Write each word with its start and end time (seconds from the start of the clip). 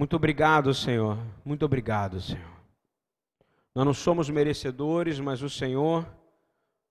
Muito 0.00 0.16
obrigado, 0.16 0.72
Senhor. 0.72 1.18
Muito 1.44 1.62
obrigado, 1.62 2.22
Senhor. 2.22 2.56
Nós 3.74 3.84
não 3.84 3.92
somos 3.92 4.30
merecedores, 4.30 5.20
mas 5.20 5.42
o 5.42 5.50
Senhor, 5.50 6.06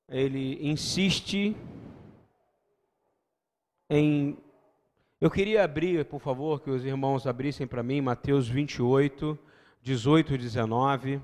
Ele 0.08 0.60
insiste 0.62 1.58
em. 3.90 4.38
Eu 5.20 5.32
queria 5.32 5.64
abrir, 5.64 6.06
por 6.06 6.22
favor, 6.22 6.62
que 6.62 6.70
os 6.70 6.86
irmãos 6.86 7.26
abrissem 7.26 7.66
para 7.66 7.82
mim 7.82 8.00
Mateus 8.00 8.48
28, 8.48 9.40
18 9.82 10.36
e 10.36 10.38
19. 10.38 11.20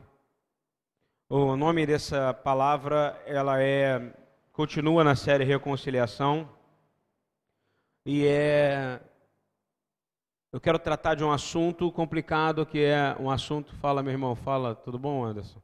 O 1.30 1.56
nome 1.56 1.86
dessa 1.86 2.34
palavra, 2.34 3.22
ela 3.28 3.62
é 3.62 4.12
continua 4.52 5.04
na 5.04 5.16
série 5.16 5.44
Reconciliação 5.44 6.50
e 8.04 8.26
é 8.26 9.00
eu 10.56 10.62
quero 10.62 10.80
tratar 10.80 11.16
de 11.16 11.24
um 11.24 11.34
assunto 11.34 11.92
complicado 11.92 12.66
que 12.66 12.80
é 12.80 13.14
um 13.20 13.30
assunto, 13.30 13.76
fala 13.76 14.02
meu 14.02 14.14
irmão, 14.14 14.38
fala, 14.38 14.74
tudo 14.74 14.98
bom, 14.98 15.26
Anderson? 15.26 15.62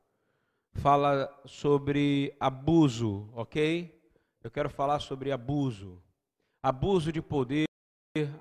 Fala 0.73 1.33
sobre 1.45 2.35
abuso, 2.38 3.30
OK? 3.33 3.97
Eu 4.43 4.52
quero 4.52 4.69
falar 4.69 4.99
sobre 4.99 5.31
abuso. 5.31 6.03
Abuso 6.61 7.09
de 7.09 7.21
poder, 7.21 7.63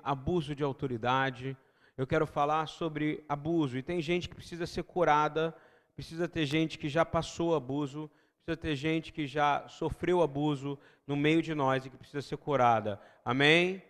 abuso 0.03 0.53
de 0.53 0.61
autoridade. 0.61 1.55
Eu 1.95 2.05
quero 2.05 2.27
falar 2.27 2.67
sobre 2.67 3.23
abuso 3.29 3.77
e 3.77 3.81
tem 3.81 4.01
gente 4.01 4.27
que 4.27 4.35
precisa 4.35 4.67
ser 4.67 4.83
curada, 4.83 5.55
precisa 5.95 6.27
ter 6.27 6.45
gente 6.45 6.77
que 6.77 6.89
já 6.89 7.05
passou 7.05 7.55
abuso, 7.55 8.11
precisa 8.43 8.61
ter 8.61 8.75
gente 8.75 9.13
que 9.13 9.25
já 9.25 9.65
sofreu 9.69 10.21
abuso 10.21 10.77
no 11.07 11.15
meio 11.15 11.41
de 11.41 11.55
nós 11.55 11.85
e 11.85 11.89
que 11.89 11.95
precisa 11.95 12.21
ser 12.21 12.35
curada. 12.35 12.99
Amém? 13.23 13.81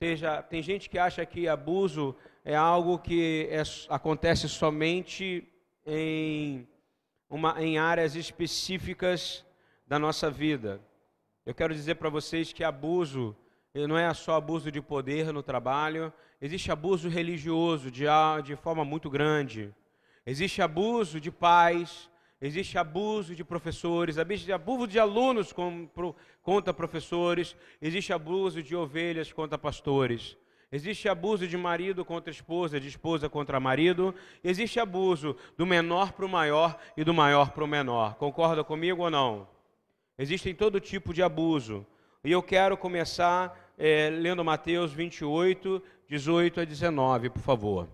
Seja, 0.00 0.40
tem 0.40 0.62
gente 0.62 0.88
que 0.88 0.96
acha 0.96 1.26
que 1.26 1.48
abuso 1.48 2.14
é 2.44 2.54
algo 2.54 3.00
que 3.00 3.48
é, 3.50 3.62
acontece 3.88 4.48
somente 4.48 5.44
em, 5.84 6.68
uma, 7.28 7.60
em 7.60 7.78
áreas 7.78 8.14
específicas 8.14 9.44
da 9.88 9.98
nossa 9.98 10.30
vida. 10.30 10.80
Eu 11.44 11.52
quero 11.52 11.74
dizer 11.74 11.96
para 11.96 12.08
vocês 12.08 12.52
que 12.52 12.62
abuso 12.62 13.36
não 13.74 13.98
é 13.98 14.12
só 14.14 14.36
abuso 14.36 14.70
de 14.70 14.80
poder 14.80 15.32
no 15.32 15.42
trabalho, 15.42 16.12
existe 16.40 16.70
abuso 16.70 17.08
religioso 17.08 17.90
de, 17.90 18.04
de 18.44 18.54
forma 18.54 18.84
muito 18.84 19.10
grande. 19.10 19.74
Existe 20.24 20.62
abuso 20.62 21.20
de 21.20 21.32
pais, 21.32 22.08
existe 22.40 22.78
abuso 22.78 23.34
de 23.34 23.44
professores, 23.44 24.16
existe 24.16 24.52
abuso 24.52 24.86
de 24.86 24.98
alunos 24.98 25.54
contra 26.42 26.72
professores, 26.72 27.56
existe 27.80 28.12
abuso 28.12 28.62
de 28.62 28.74
ovelhas 28.76 29.32
contra 29.32 29.58
pastores. 29.58 30.36
Existe 30.70 31.08
abuso 31.08 31.48
de 31.48 31.56
marido 31.56 32.04
contra 32.04 32.30
esposa, 32.30 32.78
de 32.78 32.88
esposa 32.88 33.26
contra 33.26 33.58
marido. 33.58 34.14
Existe 34.44 34.78
abuso 34.78 35.34
do 35.56 35.64
menor 35.64 36.12
para 36.12 36.26
o 36.26 36.28
maior 36.28 36.78
e 36.94 37.02
do 37.02 37.14
maior 37.14 37.52
para 37.52 37.64
o 37.64 37.66
menor. 37.66 38.16
Concorda 38.16 38.62
comigo 38.62 39.02
ou 39.02 39.10
não? 39.10 39.48
Existem 40.18 40.54
todo 40.54 40.78
tipo 40.78 41.14
de 41.14 41.22
abuso. 41.22 41.86
E 42.22 42.30
eu 42.30 42.42
quero 42.42 42.76
começar 42.76 43.72
é, 43.78 44.10
lendo 44.10 44.44
Mateus 44.44 44.92
28, 44.92 45.82
18 46.06 46.60
a 46.60 46.64
19, 46.64 47.30
por 47.30 47.40
favor. 47.40 47.88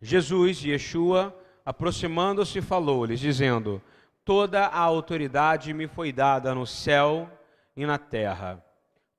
Jesus, 0.00 0.64
Yeshua, 0.64 1.36
aproximando-se, 1.64 2.60
falou-lhes, 2.60 3.20
dizendo: 3.20 3.82
Toda 4.24 4.66
a 4.66 4.78
autoridade 4.78 5.72
me 5.72 5.86
foi 5.86 6.12
dada 6.12 6.54
no 6.54 6.66
céu 6.66 7.30
e 7.76 7.84
na 7.84 7.98
terra. 7.98 8.64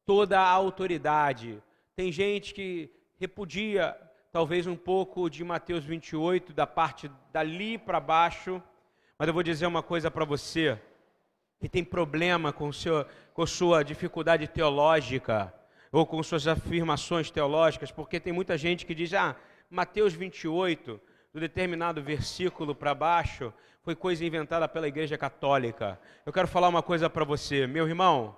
Toda 0.06 0.40
a 0.40 0.50
autoridade. 0.50 1.62
Tem 1.96 2.12
gente 2.12 2.54
que 2.54 2.90
repudia 3.20 3.96
talvez 4.32 4.66
um 4.66 4.76
pouco 4.76 5.30
de 5.30 5.44
Mateus 5.44 5.84
28, 5.84 6.54
da 6.54 6.66
parte 6.66 7.10
dali 7.32 7.78
para 7.78 8.00
baixo, 8.00 8.62
mas 9.18 9.28
eu 9.28 9.34
vou 9.34 9.44
dizer 9.44 9.68
uma 9.68 9.84
coisa 9.84 10.10
para 10.10 10.26
você 10.26 10.80
que 11.60 11.70
tem 11.70 11.84
problema 11.84 12.52
com, 12.52 12.74
seu, 12.74 13.06
com 13.34 13.46
sua 13.46 13.84
dificuldade 13.84 14.48
teológica 14.48 15.54
ou 15.92 16.06
com 16.06 16.22
suas 16.24 16.48
afirmações 16.48 17.30
teológicas, 17.30 17.92
porque 17.92 18.20
tem 18.20 18.34
muita 18.34 18.58
gente 18.58 18.86
que 18.86 18.96
diz: 18.96 19.14
ah, 19.14 19.36
Mateus 19.70 20.14
28 20.14 21.00
do 21.34 21.40
determinado 21.40 22.02
versículo 22.02 22.76
para 22.76 22.94
baixo 22.94 23.52
foi 23.82 23.96
coisa 23.96 24.24
inventada 24.24 24.68
pela 24.68 24.88
Igreja 24.88 25.18
Católica. 25.18 26.00
Eu 26.26 26.32
quero 26.32 26.48
falar 26.48 26.70
uma 26.70 26.84
coisa 26.84 27.10
para 27.10 27.26
você, 27.26 27.66
meu 27.66 27.88
irmão. 27.88 28.38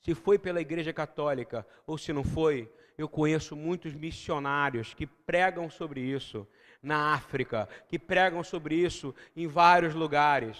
Se 0.00 0.14
foi 0.14 0.38
pela 0.38 0.60
Igreja 0.60 0.92
Católica 0.92 1.66
ou 1.86 1.96
se 1.96 2.12
não 2.12 2.22
foi, 2.22 2.70
eu 2.98 3.08
conheço 3.08 3.56
muitos 3.56 3.94
missionários 3.94 4.92
que 4.92 5.06
pregam 5.06 5.70
sobre 5.70 6.00
isso 6.00 6.46
na 6.82 7.14
África, 7.14 7.68
que 7.88 7.98
pregam 7.98 8.44
sobre 8.44 8.74
isso 8.74 9.14
em 9.34 9.46
vários 9.46 9.94
lugares. 9.94 10.58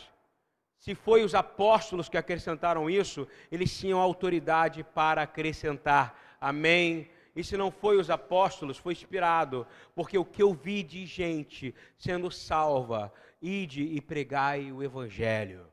Se 0.78 0.94
foi 0.94 1.22
os 1.22 1.34
apóstolos 1.34 2.08
que 2.08 2.16
acrescentaram 2.16 2.88
isso, 2.88 3.28
eles 3.50 3.78
tinham 3.78 4.00
autoridade 4.00 4.82
para 4.82 5.22
acrescentar. 5.22 6.18
Amém. 6.40 7.08
E 7.34 7.42
se 7.42 7.56
não 7.56 7.70
foi 7.70 7.96
os 7.96 8.10
apóstolos, 8.10 8.76
foi 8.76 8.92
inspirado, 8.92 9.66
porque 9.94 10.18
o 10.18 10.24
que 10.24 10.42
eu 10.42 10.52
vi 10.52 10.82
de 10.82 11.06
gente 11.06 11.74
sendo 11.96 12.30
salva, 12.30 13.12
ide 13.40 13.82
e 13.82 14.00
pregai 14.00 14.70
o 14.70 14.82
evangelho. 14.82 15.66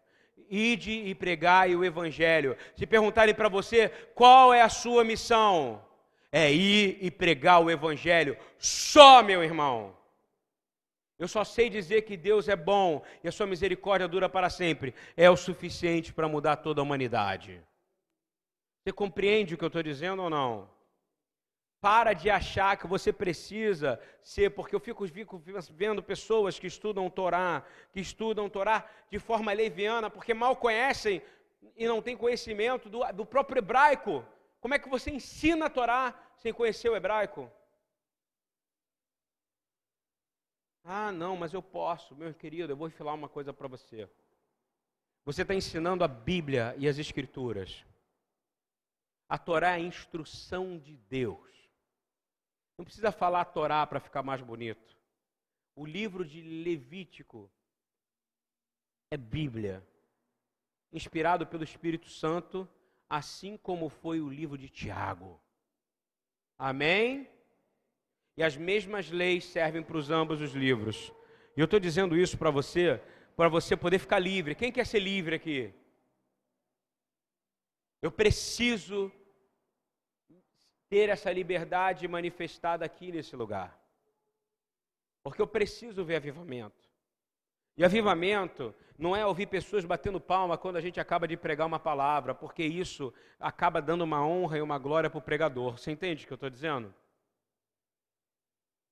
Ide 0.50 0.92
e 0.92 1.14
pregai 1.14 1.76
o 1.76 1.84
evangelho. 1.84 2.58
Se 2.76 2.88
perguntarem 2.88 3.36
para 3.36 3.50
você 3.50 3.90
qual 4.16 4.54
é 4.54 4.62
a 4.62 4.70
sua 4.70 5.04
missão, 5.04 5.84
é 6.32 6.52
ir 6.52 6.98
e 7.02 7.12
pregar 7.12 7.62
o 7.62 7.70
evangelho. 7.70 8.38
Só, 8.58 9.22
meu 9.22 9.44
irmão. 9.44 9.96
Eu 11.20 11.28
só 11.28 11.44
sei 11.44 11.70
dizer 11.70 12.04
que 12.04 12.16
Deus 12.16 12.48
é 12.48 12.56
bom 12.56 13.04
e 13.22 13.28
a 13.28 13.32
sua 13.32 13.46
misericórdia 13.46 14.08
dura 14.08 14.30
para 14.30 14.50
sempre. 14.50 14.96
É 15.18 15.30
o 15.30 15.36
suficiente 15.36 16.14
para 16.14 16.30
mudar 16.30 16.56
toda 16.56 16.80
a 16.80 16.84
humanidade. 16.84 17.62
Você 18.82 18.94
compreende 18.94 19.54
o 19.54 19.58
que 19.58 19.64
eu 19.66 19.68
estou 19.68 19.84
dizendo 19.84 20.24
ou 20.24 20.30
não? 20.30 20.70
Para 21.82 22.14
de 22.14 22.30
achar 22.30 22.78
que 22.78 22.86
você 22.88 23.14
precisa 23.14 24.00
ser, 24.22 24.50
porque 24.52 24.76
eu 24.76 24.80
fico, 24.80 25.08
fico 25.08 25.42
vendo 25.72 26.04
pessoas 26.04 26.60
que 26.60 26.68
estudam 26.68 27.10
Torá, 27.10 27.64
que 27.94 28.02
estudam 28.02 28.50
Torá 28.50 28.86
de 29.10 29.18
forma 29.18 29.54
leviana, 29.54 30.10
porque 30.10 30.34
mal 30.34 30.56
conhecem 30.58 31.22
e 31.78 31.88
não 31.88 32.02
têm 32.02 32.18
conhecimento 32.18 32.90
do, 32.90 33.00
do 33.14 33.26
próprio 33.26 33.60
hebraico. 33.60 34.26
Como 34.60 34.74
é 34.74 34.80
que 34.80 34.90
você 34.90 35.10
ensina 35.10 35.68
a 35.68 35.70
Torá 35.70 36.14
sem 36.36 36.52
conhecer 36.52 36.90
o 36.90 36.96
hebraico? 36.96 37.50
Ah, 40.84 41.12
não, 41.12 41.38
mas 41.38 41.54
eu 41.54 41.62
posso, 41.62 42.16
meu 42.16 42.34
querido, 42.34 42.74
eu 42.74 42.78
vou 42.78 42.90
falar 42.90 43.14
uma 43.14 43.30
coisa 43.30 43.54
para 43.54 43.68
você. 43.68 44.10
Você 45.24 45.44
está 45.44 45.54
ensinando 45.54 46.04
a 46.04 46.08
Bíblia 46.08 46.74
e 46.78 46.88
as 46.88 46.98
Escrituras. 46.98 47.86
A 49.28 49.38
Torá 49.38 49.72
é 49.72 49.74
a 49.76 49.80
instrução 49.80 50.78
de 50.78 50.98
Deus. 50.98 51.59
Não 52.80 52.86
precisa 52.86 53.12
falar 53.12 53.42
a 53.42 53.46
Torá 53.46 53.86
para 53.86 54.00
ficar 54.00 54.24
mais 54.24 54.42
bonito. 54.42 54.96
O 55.76 55.86
livro 55.86 56.24
de 56.24 56.42
Levítico 56.42 57.52
é 59.12 59.18
Bíblia, 59.18 59.86
inspirado 60.90 61.46
pelo 61.46 61.66
Espírito 61.66 62.10
Santo, 62.10 62.66
assim 63.10 63.58
como 63.58 63.90
foi 63.90 64.22
o 64.22 64.30
livro 64.30 64.58
de 64.58 64.70
Tiago. 64.70 65.42
Amém? 66.58 67.30
E 68.38 68.44
as 68.44 68.56
mesmas 68.56 69.12
leis 69.12 69.44
servem 69.44 69.84
para 69.84 69.98
os 69.98 70.10
ambos 70.10 70.40
os 70.40 70.54
livros. 70.54 71.12
E 71.58 71.60
eu 71.60 71.66
estou 71.66 71.82
dizendo 71.82 72.16
isso 72.16 72.38
para 72.38 72.50
você, 72.50 73.02
para 73.36 73.50
você 73.50 73.76
poder 73.76 74.00
ficar 74.00 74.20
livre. 74.20 74.56
Quem 74.56 74.72
quer 74.72 74.86
ser 74.86 75.00
livre 75.00 75.36
aqui? 75.36 75.74
Eu 78.02 78.10
preciso 78.10 79.12
ter 80.90 81.10
essa 81.10 81.32
liberdade 81.32 82.08
manifestada 82.08 82.84
aqui 82.84 83.12
nesse 83.12 83.36
lugar. 83.36 83.80
Porque 85.24 85.42
eu 85.42 85.48
preciso 85.48 86.04
ver 86.04 86.16
avivamento. 86.16 86.90
E 87.78 87.86
avivamento 87.86 88.76
não 88.98 89.16
é 89.16 89.26
ouvir 89.26 89.46
pessoas 89.48 89.86
batendo 89.86 90.20
palma 90.20 90.58
quando 90.58 90.76
a 90.76 90.82
gente 90.82 91.00
acaba 91.00 91.28
de 91.28 91.38
pregar 91.38 91.66
uma 91.68 91.80
palavra, 91.80 92.36
porque 92.36 92.64
isso 92.64 93.14
acaba 93.40 93.82
dando 93.82 94.04
uma 94.04 94.26
honra 94.26 94.58
e 94.58 94.62
uma 94.62 94.78
glória 94.78 95.10
para 95.10 95.20
o 95.20 95.22
pregador. 95.22 95.78
Você 95.78 95.92
entende 95.92 96.24
o 96.24 96.28
que 96.28 96.34
eu 96.34 96.36
estou 96.36 96.50
dizendo? 96.50 96.94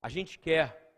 A 0.00 0.08
gente 0.08 0.38
quer 0.38 0.88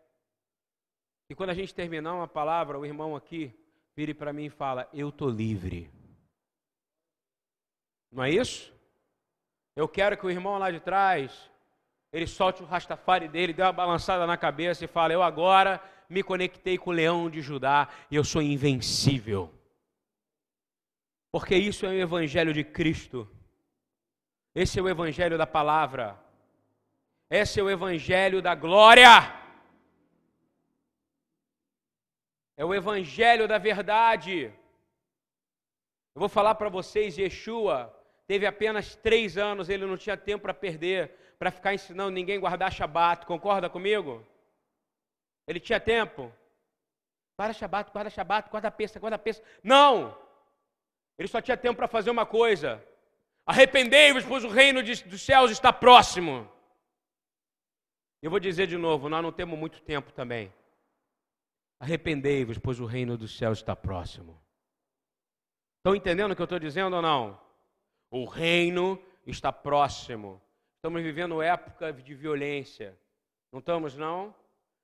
que 1.27 1.35
quando 1.35 1.49
a 1.49 1.53
gente 1.53 1.73
terminar 1.73 2.13
uma 2.13 2.27
palavra, 2.27 2.79
o 2.79 2.85
irmão 2.85 3.15
aqui 3.15 3.53
vire 3.95 4.13
para 4.13 4.31
mim 4.31 4.45
e 4.45 4.49
fala: 4.49 4.87
Eu 4.93 5.09
estou 5.09 5.29
livre. 5.29 5.91
Não 8.11 8.23
é 8.23 8.29
isso? 8.29 8.73
Eu 9.75 9.87
quero 9.87 10.17
que 10.17 10.25
o 10.25 10.29
irmão 10.29 10.57
lá 10.57 10.69
de 10.69 10.79
trás, 10.79 11.49
ele 12.11 12.27
solte 12.27 12.61
o 12.61 12.65
rastafari 12.65 13.27
dele, 13.27 13.53
dê 13.53 13.61
uma 13.61 13.71
balançada 13.71 14.27
na 14.27 14.35
cabeça 14.35 14.83
e 14.83 14.87
fale: 14.87 15.13
Eu 15.13 15.23
agora 15.23 15.81
me 16.09 16.21
conectei 16.21 16.77
com 16.77 16.89
o 16.89 16.93
leão 16.93 17.29
de 17.29 17.41
Judá 17.41 17.87
e 18.09 18.15
eu 18.15 18.23
sou 18.23 18.41
invencível. 18.41 19.53
Porque 21.31 21.55
isso 21.55 21.85
é 21.85 21.89
o 21.89 21.93
evangelho 21.93 22.53
de 22.53 22.63
Cristo. 22.63 23.29
Esse 24.53 24.77
é 24.77 24.81
o 24.81 24.89
evangelho 24.89 25.37
da 25.37 25.47
palavra. 25.47 26.19
Esse 27.29 27.61
é 27.61 27.63
o 27.63 27.69
evangelho 27.69 28.41
da 28.41 28.53
glória. 28.53 29.33
É 32.57 32.65
o 32.65 32.73
evangelho 32.73 33.47
da 33.47 33.57
verdade. 33.57 34.53
Eu 36.13 36.19
vou 36.19 36.27
falar 36.27 36.55
para 36.55 36.67
vocês, 36.67 37.17
Yeshua, 37.17 37.97
teve 38.31 38.45
apenas 38.45 38.95
três 38.95 39.37
anos, 39.37 39.67
ele 39.67 39.85
não 39.85 39.97
tinha 39.97 40.15
tempo 40.15 40.43
para 40.43 40.53
perder, 40.53 41.11
para 41.37 41.51
ficar 41.51 41.73
ensinando 41.73 42.11
ninguém 42.11 42.37
a 42.37 42.39
guardar 42.39 42.71
Shabat, 42.71 43.25
concorda 43.25 43.69
comigo? 43.69 44.25
Ele 45.45 45.59
tinha 45.59 45.81
tempo. 45.81 46.31
Guarda 47.37 47.53
Shabat, 47.53 47.91
guarda 47.91 48.09
Shabat, 48.09 48.49
guarda 48.49 48.71
peça, 48.71 49.01
guarda 49.01 49.19
peça. 49.19 49.43
Não! 49.61 50.17
Ele 51.17 51.27
só 51.27 51.41
tinha 51.41 51.57
tempo 51.57 51.75
para 51.75 51.89
fazer 51.89 52.09
uma 52.09 52.25
coisa. 52.25 52.81
Arrependei-vos, 53.45 54.23
pois 54.23 54.45
o 54.45 54.47
reino 54.47 54.81
de, 54.81 55.03
dos 55.03 55.21
céus 55.21 55.51
está 55.51 55.73
próximo. 55.73 56.49
Eu 58.21 58.31
vou 58.31 58.39
dizer 58.39 58.65
de 58.65 58.77
novo, 58.77 59.09
nós 59.09 59.21
não 59.21 59.33
temos 59.33 59.59
muito 59.59 59.81
tempo 59.81 60.09
também. 60.13 60.53
Arrependei-vos, 61.81 62.57
pois 62.57 62.79
o 62.79 62.85
reino 62.85 63.17
dos 63.17 63.37
céus 63.37 63.57
está 63.57 63.75
próximo. 63.75 64.41
Estão 65.79 65.93
entendendo 65.93 66.31
o 66.31 66.35
que 66.37 66.41
eu 66.41 66.45
estou 66.45 66.59
dizendo 66.59 66.95
ou 66.95 67.01
não? 67.01 67.50
O 68.11 68.25
reino 68.25 69.01
está 69.25 69.53
próximo. 69.53 70.41
Estamos 70.75 71.01
vivendo 71.01 71.41
época 71.41 71.93
de 71.93 72.13
violência. 72.13 72.99
Não 73.53 73.59
estamos, 73.59 73.95
não? 73.95 74.35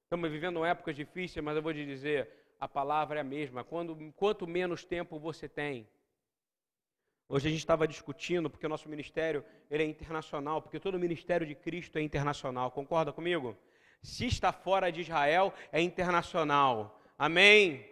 Estamos 0.04 0.32
vivendo 0.32 0.64
épocas 0.64 0.96
difíceis, 0.96 1.44
mas 1.44 1.58
eu 1.58 1.62
vou 1.62 1.74
te 1.74 1.86
dizer, 1.86 2.30
a 2.58 2.70
palavra 2.70 3.20
é 3.20 3.22
a 3.22 3.26
mesma. 3.26 3.66
Quando, 3.66 4.14
quanto 4.16 4.48
menos 4.48 4.86
tempo 4.86 5.20
você 5.20 5.50
tem. 5.50 5.86
Hoje 7.28 7.50
a 7.50 7.52
gente 7.52 7.60
estava 7.60 7.86
discutindo, 7.86 8.50
porque 8.50 8.66
o 8.66 8.70
nosso 8.70 8.88
ministério 8.88 9.44
ele 9.70 9.84
é 9.84 9.86
internacional, 9.86 10.62
porque 10.62 10.80
todo 10.80 10.96
o 10.96 11.00
ministério 11.00 11.46
de 11.46 11.54
Cristo 11.54 11.98
é 11.98 12.02
internacional. 12.02 12.72
Concorda 12.72 13.12
comigo? 13.12 13.58
Se 14.02 14.26
está 14.26 14.54
fora 14.54 14.90
de 14.90 15.02
Israel, 15.02 15.54
é 15.74 15.82
internacional. 15.82 17.02
Amém? 17.20 17.86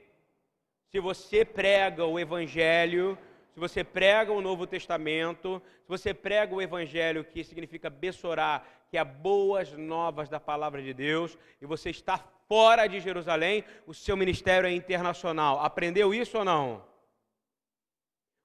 Se 0.89 1.01
você 1.01 1.43
prega 1.43 2.05
o 2.05 2.17
Evangelho, 2.17 3.17
se 3.55 3.59
você 3.61 3.85
prega 3.85 4.33
o 4.33 4.41
Novo 4.41 4.67
Testamento, 4.67 5.61
se 5.83 5.87
você 5.87 6.13
prega 6.13 6.53
o 6.53 6.61
Evangelho, 6.61 7.23
que 7.23 7.41
significa 7.41 7.89
bessorar, 7.89 8.67
que 8.89 8.97
é 8.97 9.03
boas 9.05 9.71
novas 9.71 10.27
da 10.27 10.41
palavra 10.41 10.83
de 10.83 10.93
Deus, 10.93 11.37
e 11.61 11.65
você 11.65 11.89
está 11.89 12.17
fora 12.49 12.85
de 12.85 12.99
Jerusalém, 12.99 13.63
o 13.87 13.93
seu 13.93 14.17
ministério 14.17 14.67
é 14.67 14.73
internacional. 14.73 15.61
Aprendeu 15.61 16.13
isso 16.13 16.37
ou 16.37 16.43
não? 16.43 16.83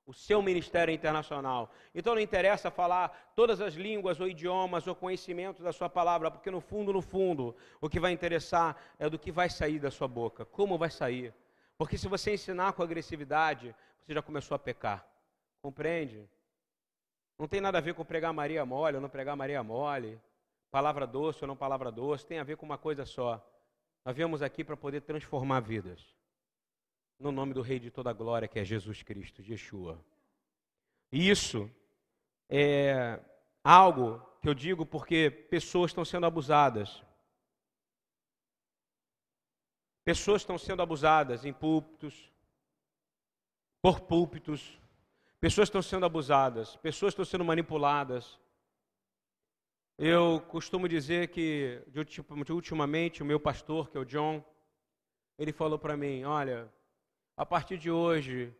O 0.07 0.15
seu 0.15 0.41
ministério 0.41 0.93
é 0.93 0.95
internacional. 0.95 1.73
Então 1.93 2.15
não 2.15 2.23
interessa 2.23 2.71
falar 2.71 3.33
todas 3.35 3.61
as 3.61 3.75
línguas 3.75 4.21
ou 4.21 4.29
idiomas 4.29 4.87
ou 4.87 4.95
conhecimento 4.95 5.61
da 5.61 5.73
sua 5.73 5.89
palavra, 5.89 6.31
porque 6.31 6.53
no 6.53 6.61
fundo, 6.61 6.93
no 6.93 7.03
fundo, 7.03 7.57
o 7.81 7.89
que 7.89 7.99
vai 7.99 8.13
interessar 8.13 8.77
é 8.97 9.11
do 9.11 9.19
que 9.19 9.33
vai 9.33 9.51
sair 9.51 9.81
da 9.81 9.91
sua 9.91 10.07
boca, 10.07 10.45
como 10.45 10.79
vai 10.79 10.89
sair. 10.89 11.35
Porque 11.77 11.97
se 11.97 12.07
você 12.07 12.35
ensinar 12.35 12.75
com 12.75 12.83
agressividade, 12.83 13.75
você 14.05 14.15
já 14.15 14.23
começou 14.23 14.55
a 14.55 14.59
pecar. 14.59 15.07
Compreende? 15.63 16.29
Não 17.39 17.49
tem 17.49 17.61
nada 17.61 17.79
a 17.79 17.81
ver 17.81 17.95
com 17.95 18.05
pregar 18.05 18.33
Maria 18.33 18.65
mole 18.67 18.97
ou 18.97 19.01
não 19.01 19.09
pregar 19.09 19.37
Maria 19.37 19.63
mole, 19.63 20.21
palavra 20.71 21.07
doce 21.07 21.43
ou 21.43 21.49
não 21.49 21.57
palavra 21.57 21.91
doce, 21.91 22.27
tem 22.27 22.39
a 22.39 22.45
ver 22.45 22.57
com 22.57 22.67
uma 22.67 22.79
coisa 22.79 23.07
só. 23.07 23.45
Nós 24.05 24.17
viemos 24.17 24.43
aqui 24.43 24.65
para 24.65 24.77
poder 24.77 25.03
transformar 25.03 25.61
vidas. 25.61 26.05
No 27.19 27.31
nome 27.31 27.53
do 27.53 27.63
Rei 27.63 27.79
de 27.79 27.91
toda 27.91 28.11
a 28.11 28.15
glória, 28.15 28.49
que 28.49 28.59
é 28.59 28.65
Jesus 28.65 29.03
Cristo, 29.03 29.43
Yeshua. 29.43 30.03
Isso 31.13 31.71
é 32.49 33.21
algo 33.63 34.21
que 34.41 34.49
eu 34.49 34.55
digo 34.55 34.87
porque 34.87 35.31
pessoas 35.31 35.91
estão 35.91 36.05
sendo 36.05 36.27
abusadas. 36.27 37.03
Pessoas 40.05 40.43
estão 40.43 40.57
sendo 40.57 40.83
abusadas 40.83 41.45
em 41.45 41.53
púlpitos, 41.53 42.33
por 43.83 44.01
púlpitos. 44.01 44.79
Pessoas 45.41 45.69
estão 45.69 45.81
sendo 45.81 46.05
abusadas, 46.05 46.77
pessoas 46.77 47.13
estão 47.13 47.25
sendo 47.25 47.45
manipuladas. 47.45 48.39
Eu 49.97 50.41
costumo 50.49 50.89
dizer 50.89 51.29
que, 51.29 51.83
de 51.89 52.53
ultimamente, 52.53 53.23
o 53.23 53.27
meu 53.27 53.41
pastor, 53.41 53.91
que 53.91 53.97
é 53.97 54.01
o 54.01 54.05
John, 54.05 54.45
ele 55.39 55.53
falou 55.53 55.79
para 55.79 55.97
mim: 55.97 56.25
Olha, 56.25 56.71
a 57.37 57.47
partir 57.47 57.79
de 57.79 57.91
hoje, 57.91 58.55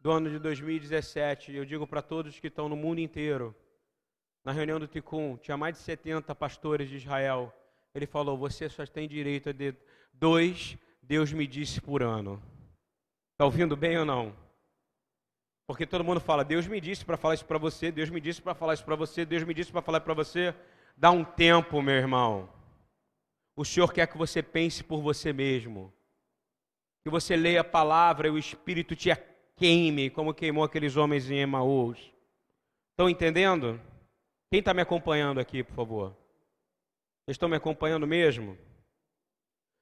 do 0.00 0.10
ano 0.10 0.30
de 0.30 0.38
2017, 0.38 1.52
eu 1.52 1.64
digo 1.64 1.86
para 1.86 2.02
todos 2.02 2.38
que 2.38 2.46
estão 2.46 2.68
no 2.68 2.76
mundo 2.76 3.00
inteiro, 3.00 3.54
na 4.44 4.52
reunião 4.52 4.80
do 4.80 4.86
Ticum, 4.86 5.36
tinha 5.36 5.56
mais 5.56 5.76
de 5.76 5.82
70 5.82 6.34
pastores 6.34 6.88
de 6.88 6.96
Israel. 6.96 7.52
Ele 7.94 8.06
falou: 8.06 8.36
Você 8.38 8.68
só 8.68 8.86
tem 8.86 9.08
direito 9.08 9.50
a 9.50 9.52
dois, 10.12 10.78
Deus 11.02 11.32
me 11.32 11.46
disse 11.46 11.80
por 11.80 12.02
ano. 12.02 12.40
Está 13.32 13.44
ouvindo 13.44 13.76
bem 13.76 13.98
ou 13.98 14.04
não? 14.04 14.49
Porque 15.70 15.86
todo 15.86 16.02
mundo 16.02 16.18
fala, 16.18 16.44
Deus 16.44 16.66
me 16.66 16.80
disse 16.80 17.04
para 17.04 17.16
falar 17.16 17.34
isso 17.34 17.44
para 17.44 17.56
você, 17.56 17.92
Deus 17.92 18.10
me 18.10 18.20
disse 18.20 18.42
para 18.42 18.56
falar 18.56 18.74
isso 18.74 18.84
para 18.84 18.96
você, 18.96 19.24
Deus 19.24 19.44
me 19.44 19.54
disse 19.54 19.70
para 19.70 19.80
falar 19.80 20.00
para 20.00 20.12
você. 20.12 20.52
Dá 20.96 21.12
um 21.12 21.22
tempo, 21.22 21.80
meu 21.80 21.94
irmão. 21.94 22.50
O 23.54 23.64
Senhor 23.64 23.92
quer 23.92 24.08
que 24.08 24.18
você 24.18 24.42
pense 24.42 24.82
por 24.82 25.00
você 25.00 25.32
mesmo. 25.32 25.94
Que 27.04 27.08
você 27.08 27.36
leia 27.36 27.60
a 27.60 27.64
palavra 27.64 28.26
e 28.26 28.32
o 28.32 28.36
Espírito 28.36 28.96
te 28.96 29.10
queime, 29.54 30.10
como 30.10 30.34
queimou 30.34 30.64
aqueles 30.64 30.96
homens 30.96 31.30
em 31.30 31.38
Emaús. 31.38 32.12
Estão 32.90 33.08
entendendo? 33.08 33.80
Quem 34.50 34.58
está 34.58 34.74
me 34.74 34.82
acompanhando 34.82 35.38
aqui, 35.38 35.62
por 35.62 35.76
favor? 35.76 36.08
Vocês 37.24 37.36
estão 37.36 37.48
me 37.48 37.54
acompanhando 37.54 38.08
mesmo? 38.08 38.58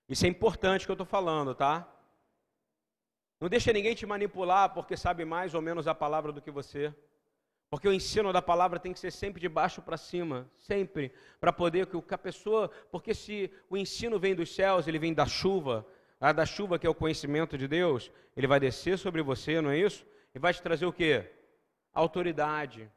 Isso 0.07 0.27
é 0.27 0.29
importante 0.29 0.85
que 0.85 0.91
eu 0.91 1.01
estou 1.01 1.07
falando, 1.07 1.55
tá? 1.55 1.91
Não 3.41 3.49
deixa 3.49 3.73
ninguém 3.73 3.95
te 3.95 4.05
manipular 4.05 4.75
porque 4.75 4.97
sabe 4.97 5.25
mais 5.25 5.55
ou 5.55 5.63
menos 5.63 5.87
a 5.87 5.95
palavra 5.95 6.33
do 6.33 6.43
que 6.43 6.51
você. 6.51 6.93
Porque 7.71 7.87
o 7.87 7.93
ensino 7.93 8.33
da 8.33 8.41
palavra 8.41 8.79
tem 8.81 8.93
que 8.93 8.99
ser 8.99 9.11
sempre 9.11 9.41
de 9.41 9.49
baixo 9.49 9.83
para 9.83 9.97
cima, 9.97 10.51
sempre, 10.57 11.13
para 11.39 11.53
poder 11.53 11.87
que 11.87 12.15
a 12.15 12.19
pessoa, 12.19 12.71
porque 12.91 13.13
se 13.15 13.53
o 13.69 13.77
ensino 13.77 14.19
vem 14.19 14.35
dos 14.35 14.55
céus, 14.55 14.89
ele 14.89 14.99
vem 14.99 15.13
da 15.13 15.27
chuva, 15.27 15.87
a 16.19 16.33
da 16.33 16.47
chuva 16.47 16.79
que 16.79 16.87
é 16.87 16.91
o 16.91 16.95
conhecimento 16.95 17.59
de 17.59 17.69
Deus, 17.69 18.11
ele 18.35 18.47
vai 18.47 18.59
descer 18.59 18.99
sobre 18.99 19.23
você, 19.23 19.61
não 19.61 19.71
é 19.71 19.79
isso? 19.79 20.07
E 20.35 20.39
vai 20.39 20.53
te 20.55 20.63
trazer 20.63 20.87
o 20.87 20.93
quê? 20.93 21.31
Autoridade. 21.93 22.91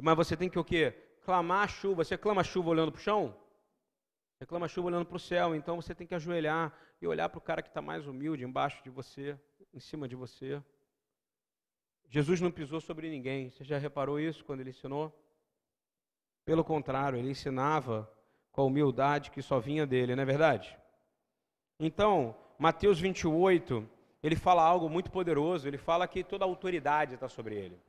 Mas 0.00 0.16
você 0.16 0.36
tem 0.36 0.48
que 0.48 0.58
o 0.58 0.64
quê? 0.64 0.94
Clamar 1.24 1.64
a 1.64 1.68
chuva. 1.68 2.04
Você 2.04 2.16
clama 2.16 2.40
a 2.40 2.44
chuva 2.44 2.70
olhando 2.70 2.92
para 2.92 2.98
o 2.98 3.02
chão? 3.02 3.36
Reclama 4.40 4.68
chuva 4.68 4.88
olhando 4.88 5.06
para 5.06 5.16
o 5.16 5.20
céu, 5.20 5.54
então 5.54 5.80
você 5.80 5.94
tem 5.94 6.06
que 6.06 6.14
ajoelhar 6.14 6.72
e 7.00 7.06
olhar 7.06 7.28
para 7.28 7.38
o 7.38 7.40
cara 7.40 7.62
que 7.62 7.68
está 7.68 7.80
mais 7.80 8.06
humilde, 8.06 8.44
embaixo 8.44 8.82
de 8.82 8.90
você, 8.90 9.38
em 9.74 9.80
cima 9.80 10.06
de 10.06 10.14
você. 10.14 10.62
Jesus 12.08 12.40
não 12.40 12.50
pisou 12.50 12.80
sobre 12.80 13.10
ninguém. 13.10 13.50
Você 13.50 13.64
já 13.64 13.76
reparou 13.76 14.20
isso 14.20 14.44
quando 14.44 14.60
ele 14.60 14.70
ensinou? 14.70 15.12
Pelo 16.44 16.62
contrário, 16.62 17.18
ele 17.18 17.30
ensinava 17.30 18.10
com 18.52 18.60
a 18.60 18.64
humildade 18.64 19.30
que 19.30 19.42
só 19.42 19.58
vinha 19.58 19.84
dele, 19.84 20.14
não 20.14 20.22
é 20.22 20.26
verdade? 20.26 20.78
Então, 21.80 22.36
Mateus 22.56 23.00
28, 23.00 23.88
ele 24.22 24.36
fala 24.36 24.62
algo 24.62 24.88
muito 24.88 25.10
poderoso. 25.10 25.66
Ele 25.66 25.76
fala 25.76 26.06
que 26.06 26.22
toda 26.22 26.44
a 26.44 26.48
autoridade 26.48 27.14
está 27.14 27.28
sobre 27.28 27.56
ele. 27.56 27.80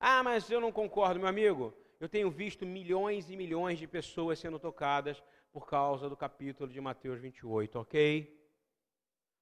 Ah, 0.00 0.22
mas 0.22 0.50
eu 0.50 0.60
não 0.60 0.72
concordo, 0.72 1.20
meu 1.20 1.28
amigo. 1.28 1.72
Eu 2.00 2.08
tenho 2.08 2.28
visto 2.30 2.66
milhões 2.66 3.30
e 3.30 3.36
milhões 3.36 3.78
de 3.78 3.86
pessoas 3.86 4.40
sendo 4.40 4.58
tocadas 4.58 5.22
por 5.52 5.68
causa 5.68 6.08
do 6.08 6.16
capítulo 6.16 6.68
de 6.68 6.80
Mateus 6.80 7.20
28, 7.20 7.78
ok? 7.78 8.41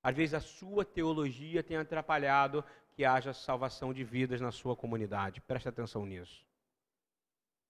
Às 0.03 0.17
vezes 0.17 0.35
a 0.35 0.41
sua 0.41 0.85
teologia 0.85 1.63
tem 1.63 1.77
atrapalhado 1.77 2.65
que 2.93 3.05
haja 3.05 3.33
salvação 3.33 3.93
de 3.93 4.03
vidas 4.03 4.41
na 4.41 4.51
sua 4.51 4.75
comunidade. 4.75 5.41
Preste 5.41 5.69
atenção 5.69 6.07
nisso. 6.07 6.45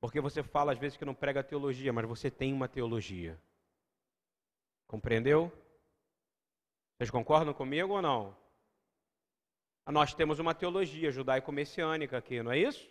Porque 0.00 0.20
você 0.20 0.42
fala 0.42 0.72
às 0.72 0.78
vezes 0.78 0.96
que 0.96 1.04
não 1.04 1.14
prega 1.14 1.42
teologia, 1.42 1.92
mas 1.92 2.06
você 2.06 2.30
tem 2.30 2.52
uma 2.52 2.68
teologia. 2.68 3.38
Compreendeu? 4.86 5.52
Vocês 6.96 7.10
concordam 7.10 7.52
comigo 7.52 7.94
ou 7.94 8.02
não? 8.02 8.36
Nós 9.86 10.14
temos 10.14 10.38
uma 10.38 10.54
teologia 10.54 11.10
judaico-messiânica 11.10 12.16
aqui, 12.18 12.42
não 12.42 12.52
é 12.52 12.58
isso? 12.58 12.90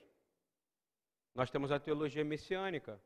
Nós 1.34 1.50
temos 1.50 1.72
a 1.72 1.80
teologia 1.80 2.24
messiânica. 2.26 3.00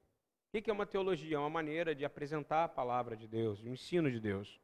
O 0.53 0.61
que 0.61 0.69
é 0.69 0.73
uma 0.73 0.85
teologia? 0.85 1.35
É 1.35 1.39
uma 1.39 1.49
maneira 1.49 1.93
de 1.95 2.05
apresentar 2.05 2.63
a 2.63 2.69
palavra 2.69 3.15
de 3.15 3.27
Deus, 3.27 3.61
o 3.61 3.67
ensino 3.67 4.09
de 4.09 4.19
Deus. 4.19 4.59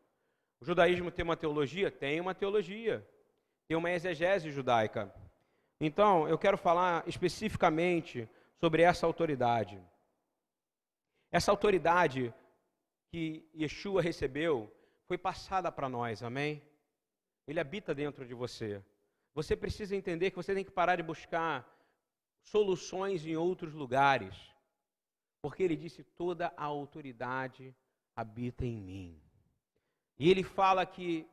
O 0.62 0.66
judaísmo 0.66 1.12
tem 1.12 1.24
uma 1.24 1.38
teologia? 1.38 1.90
Tem 1.90 2.20
uma 2.20 2.36
teologia. 2.36 3.08
Tem 3.68 3.78
uma 3.78 3.92
exegese 3.92 4.52
judaica. 4.52 5.14
Então, 5.80 6.28
eu 6.28 6.38
quero 6.38 6.58
falar 6.58 7.08
especificamente 7.08 8.28
sobre 8.58 8.82
essa 8.82 9.06
autoridade. 9.06 9.82
Essa 11.32 11.52
autoridade 11.52 12.34
que 13.12 13.48
Yeshua 13.56 14.02
recebeu 14.02 14.72
foi 15.08 15.18
passada 15.18 15.72
para 15.72 15.88
nós, 15.88 16.22
amém? 16.22 16.62
Ele 17.48 17.60
habita 17.60 17.96
dentro 17.96 18.26
de 18.26 18.34
você. 18.34 18.84
Você 19.34 19.56
precisa 19.56 19.96
entender 19.96 20.32
que 20.32 20.36
você 20.36 20.54
tem 20.54 20.64
que 20.64 20.72
parar 20.72 20.98
de 20.98 21.04
buscar 21.04 21.68
soluções 22.42 23.26
em 23.26 23.36
outros 23.36 23.74
lugares. 23.74 24.36
Porque 25.42 25.64
ele 25.64 25.76
disse: 25.76 26.04
toda 26.04 26.54
a 26.58 26.66
autoridade 26.66 27.74
habita 28.16 28.66
em 28.66 28.82
mim. 28.82 29.29
E 30.20 30.30
ele 30.30 30.44
fala 30.44 30.86
que 30.86 31.26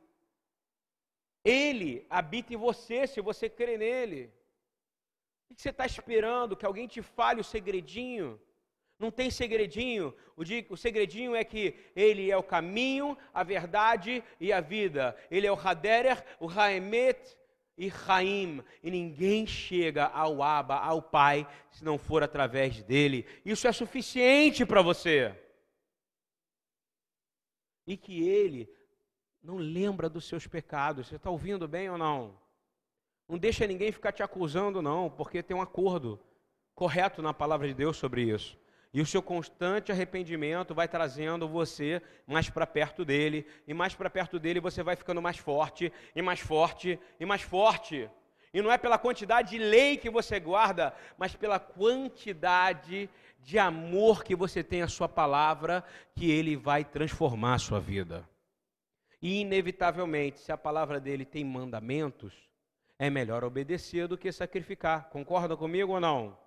Ele 1.43 2.05
habita 2.09 2.53
em 2.53 2.57
você 2.57 3.05
se 3.05 3.21
você 3.21 3.49
crê 3.49 3.77
nele. 3.77 4.33
O 5.49 5.55
que 5.55 5.61
você 5.61 5.69
está 5.69 5.85
esperando? 5.85 6.55
Que 6.55 6.65
alguém 6.65 6.87
te 6.87 7.01
fale 7.01 7.41
o 7.41 7.43
segredinho? 7.43 8.39
Não 8.99 9.11
tem 9.11 9.29
segredinho. 9.29 10.13
O, 10.35 10.75
segredinho 10.75 11.35
é 11.35 11.43
que 11.43 11.75
ele 11.95 12.31
é 12.31 12.37
o 12.37 12.43
caminho, 12.43 13.17
a 13.33 13.43
verdade 13.43 14.23
e 14.39 14.51
a 14.51 14.59
vida. 14.59 15.15
Ele 15.29 15.45
é 15.45 15.51
o 15.51 15.59
Haderer, 15.59 16.23
o 16.39 16.49
Haemet 16.49 17.37
e 17.77 17.87
Raim. 17.87 18.63
E 18.81 18.89
ninguém 18.89 19.45
chega 19.45 20.05
ao 20.05 20.41
Abba, 20.41 20.77
ao 20.77 21.01
Pai, 21.01 21.47
se 21.69 21.85
não 21.85 21.97
for 21.97 22.23
através 22.23 22.81
dele. 22.83 23.25
Isso 23.45 23.67
é 23.67 23.71
suficiente 23.71 24.65
para 24.65 24.81
você. 24.81 25.35
E 27.85 27.95
que 27.95 28.27
ele 28.27 28.67
não 29.47 29.55
lembra 29.55 30.09
dos 30.09 30.27
seus 30.27 30.45
pecados. 30.45 31.07
Você 31.07 31.15
está 31.15 31.29
ouvindo 31.29 31.69
bem 31.69 31.89
ou 31.89 31.97
não? 31.97 32.37
Não 33.29 33.37
deixa 33.37 33.65
ninguém 33.65 33.93
ficar 33.93 34.11
te 34.11 34.21
acusando, 34.21 34.81
não, 34.81 35.09
porque 35.09 35.41
tem 35.41 35.55
um 35.55 35.61
acordo 35.61 36.19
correto 36.75 37.21
na 37.21 37.33
palavra 37.33 37.65
de 37.65 37.73
Deus 37.73 37.95
sobre 37.95 38.23
isso. 38.23 38.57
E 38.93 38.99
o 38.99 39.05
seu 39.05 39.21
constante 39.21 39.89
arrependimento 39.89 40.75
vai 40.75 40.85
trazendo 40.85 41.47
você 41.47 42.01
mais 42.25 42.49
para 42.49 42.67
perto 42.67 43.05
dele, 43.05 43.47
e 43.65 43.73
mais 43.73 43.95
para 43.95 44.09
perto 44.09 44.37
dele 44.37 44.59
você 44.59 44.83
vai 44.83 44.97
ficando 44.97 45.21
mais 45.21 45.37
forte, 45.37 45.93
e 46.13 46.21
mais 46.21 46.41
forte, 46.41 46.99
e 47.17 47.25
mais 47.25 47.41
forte. 47.41 48.09
E 48.53 48.61
não 48.61 48.71
é 48.71 48.77
pela 48.77 48.97
quantidade 48.97 49.51
de 49.51 49.59
lei 49.59 49.95
que 49.95 50.09
você 50.09 50.41
guarda, 50.41 50.93
mas 51.17 51.35
pela 51.35 51.57
quantidade 51.57 53.09
de 53.39 53.57
amor 53.57 54.25
que 54.25 54.35
você 54.35 54.61
tem 54.61 54.81
à 54.81 54.89
sua 54.89 55.07
palavra, 55.07 55.85
que 56.15 56.29
ele 56.29 56.57
vai 56.57 56.83
transformar 56.83 57.53
a 57.53 57.59
sua 57.59 57.79
vida. 57.79 58.27
E, 59.21 59.41
inevitavelmente, 59.41 60.39
se 60.39 60.51
a 60.51 60.57
palavra 60.57 60.99
dele 60.99 61.25
tem 61.25 61.43
mandamentos, 61.43 62.33
é 62.99 63.09
melhor 63.09 63.43
obedecer 63.43 64.07
do 64.07 64.17
que 64.17 64.31
sacrificar. 64.31 65.09
Concorda 65.09 65.55
comigo 65.55 65.93
ou 65.93 65.99
não? 65.99 66.37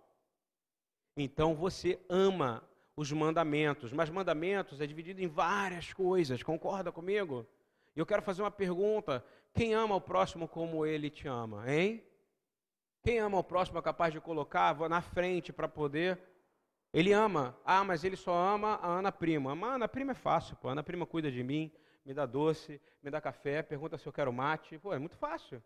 Então 1.17 1.55
você 1.55 2.00
ama 2.09 2.62
os 2.97 3.11
mandamentos, 3.11 3.93
mas 3.93 4.11
mandamentos 4.11 4.81
é 4.81 4.87
dividido 4.87 5.21
em 5.21 5.27
várias 5.27 5.93
coisas. 5.93 6.43
Concorda 6.43 6.93
comigo? 6.93 7.47
Eu 7.95 8.07
quero 8.07 8.23
fazer 8.23 8.43
uma 8.43 8.50
pergunta: 8.50 9.25
quem 9.53 9.75
ama 9.75 9.97
o 9.97 10.00
próximo 10.00 10.47
como 10.47 10.87
ele 10.87 11.11
te 11.11 11.27
ama, 11.27 11.71
hein? 11.71 12.05
Quem 13.03 13.19
ama 13.19 13.39
o 13.39 13.45
próximo 13.45 13.79
é 13.79 13.83
capaz 13.83 14.12
de 14.12 14.21
colocar 14.21 14.77
na 14.89 15.00
frente 15.00 15.53
para 15.53 15.67
poder. 15.69 16.19
Ele 16.93 17.12
ama. 17.12 17.57
Ah, 17.65 17.83
mas 17.83 18.05
ele 18.05 18.17
só 18.17 18.35
ama 18.35 18.75
a 18.83 18.87
Ana 18.87 19.11
Prima. 19.11 19.55
Mas 19.55 19.71
a 19.71 19.75
Ana 19.75 19.89
Prima 19.89 20.12
é 20.12 20.15
fácil, 20.15 20.57
pô. 20.57 20.69
A 20.69 20.73
Ana 20.73 20.83
Prima 20.83 21.07
cuida 21.07 21.31
de 21.31 21.43
mim 21.43 21.73
me 22.04 22.14
dá 22.14 22.26
doce, 22.26 22.80
me 23.02 23.11
dá 23.11 23.21
café, 23.21 23.62
pergunta 23.62 23.99
se 23.99 24.07
eu 24.07 24.12
quero 24.12 24.33
mate. 24.33 24.78
Pô, 24.78 24.92
é 24.92 24.99
muito 24.99 25.16
fácil. 25.16 25.62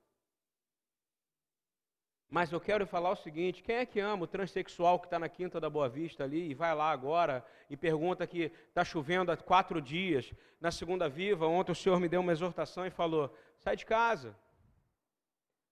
Mas 2.28 2.50
eu 2.50 2.60
quero 2.60 2.86
falar 2.86 3.10
o 3.10 3.16
seguinte: 3.16 3.62
quem 3.62 3.76
é 3.76 3.86
que 3.86 4.00
ama 4.00 4.24
o 4.24 4.26
transexual 4.26 4.98
que 4.98 5.06
está 5.06 5.18
na 5.18 5.28
Quinta 5.28 5.60
da 5.60 5.70
Boa 5.70 5.88
Vista 5.88 6.24
ali 6.24 6.50
e 6.50 6.54
vai 6.54 6.74
lá 6.74 6.90
agora 6.90 7.44
e 7.70 7.76
pergunta 7.76 8.26
que 8.26 8.50
está 8.68 8.84
chovendo 8.84 9.30
há 9.30 9.36
quatro 9.36 9.80
dias, 9.80 10.32
na 10.60 10.70
segunda 10.70 11.08
viva, 11.08 11.46
ontem 11.46 11.72
o 11.72 11.76
Senhor 11.76 12.00
me 12.00 12.08
deu 12.08 12.20
uma 12.20 12.32
exortação 12.32 12.86
e 12.86 12.90
falou: 12.90 13.32
sai 13.58 13.76
de 13.76 13.86
casa, 13.86 14.36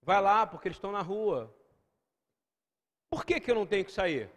vai 0.02 0.20
lá 0.20 0.46
porque 0.46 0.68
eles 0.68 0.76
estão 0.76 0.92
na 0.92 1.02
rua. 1.02 1.52
Por 3.10 3.24
que, 3.26 3.40
que 3.40 3.50
eu 3.50 3.54
não 3.54 3.66
tenho 3.66 3.84
que 3.84 3.92
sair? 3.92 4.30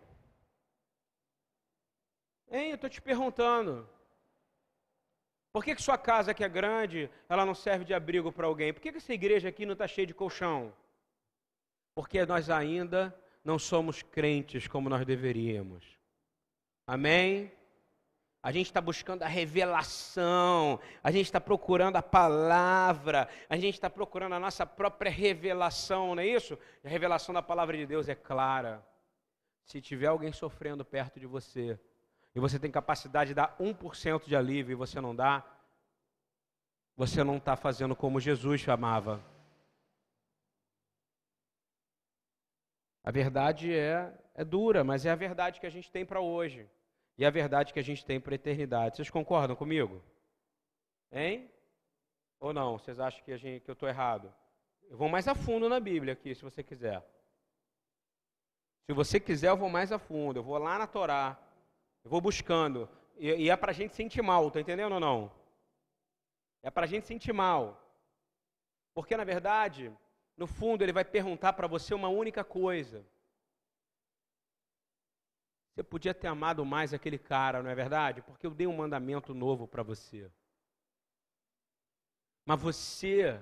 Hein, 2.50 2.70
eu 2.70 2.76
estou 2.76 2.90
te 2.90 3.02
perguntando. 3.02 3.88
Por 5.56 5.64
que, 5.64 5.74
que 5.74 5.82
sua 5.82 5.98
casa 5.98 6.34
que 6.34 6.44
é 6.44 6.50
grande, 6.50 7.10
ela 7.30 7.46
não 7.46 7.56
serve 7.56 7.86
de 7.86 7.94
abrigo 7.94 8.30
para 8.30 8.46
alguém? 8.46 8.74
Por 8.74 8.82
que, 8.82 8.92
que 8.92 8.98
essa 8.98 9.14
igreja 9.14 9.48
aqui 9.48 9.66
não 9.66 9.72
está 9.72 9.88
cheia 9.88 10.06
de 10.06 10.14
colchão? 10.14 10.74
Porque 11.96 12.26
nós 12.26 12.50
ainda 12.50 13.18
não 13.42 13.58
somos 13.58 14.02
crentes 14.04 14.68
como 14.68 14.90
nós 14.90 15.06
deveríamos. 15.06 15.86
Amém? 16.86 17.54
A 18.44 18.52
gente 18.52 18.66
está 18.66 18.82
buscando 18.82 19.24
a 19.24 19.30
revelação, 19.30 20.78
a 21.02 21.10
gente 21.10 21.28
está 21.28 21.40
procurando 21.40 21.96
a 21.96 22.04
palavra, 22.04 23.30
a 23.50 23.56
gente 23.56 23.76
está 23.76 23.90
procurando 23.90 24.36
a 24.36 24.40
nossa 24.42 24.66
própria 24.66 25.10
revelação, 25.10 26.16
não 26.16 26.22
é 26.22 26.28
isso? 26.28 26.60
A 26.84 26.90
revelação 26.90 27.34
da 27.34 27.42
palavra 27.42 27.78
de 27.78 27.86
Deus 27.86 28.10
é 28.10 28.14
clara. 28.14 28.86
Se 29.64 29.80
tiver 29.80 30.08
alguém 30.08 30.34
sofrendo 30.34 30.84
perto 30.84 31.18
de 31.18 31.26
você, 31.26 31.80
e 32.36 32.40
você 32.40 32.60
tem 32.60 32.70
capacidade 32.70 33.30
de 33.30 33.34
dar 33.34 33.56
1% 33.58 34.26
de 34.26 34.36
alívio 34.36 34.74
e 34.74 34.76
você 34.76 35.00
não 35.00 35.16
dá, 35.16 35.44
você 36.98 37.24
não 37.24 37.38
está 37.38 37.56
fazendo 37.56 37.96
como 37.96 38.20
Jesus 38.20 38.60
chamava. 38.60 39.24
A 43.02 43.12
verdade 43.12 43.74
é, 43.74 44.14
é 44.34 44.44
dura, 44.44 44.84
mas 44.84 45.06
é 45.06 45.12
a 45.12 45.16
verdade 45.16 45.62
que 45.62 45.66
a 45.66 45.70
gente 45.70 45.90
tem 45.90 46.06
para 46.06 46.20
hoje. 46.20 46.70
E 47.18 47.24
é 47.24 47.28
a 47.28 47.32
verdade 47.32 47.72
que 47.72 47.80
a 47.80 47.84
gente 47.84 48.04
tem 48.04 48.20
para 48.20 48.34
a 48.34 48.36
eternidade. 48.36 48.98
Vocês 48.98 49.10
concordam 49.10 49.56
comigo? 49.56 50.04
Hein? 51.12 51.50
Ou 52.40 52.52
não? 52.52 52.78
Vocês 52.78 53.00
acham 53.00 53.24
que, 53.24 53.38
gente, 53.38 53.64
que 53.64 53.72
eu 53.72 53.74
estou 53.74 53.88
errado? 53.88 54.34
Eu 54.90 54.98
vou 54.98 55.08
mais 55.08 55.28
a 55.28 55.36
fundo 55.36 55.70
na 55.70 55.80
Bíblia 55.80 56.14
aqui, 56.14 56.36
se 56.36 56.44
você 56.44 56.62
quiser. 56.62 57.02
Se 58.86 58.94
você 58.94 59.20
quiser, 59.20 59.50
eu 59.50 59.58
vou 59.58 59.70
mais 59.70 59.92
a 59.94 60.00
fundo. 60.00 60.40
Eu 60.40 60.44
vou 60.44 60.58
lá 60.58 60.78
na 60.78 60.86
Torá. 60.86 61.45
Eu 62.06 62.12
vou 62.12 62.22
buscando. 62.22 62.88
E, 63.18 63.28
e 63.28 63.50
é 63.50 63.56
para 63.58 63.72
a 63.72 63.74
gente 63.74 63.96
sentir 63.96 64.22
mal, 64.22 64.52
tá 64.52 64.62
entendendo 64.62 64.94
ou 64.94 65.00
não? 65.00 65.32
É 66.62 66.70
para 66.70 66.84
a 66.84 66.88
gente 66.88 67.08
sentir 67.08 67.34
mal. 67.34 67.82
Porque, 68.94 69.18
na 69.18 69.24
verdade, 69.24 69.92
no 70.38 70.46
fundo, 70.46 70.84
ele 70.84 70.94
vai 70.94 71.04
perguntar 71.04 71.54
para 71.54 71.68
você 71.68 71.96
uma 71.96 72.08
única 72.08 72.44
coisa. 72.44 73.04
Você 75.74 75.82
podia 75.82 76.14
ter 76.14 76.28
amado 76.28 76.64
mais 76.64 76.94
aquele 76.94 77.18
cara, 77.18 77.64
não 77.64 77.72
é 77.72 77.76
verdade? 77.76 78.22
Porque 78.22 78.46
eu 78.46 78.52
dei 78.52 78.68
um 78.68 78.78
mandamento 78.78 79.34
novo 79.34 79.68
para 79.68 79.82
você. 79.82 80.32
Mas 82.46 82.62
você 82.62 83.42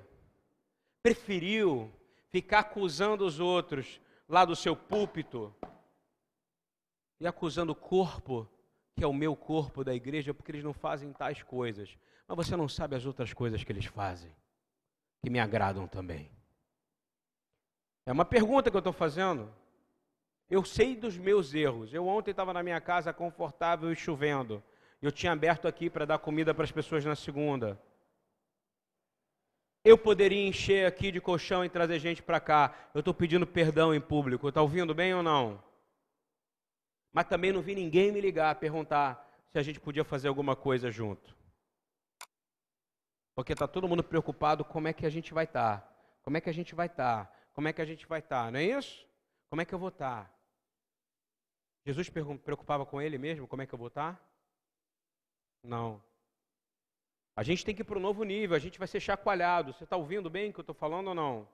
preferiu 1.04 1.92
ficar 2.30 2.60
acusando 2.60 3.26
os 3.26 3.42
outros 3.42 4.00
lá 4.28 4.46
do 4.46 4.56
seu 4.56 4.74
púlpito 4.74 5.54
e 7.20 7.28
acusando 7.28 7.72
o 7.72 7.76
corpo 7.76 8.50
que 8.96 9.04
é 9.04 9.08
o 9.08 9.14
meu 9.14 9.36
corpo 9.36 9.84
da 9.84 9.94
igreja, 9.94 10.34
porque 10.34 10.52
eles 10.52 10.64
não 10.64 10.74
fazem 10.74 11.12
tais 11.12 11.42
coisas. 11.42 11.98
Mas 12.28 12.38
você 12.38 12.56
não 12.56 12.70
sabe 12.70 12.96
as 12.96 13.06
outras 13.06 13.34
coisas 13.34 13.64
que 13.64 13.72
eles 13.72 13.86
fazem, 13.86 14.32
que 15.22 15.30
me 15.30 15.40
agradam 15.40 15.88
também. 15.88 16.32
É 18.06 18.12
uma 18.12 18.26
pergunta 18.26 18.70
que 18.70 18.78
eu 18.78 18.80
estou 18.80 18.94
fazendo. 18.94 19.52
Eu 20.50 20.64
sei 20.64 20.96
dos 20.96 21.18
meus 21.18 21.54
erros. 21.54 21.94
Eu 21.94 22.08
ontem 22.08 22.32
estava 22.32 22.54
na 22.54 22.62
minha 22.62 22.80
casa 22.80 23.14
confortável 23.14 23.92
e 23.92 23.96
chovendo. 23.96 24.64
Eu 25.02 25.12
tinha 25.12 25.32
aberto 25.32 25.68
aqui 25.68 25.90
para 25.90 26.06
dar 26.06 26.20
comida 26.20 26.54
para 26.54 26.64
as 26.64 26.72
pessoas 26.72 27.04
na 27.04 27.16
segunda. 27.16 27.80
Eu 29.84 29.98
poderia 29.98 30.48
encher 30.48 30.86
aqui 30.86 31.12
de 31.12 31.20
colchão 31.20 31.66
e 31.66 31.70
trazer 31.70 32.00
gente 32.00 32.22
para 32.22 32.40
cá. 32.40 32.74
Eu 32.94 33.00
estou 33.00 33.14
pedindo 33.14 33.48
perdão 33.48 33.94
em 33.94 34.00
público. 34.00 34.48
Está 34.48 34.62
ouvindo 34.62 34.94
bem 34.94 35.14
ou 35.14 35.24
não? 35.24 35.62
Mas 37.14 37.28
também 37.28 37.54
não 37.54 37.62
vi 37.62 37.76
ninguém 37.76 38.12
me 38.12 38.20
ligar, 38.20 38.56
perguntar 38.56 39.30
se 39.48 39.60
a 39.60 39.62
gente 39.62 39.80
podia 39.80 40.04
fazer 40.04 40.28
alguma 40.28 40.56
coisa 40.56 40.90
junto. 40.90 41.38
Porque 43.36 43.54
está 43.54 43.68
todo 43.68 43.88
mundo 43.88 44.04
preocupado 44.04 44.66
como 44.66 44.88
é 44.88 44.94
que 44.94 45.06
a 45.06 45.10
gente 45.10 45.34
vai 45.34 45.46
estar. 45.46 45.82
Tá, 45.82 45.96
como 46.24 46.38
é 46.38 46.42
que 46.42 46.50
a 46.50 46.54
gente 46.54 46.74
vai 46.74 46.88
estar? 46.88 47.26
Tá, 47.26 47.34
como 47.54 47.68
é 47.68 47.74
que 47.74 47.82
a 47.82 47.86
gente 47.86 48.08
vai 48.08 48.20
estar? 48.20 48.46
Tá, 48.46 48.52
não 48.52 48.60
é 48.60 48.64
isso? 48.64 49.08
Como 49.50 49.62
é 49.62 49.66
que 49.66 49.74
eu 49.74 49.80
vou 49.80 49.90
estar? 49.90 50.26
Tá? 50.26 50.34
Jesus 51.86 52.10
preocupava 52.10 52.86
com 52.86 53.02
ele 53.02 53.18
mesmo, 53.18 53.48
como 53.48 53.62
é 53.62 53.68
que 53.68 53.74
eu 53.74 53.80
vou 53.80 53.90
estar? 53.90 54.16
Tá? 54.16 54.22
Não. 55.64 56.02
A 57.36 57.44
gente 57.44 57.66
tem 57.66 57.76
que 57.76 57.82
ir 57.82 57.86
para 57.86 57.98
o 57.98 58.02
novo 58.02 58.24
nível, 58.24 58.56
a 58.56 58.60
gente 58.60 58.80
vai 58.80 58.88
ser 58.88 59.00
chacoalhado. 59.00 59.74
Você 59.74 59.84
está 59.84 59.96
ouvindo 59.98 60.30
bem 60.30 60.50
o 60.50 60.54
que 60.54 60.60
eu 60.60 60.64
estou 60.64 60.76
falando 60.76 61.08
ou 61.10 61.16
não? 61.16 61.48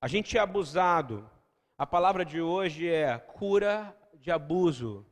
A 0.00 0.06
gente 0.06 0.36
é 0.36 0.40
abusado. 0.40 1.28
A 1.80 1.86
palavra 1.86 2.24
de 2.24 2.40
hoje 2.40 2.88
é 2.88 3.16
cura 3.16 3.96
de 4.14 4.32
abuso. 4.32 5.06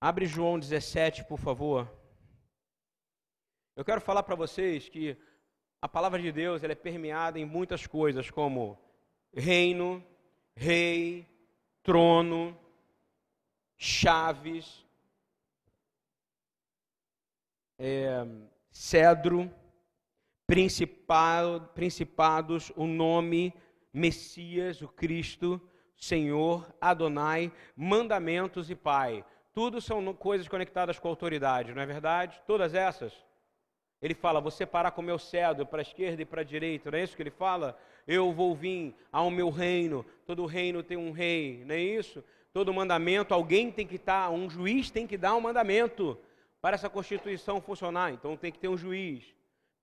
Abre 0.00 0.26
João 0.26 0.58
17, 0.58 1.22
por 1.26 1.38
favor. 1.38 1.88
Eu 3.76 3.84
quero 3.84 4.00
falar 4.00 4.24
para 4.24 4.34
vocês 4.34 4.88
que 4.88 5.16
a 5.80 5.88
palavra 5.88 6.20
de 6.20 6.32
Deus 6.32 6.64
ela 6.64 6.72
é 6.72 6.74
permeada 6.74 7.38
em 7.38 7.44
muitas 7.44 7.86
coisas, 7.86 8.28
como 8.28 8.76
reino, 9.32 10.04
rei, 10.56 11.24
trono, 11.80 12.58
chaves, 13.78 14.84
é, 17.78 18.16
cedro 18.72 19.48
principados, 20.46 22.72
o 22.76 22.86
nome 22.86 23.52
Messias, 23.92 24.82
o 24.82 24.88
Cristo, 24.88 25.60
Senhor, 25.96 26.72
Adonai, 26.80 27.52
mandamentos 27.76 28.70
e 28.70 28.74
Pai. 28.74 29.24
Tudo 29.52 29.80
são 29.80 30.12
coisas 30.14 30.48
conectadas 30.48 30.98
com 30.98 31.08
a 31.08 31.12
autoridade, 31.12 31.72
não 31.72 31.80
é 31.80 31.86
verdade? 31.86 32.42
Todas 32.46 32.74
essas. 32.74 33.12
Ele 34.02 34.14
fala: 34.14 34.40
Você 34.40 34.66
parar 34.66 34.90
com 34.90 35.00
o 35.00 35.04
meu 35.04 35.18
cedo 35.18 35.64
para 35.64 35.80
a 35.80 35.82
esquerda 35.82 36.20
e 36.20 36.26
para 36.26 36.40
a 36.40 36.44
direita, 36.44 36.90
não 36.90 36.98
é 36.98 37.04
isso 37.04 37.16
que 37.16 37.22
ele 37.22 37.30
fala? 37.30 37.78
Eu 38.06 38.32
vou 38.32 38.54
vir 38.54 38.94
ao 39.10 39.30
meu 39.30 39.48
reino, 39.48 40.04
todo 40.26 40.44
reino 40.44 40.82
tem 40.82 40.96
um 40.96 41.12
rei, 41.12 41.64
não 41.64 41.74
é 41.74 41.80
isso? 41.80 42.22
Todo 42.52 42.74
mandamento, 42.74 43.32
alguém 43.32 43.72
tem 43.72 43.86
que 43.86 43.96
estar, 43.96 44.26
tá, 44.26 44.30
um 44.30 44.50
juiz 44.50 44.90
tem 44.90 45.06
que 45.06 45.16
dar 45.16 45.34
um 45.34 45.40
mandamento 45.40 46.18
para 46.60 46.74
essa 46.74 46.90
constituição 46.90 47.60
funcionar, 47.60 48.12
então 48.12 48.36
tem 48.36 48.52
que 48.52 48.58
ter 48.58 48.68
um 48.68 48.76
juiz, 48.76 49.34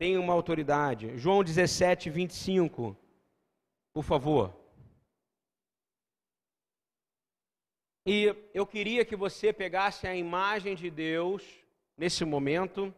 tem 0.01 0.17
uma 0.17 0.33
autoridade. 0.33 1.15
João 1.15 1.43
17, 1.43 2.09
25, 2.09 2.97
por 3.93 4.03
favor. 4.03 4.51
E 8.03 8.35
eu 8.51 8.65
queria 8.65 9.05
que 9.05 9.15
você 9.15 9.53
pegasse 9.53 10.07
a 10.07 10.15
imagem 10.15 10.73
de 10.73 10.89
Deus 10.89 11.43
nesse 11.95 12.25
momento 12.25 12.91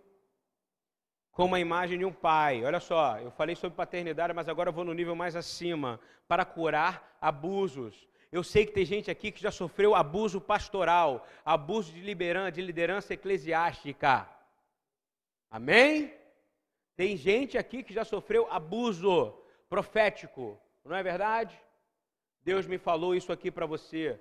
como 1.29 1.55
a 1.55 1.59
imagem 1.59 1.99
de 1.99 2.05
um 2.05 2.13
pai. 2.13 2.63
Olha 2.63 2.79
só, 2.79 3.19
eu 3.19 3.31
falei 3.31 3.57
sobre 3.57 3.75
paternidade, 3.75 4.31
mas 4.31 4.47
agora 4.47 4.69
eu 4.69 4.73
vou 4.73 4.85
no 4.85 4.93
nível 4.93 5.13
mais 5.13 5.35
acima 5.35 5.99
para 6.25 6.45
curar 6.45 7.17
abusos. 7.19 8.07
Eu 8.31 8.45
sei 8.45 8.65
que 8.65 8.71
tem 8.71 8.85
gente 8.85 9.11
aqui 9.11 9.29
que 9.29 9.41
já 9.41 9.51
sofreu 9.51 9.93
abuso 9.93 10.39
pastoral, 10.39 11.27
abuso 11.43 11.91
de 11.91 11.99
liderança, 11.99 12.51
de 12.53 12.61
liderança 12.61 13.13
eclesiástica. 13.13 14.25
Amém? 15.51 16.22
Tem 16.95 17.17
gente 17.17 17.57
aqui 17.57 17.83
que 17.83 17.93
já 17.93 18.05
sofreu 18.05 18.47
abuso 18.51 19.33
profético, 19.67 20.59
não 20.85 20.95
é 20.95 21.01
verdade? 21.01 21.59
Deus 22.43 22.67
me 22.67 22.77
falou 22.77 23.15
isso 23.15 23.31
aqui 23.31 23.49
para 23.49 23.65
você. 23.65 24.19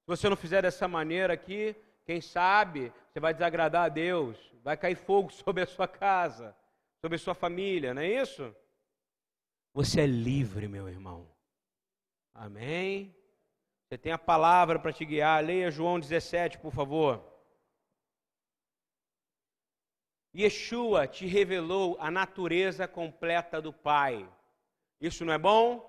Se 0.00 0.06
você 0.06 0.28
não 0.28 0.36
fizer 0.36 0.62
dessa 0.62 0.88
maneira 0.88 1.34
aqui, 1.34 1.76
quem 2.06 2.20
sabe 2.20 2.92
você 3.12 3.20
vai 3.20 3.34
desagradar 3.34 3.84
a 3.84 3.88
Deus, 3.88 4.36
vai 4.62 4.76
cair 4.76 4.94
fogo 4.94 5.30
sobre 5.34 5.62
a 5.62 5.66
sua 5.66 5.86
casa, 5.86 6.56
sobre 7.00 7.16
a 7.16 7.18
sua 7.18 7.34
família, 7.34 7.92
não 7.92 8.02
é 8.02 8.08
isso? 8.08 8.54
Você 9.74 10.00
é 10.00 10.06
livre, 10.06 10.66
meu 10.66 10.88
irmão. 10.88 11.28
Amém? 12.34 13.14
Você 13.86 13.98
tem 13.98 14.12
a 14.12 14.18
palavra 14.18 14.78
para 14.78 14.92
te 14.92 15.04
guiar. 15.04 15.44
Leia 15.44 15.70
João 15.70 16.00
17, 16.00 16.58
por 16.58 16.72
favor. 16.72 17.29
Yeshua 20.34 21.06
te 21.06 21.26
revelou 21.26 21.96
a 21.98 22.10
natureza 22.10 22.86
completa 22.86 23.60
do 23.60 23.72
Pai. 23.72 24.28
Isso 25.00 25.24
não 25.24 25.32
é 25.32 25.38
bom? 25.38 25.88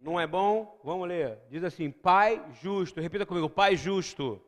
Não 0.00 0.18
é 0.18 0.26
bom? 0.26 0.80
Vamos 0.82 1.06
ler. 1.06 1.38
Diz 1.50 1.62
assim: 1.62 1.90
Pai 1.90 2.42
justo. 2.60 3.00
Repita 3.00 3.26
comigo: 3.26 3.48
Pai 3.50 3.76
justo. 3.76 4.42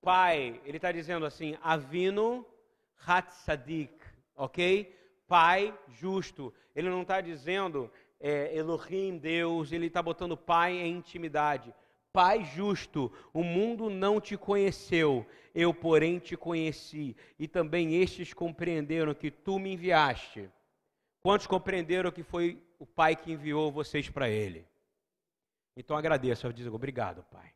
Pai, 0.00 0.60
ele 0.64 0.78
está 0.78 0.90
dizendo 0.90 1.24
assim: 1.24 1.56
Avino 1.62 2.44
Hatzadik, 3.06 3.94
ok? 4.34 4.96
Pai 5.28 5.78
justo. 5.88 6.52
Ele 6.74 6.90
não 6.90 7.02
está 7.02 7.20
dizendo 7.20 7.90
é, 8.18 8.54
Elohim, 8.54 9.16
Deus, 9.16 9.72
ele 9.72 9.86
está 9.86 10.02
botando 10.02 10.36
Pai 10.36 10.72
em 10.72 10.96
intimidade. 10.96 11.74
Pai 12.12 12.44
justo, 12.44 13.12
o 13.32 13.42
mundo 13.42 13.88
não 13.88 14.20
te 14.20 14.36
conheceu, 14.36 15.26
eu, 15.54 15.72
porém, 15.72 16.18
te 16.18 16.36
conheci, 16.36 17.16
e 17.38 17.46
também 17.46 18.02
estes 18.02 18.32
compreenderam 18.32 19.14
que 19.14 19.30
tu 19.30 19.58
me 19.58 19.72
enviaste. 19.72 20.50
Quantos 21.20 21.46
compreenderam 21.46 22.10
que 22.10 22.22
foi 22.22 22.62
o 22.78 22.86
Pai 22.86 23.14
que 23.14 23.32
enviou 23.32 23.70
vocês 23.70 24.08
para 24.08 24.28
Ele? 24.28 24.66
Então 25.76 25.96
agradeço, 25.96 26.46
eu 26.46 26.52
digo 26.52 26.74
obrigado, 26.74 27.22
Pai. 27.30 27.52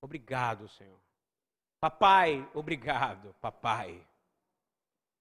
Obrigado, 0.00 0.68
Senhor. 0.68 1.00
Papai, 1.80 2.48
obrigado, 2.54 3.34
papai. 3.40 4.00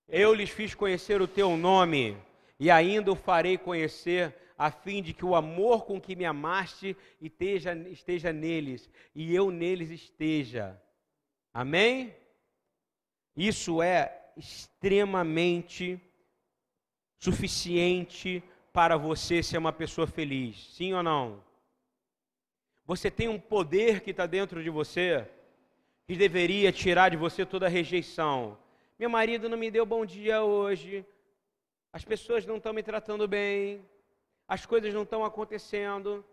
Eu 0.08 0.34
lhes 0.34 0.50
fiz 0.50 0.74
conhecer 0.76 1.22
o 1.22 1.28
teu 1.28 1.58
nome 1.58 2.18
e 2.60 2.72
ainda 2.72 3.12
o 3.12 3.16
farei 3.16 3.58
conhecer, 3.58 4.36
a 4.58 4.72
fim 4.72 5.02
de 5.02 5.14
que 5.14 5.26
o 5.26 5.36
amor 5.36 5.86
com 5.86 6.00
que 6.00 6.16
me 6.16 6.26
amaste 6.26 6.96
esteja, 7.22 7.76
esteja 7.90 8.32
neles 8.32 8.90
e 9.14 9.34
eu 9.34 9.52
neles 9.52 9.90
esteja. 9.90 10.82
Amém? 11.54 12.16
Isso 13.36 13.82
é 13.82 14.32
extremamente 14.38 16.00
suficiente 17.20 18.44
para 18.72 18.98
você 18.98 19.42
ser 19.42 19.58
uma 19.58 19.74
pessoa 19.74 20.06
feliz, 20.06 20.74
sim 20.74 20.94
ou 20.94 21.02
não? 21.02 21.44
Você 22.86 23.10
tem 23.10 23.28
um 23.28 23.40
poder 23.40 24.02
que 24.02 24.12
está 24.12 24.26
dentro 24.26 24.62
de 24.64 24.70
você 24.70 25.28
que 26.06 26.16
deveria 26.16 26.72
tirar 26.72 27.10
de 27.10 27.18
você 27.18 27.46
toda 27.46 27.66
a 27.66 27.70
rejeição. 27.70 28.58
Meu 29.00 29.10
marido 29.10 29.50
não 29.50 29.58
me 29.58 29.72
deu 29.72 29.86
bom 29.86 30.06
dia 30.06 30.44
hoje, 30.44 31.06
as 31.92 32.06
pessoas 32.06 32.46
não 32.46 32.58
estão 32.58 32.74
me 32.74 32.84
tratando 32.84 33.28
bem, 33.28 33.84
as 34.48 34.66
coisas 34.66 34.94
não 34.94 35.04
estão 35.04 35.24
acontecendo. 35.24 36.24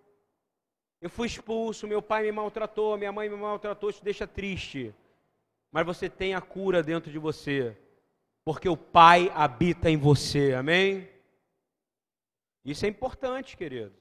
Eu 1.01 1.11
fui 1.11 1.27
expulso, 1.27 1.87
meu 1.87 2.01
pai 2.01 2.23
me 2.23 2.33
maltratou, 2.33 2.97
minha 2.97 3.13
mãe 3.13 3.29
me 3.29 3.37
maltratou, 3.37 3.91
isso 3.91 4.05
deixa 4.05 4.27
triste. 4.27 4.95
Mas 5.71 5.87
você 5.87 6.09
tem 6.09 6.35
a 6.35 6.41
cura 6.41 6.83
dentro 6.83 7.11
de 7.11 7.19
você, 7.19 7.77
porque 8.45 8.69
o 8.69 8.77
Pai 8.77 9.33
habita 9.35 9.89
em 9.89 9.97
você, 9.97 10.53
amém? 10.53 11.09
Isso 12.63 12.85
é 12.85 12.89
importante, 12.89 13.57
querido. 13.57 13.95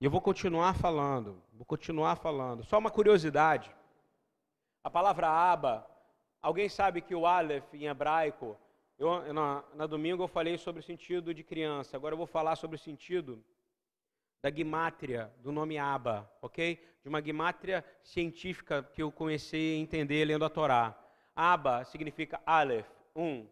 E 0.00 0.04
eu 0.04 0.10
vou 0.10 0.20
continuar 0.20 0.74
falando, 0.74 1.42
vou 1.52 1.66
continuar 1.66 2.16
falando. 2.16 2.64
Só 2.64 2.78
uma 2.78 2.90
curiosidade. 2.90 3.74
A 4.84 4.88
palavra 4.88 5.28
aba, 5.28 5.84
alguém 6.40 6.68
sabe 6.68 7.00
que 7.00 7.14
o 7.14 7.26
Aleph 7.26 7.74
em 7.74 7.86
hebraico, 7.86 8.56
eu, 8.98 9.32
na, 9.32 9.62
na 9.74 9.86
domingo 9.86 10.22
eu 10.22 10.28
falei 10.28 10.56
sobre 10.56 10.80
o 10.80 10.84
sentido 10.84 11.34
de 11.34 11.42
criança, 11.42 11.96
agora 11.96 12.14
eu 12.14 12.18
vou 12.18 12.26
falar 12.26 12.56
sobre 12.56 12.76
o 12.76 12.78
sentido 12.78 13.44
da 14.42 14.48
guimátria 14.48 15.30
do 15.42 15.52
nome 15.52 15.76
Aba, 15.76 16.30
ok? 16.40 16.80
De 17.02 17.08
uma 17.08 17.20
guimátria 17.20 17.84
científica 18.02 18.82
que 18.94 19.02
eu 19.02 19.12
comecei 19.12 19.74
a 19.74 19.78
entender 19.78 20.24
lendo 20.24 20.44
a 20.44 20.50
Torá. 20.50 20.98
Aba 21.34 21.84
significa 21.84 22.40
Aleph, 22.46 22.88
um, 23.14 23.46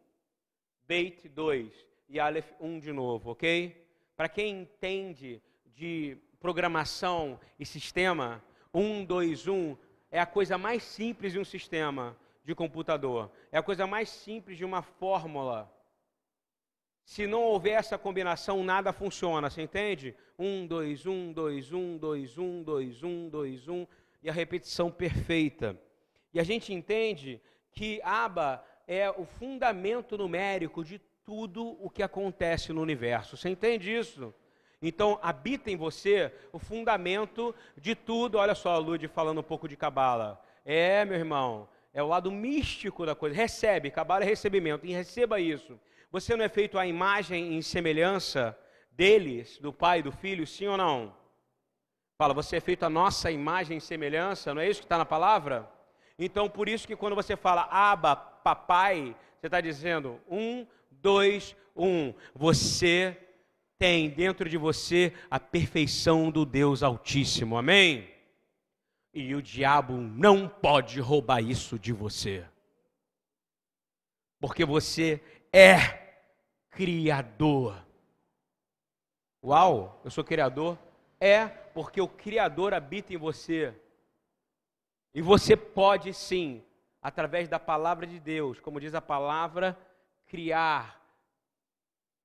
Beit, 0.86 1.28
dois, 1.28 1.72
e 2.08 2.18
Aleph, 2.20 2.50
um 2.60 2.78
de 2.78 2.92
novo, 2.92 3.32
ok? 3.32 3.86
Para 4.16 4.28
quem 4.28 4.62
entende 4.62 5.42
de 5.66 6.16
programação 6.38 7.38
e 7.58 7.66
sistema, 7.66 8.42
um, 8.72 9.04
dois, 9.04 9.46
um 9.48 9.76
é 10.10 10.20
a 10.20 10.26
coisa 10.26 10.56
mais 10.56 10.82
simples 10.82 11.32
de 11.32 11.38
um 11.38 11.44
sistema 11.44 12.16
de 12.44 12.54
computador. 12.54 13.32
É 13.50 13.58
a 13.58 13.62
coisa 13.62 13.86
mais 13.86 14.08
simples 14.08 14.58
de 14.58 14.64
uma 14.64 14.82
fórmula. 14.82 15.72
Se 17.04 17.26
não 17.26 17.42
houver 17.42 17.72
essa 17.72 17.98
combinação, 17.98 18.62
nada 18.62 18.92
funciona. 18.92 19.50
Você 19.50 19.62
entende? 19.62 20.14
Um, 20.38 20.66
dois, 20.66 21.06
um, 21.06 21.32
dois, 21.32 21.72
um, 21.72 21.96
dois, 21.96 22.38
um, 22.38 22.62
dois, 22.62 23.02
um, 23.02 23.28
dois, 23.28 23.68
um, 23.68 23.86
e 24.22 24.28
a 24.28 24.32
repetição 24.32 24.90
perfeita. 24.90 25.78
E 26.32 26.40
a 26.40 26.42
gente 26.42 26.72
entende 26.72 27.40
que 27.72 28.00
ABA 28.02 28.64
é 28.86 29.10
o 29.10 29.24
fundamento 29.24 30.16
numérico 30.16 30.84
de 30.84 30.98
tudo 31.24 31.76
o 31.80 31.88
que 31.88 32.02
acontece 32.02 32.72
no 32.72 32.82
universo. 32.82 33.36
Você 33.36 33.48
entende 33.48 33.94
isso? 33.94 34.34
Então, 34.80 35.18
habita 35.22 35.70
em 35.70 35.76
você 35.76 36.30
o 36.52 36.58
fundamento 36.58 37.54
de 37.76 37.94
tudo. 37.94 38.36
Olha 38.36 38.54
só, 38.54 38.74
a 38.74 38.78
Lud 38.78 39.08
falando 39.08 39.40
um 39.40 39.44
pouco 39.44 39.66
de 39.66 39.76
cabala. 39.76 40.42
É, 40.64 41.04
meu 41.04 41.16
irmão, 41.16 41.68
é 41.94 42.02
o 42.02 42.08
lado 42.08 42.30
místico 42.30 43.06
da 43.06 43.14
coisa. 43.14 43.36
Recebe, 43.36 43.90
cabala 43.90 44.24
é 44.24 44.26
recebimento. 44.26 44.84
E 44.84 44.92
receba 44.92 45.40
isso. 45.40 45.78
Você 46.10 46.36
não 46.36 46.44
é 46.44 46.48
feito 46.48 46.76
à 46.76 46.86
imagem 46.86 47.56
e 47.56 47.62
semelhança 47.62 48.58
deles, 48.90 49.58
do 49.58 49.72
Pai 49.72 50.00
e 50.00 50.02
do 50.02 50.12
Filho, 50.12 50.46
sim 50.46 50.66
ou 50.66 50.76
não? 50.76 51.14
Fala, 52.18 52.34
você 52.34 52.56
é 52.56 52.60
feito 52.60 52.84
a 52.84 52.90
nossa 52.90 53.30
imagem 53.30 53.78
e 53.78 53.80
semelhança, 53.80 54.52
não 54.52 54.60
é 54.60 54.68
isso 54.68 54.80
que 54.80 54.86
está 54.86 54.98
na 54.98 55.04
palavra? 55.04 55.68
Então, 56.18 56.48
por 56.48 56.68
isso 56.68 56.86
que 56.86 56.94
quando 56.94 57.16
você 57.16 57.36
fala 57.36 57.68
Aba, 57.70 58.14
papai, 58.14 59.16
você 59.40 59.46
está 59.46 59.60
dizendo 59.60 60.20
um, 60.28 60.66
dois, 60.90 61.56
um. 61.74 62.14
Você 62.34 63.16
tem 63.78 64.08
dentro 64.08 64.48
de 64.48 64.56
você 64.56 65.12
a 65.28 65.40
perfeição 65.40 66.30
do 66.30 66.44
Deus 66.44 66.82
Altíssimo, 66.82 67.56
amém? 67.56 68.13
E 69.14 69.34
o 69.34 69.40
diabo 69.40 69.94
não 69.94 70.48
pode 70.48 70.98
roubar 70.98 71.40
isso 71.40 71.78
de 71.78 71.92
você. 71.92 72.44
Porque 74.40 74.64
você 74.64 75.22
é 75.52 76.18
criador. 76.68 77.80
Uau, 79.42 80.00
eu 80.04 80.10
sou 80.10 80.24
criador? 80.24 80.76
É, 81.20 81.46
porque 81.46 82.00
o 82.00 82.08
Criador 82.08 82.74
habita 82.74 83.14
em 83.14 83.16
você. 83.16 83.74
E 85.14 85.22
você 85.22 85.56
pode 85.56 86.12
sim, 86.12 86.62
através 87.00 87.48
da 87.48 87.58
palavra 87.58 88.06
de 88.06 88.18
Deus, 88.18 88.58
como 88.58 88.80
diz 88.80 88.94
a 88.94 89.00
palavra, 89.00 89.78
criar 90.26 91.00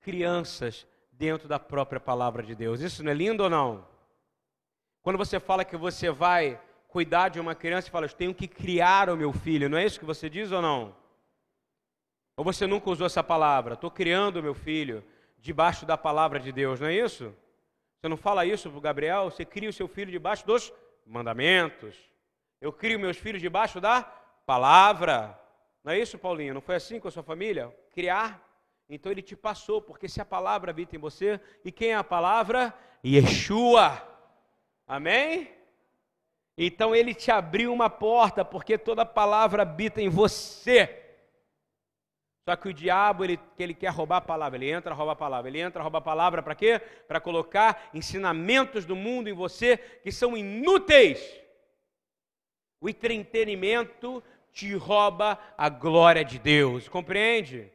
crianças 0.02 0.88
dentro 1.12 1.48
da 1.48 1.60
própria 1.60 2.00
palavra 2.00 2.42
de 2.42 2.56
Deus. 2.56 2.82
Isso 2.82 3.04
não 3.04 3.12
é 3.12 3.14
lindo 3.14 3.44
ou 3.44 3.50
não? 3.50 3.88
Quando 5.02 5.18
você 5.18 5.40
fala 5.40 5.64
que 5.64 5.78
você 5.78 6.10
vai 6.10 6.60
cuidar 6.90 7.30
de 7.30 7.40
uma 7.40 7.56
criança 7.56 7.88
e 7.88 7.92
fala, 7.92 8.08
eu 8.08 8.14
tenho 8.14 8.34
que 8.34 8.48
criar 8.48 9.10
o 9.10 9.16
meu 9.16 9.32
filho, 9.32 9.70
não 9.70 9.78
é 9.78 9.86
isso 9.86 10.00
que 10.00 10.06
você 10.06 10.30
diz 10.30 10.52
ou 10.52 10.62
não? 10.62 10.96
Ou 12.36 12.44
você 12.44 12.66
nunca 12.66 12.90
usou 12.90 13.06
essa 13.06 13.24
palavra? 13.24 13.76
Estou 13.76 13.92
criando 13.92 14.44
meu 14.44 14.56
filho 14.56 15.04
debaixo 15.38 15.86
da 15.86 15.98
palavra 15.98 16.40
de 16.40 16.52
Deus, 16.52 16.80
não 16.80 16.88
é 16.88 16.96
isso? 16.96 17.34
Você 17.96 18.08
não 18.08 18.18
fala 18.18 18.46
isso 18.46 18.70
para 18.70 18.78
o 18.78 18.82
Gabriel? 18.82 19.26
Você 19.26 19.46
cria 19.46 19.70
o 19.70 19.74
seu 19.74 19.88
filho 19.88 20.12
debaixo 20.12 20.46
dos 20.48 20.74
mandamentos. 21.06 21.96
Eu 22.60 22.74
crio 22.74 23.00
meus 23.00 23.18
filhos 23.18 23.42
debaixo 23.42 23.80
da 23.80 24.02
palavra. 24.46 25.40
Não 25.84 25.94
é 25.94 26.00
isso, 26.00 26.18
Paulinho? 26.18 26.54
Não 26.54 26.62
foi 26.62 26.76
assim 26.76 27.00
com 27.00 27.08
a 27.08 27.12
sua 27.12 27.24
família? 27.24 27.76
Criar. 27.92 28.44
Então 28.90 29.12
ele 29.12 29.22
te 29.22 29.36
passou, 29.36 29.82
porque 29.82 30.10
se 30.10 30.20
a 30.20 30.26
palavra 30.26 30.72
habita 30.72 30.96
em 30.96 31.00
você, 31.00 31.40
e 31.64 31.72
quem 31.72 31.92
é 31.92 31.96
a 31.96 32.04
palavra? 32.04 32.74
Yeshua. 33.06 34.02
Amém? 34.88 35.59
Então 36.62 36.94
ele 36.94 37.14
te 37.14 37.32
abriu 37.32 37.72
uma 37.72 37.90
porta, 37.90 38.44
porque 38.44 38.78
toda 38.78 39.06
palavra 39.06 39.62
habita 39.62 40.02
em 40.02 40.10
você. 40.10 40.94
Só 42.46 42.54
que 42.58 42.68
o 42.68 42.74
diabo, 42.74 43.24
ele, 43.24 43.40
ele 43.58 43.74
quer 43.74 43.94
roubar 43.94 44.18
a 44.18 44.22
palavra, 44.22 44.58
ele 44.58 44.70
entra, 44.70 44.94
rouba 44.94 45.14
a 45.14 45.16
palavra, 45.16 45.50
ele 45.50 45.62
entra, 45.62 45.82
rouba 45.82 46.00
a 46.00 46.02
palavra 46.02 46.44
para 46.44 46.54
quê? 46.54 46.82
Para 47.08 47.22
colocar 47.22 47.90
ensinamentos 47.94 48.84
do 48.84 48.94
mundo 48.94 49.30
em 49.30 49.34
você 49.34 49.78
que 49.78 50.12
são 50.12 50.36
inúteis. 50.36 51.40
O 52.82 52.90
entretenimento 52.90 54.22
te 54.52 54.76
rouba 54.76 55.40
a 55.58 55.70
glória 55.70 56.26
de 56.26 56.40
Deus, 56.40 56.90
compreende? 56.90 57.72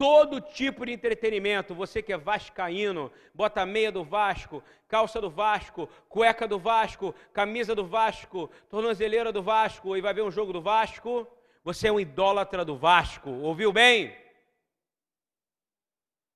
Todo 0.00 0.40
tipo 0.40 0.86
de 0.86 0.92
entretenimento, 0.92 1.74
você 1.74 2.00
que 2.00 2.12
é 2.12 2.16
vascaíno, 2.16 3.12
bota 3.34 3.66
meia 3.66 3.92
do 3.92 4.02
Vasco, 4.02 4.62
calça 4.88 5.20
do 5.20 5.28
Vasco, 5.28 5.88
cueca 6.08 6.48
do 6.48 6.58
Vasco, 6.58 7.14
camisa 7.32 7.74
do 7.74 7.84
Vasco, 7.84 8.50
tornozeleira 8.70 9.30
do 9.30 9.42
Vasco 9.42 9.96
e 9.96 10.00
vai 10.00 10.14
ver 10.14 10.22
um 10.22 10.30
jogo 10.30 10.52
do 10.52 10.62
Vasco 10.62 11.26
você 11.62 11.88
é 11.88 11.92
um 11.92 12.00
idólatra 12.00 12.64
do 12.64 12.76
Vasco, 12.76 13.30
ouviu 13.30 13.72
bem? 13.72 14.16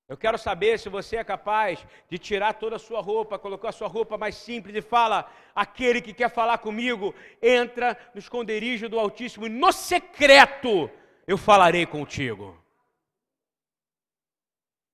Eu 0.07 0.15
quero 0.15 0.37
saber 0.37 0.77
se 0.77 0.87
você 0.87 1.15
é 1.15 1.23
capaz 1.23 1.83
de 2.07 2.19
tirar 2.19 2.53
toda 2.53 2.75
a 2.75 2.79
sua 2.79 3.01
roupa, 3.01 3.39
colocar 3.39 3.69
a 3.69 3.71
sua 3.71 3.87
roupa 3.87 4.19
mais 4.19 4.35
simples 4.35 4.75
e 4.75 4.81
fala: 4.81 5.27
aquele 5.55 5.99
que 5.99 6.13
quer 6.13 6.29
falar 6.29 6.59
comigo, 6.59 7.15
entra 7.41 7.97
no 8.13 8.19
esconderijo 8.19 8.87
do 8.87 8.99
Altíssimo 8.99 9.47
e 9.47 9.49
no 9.49 9.71
secreto 9.71 10.91
eu 11.25 11.39
falarei 11.39 11.87
contigo. 11.87 12.55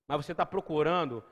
Mas 0.06 0.24
você 0.24 0.32
está 0.32 0.44
procurando, 0.44 1.24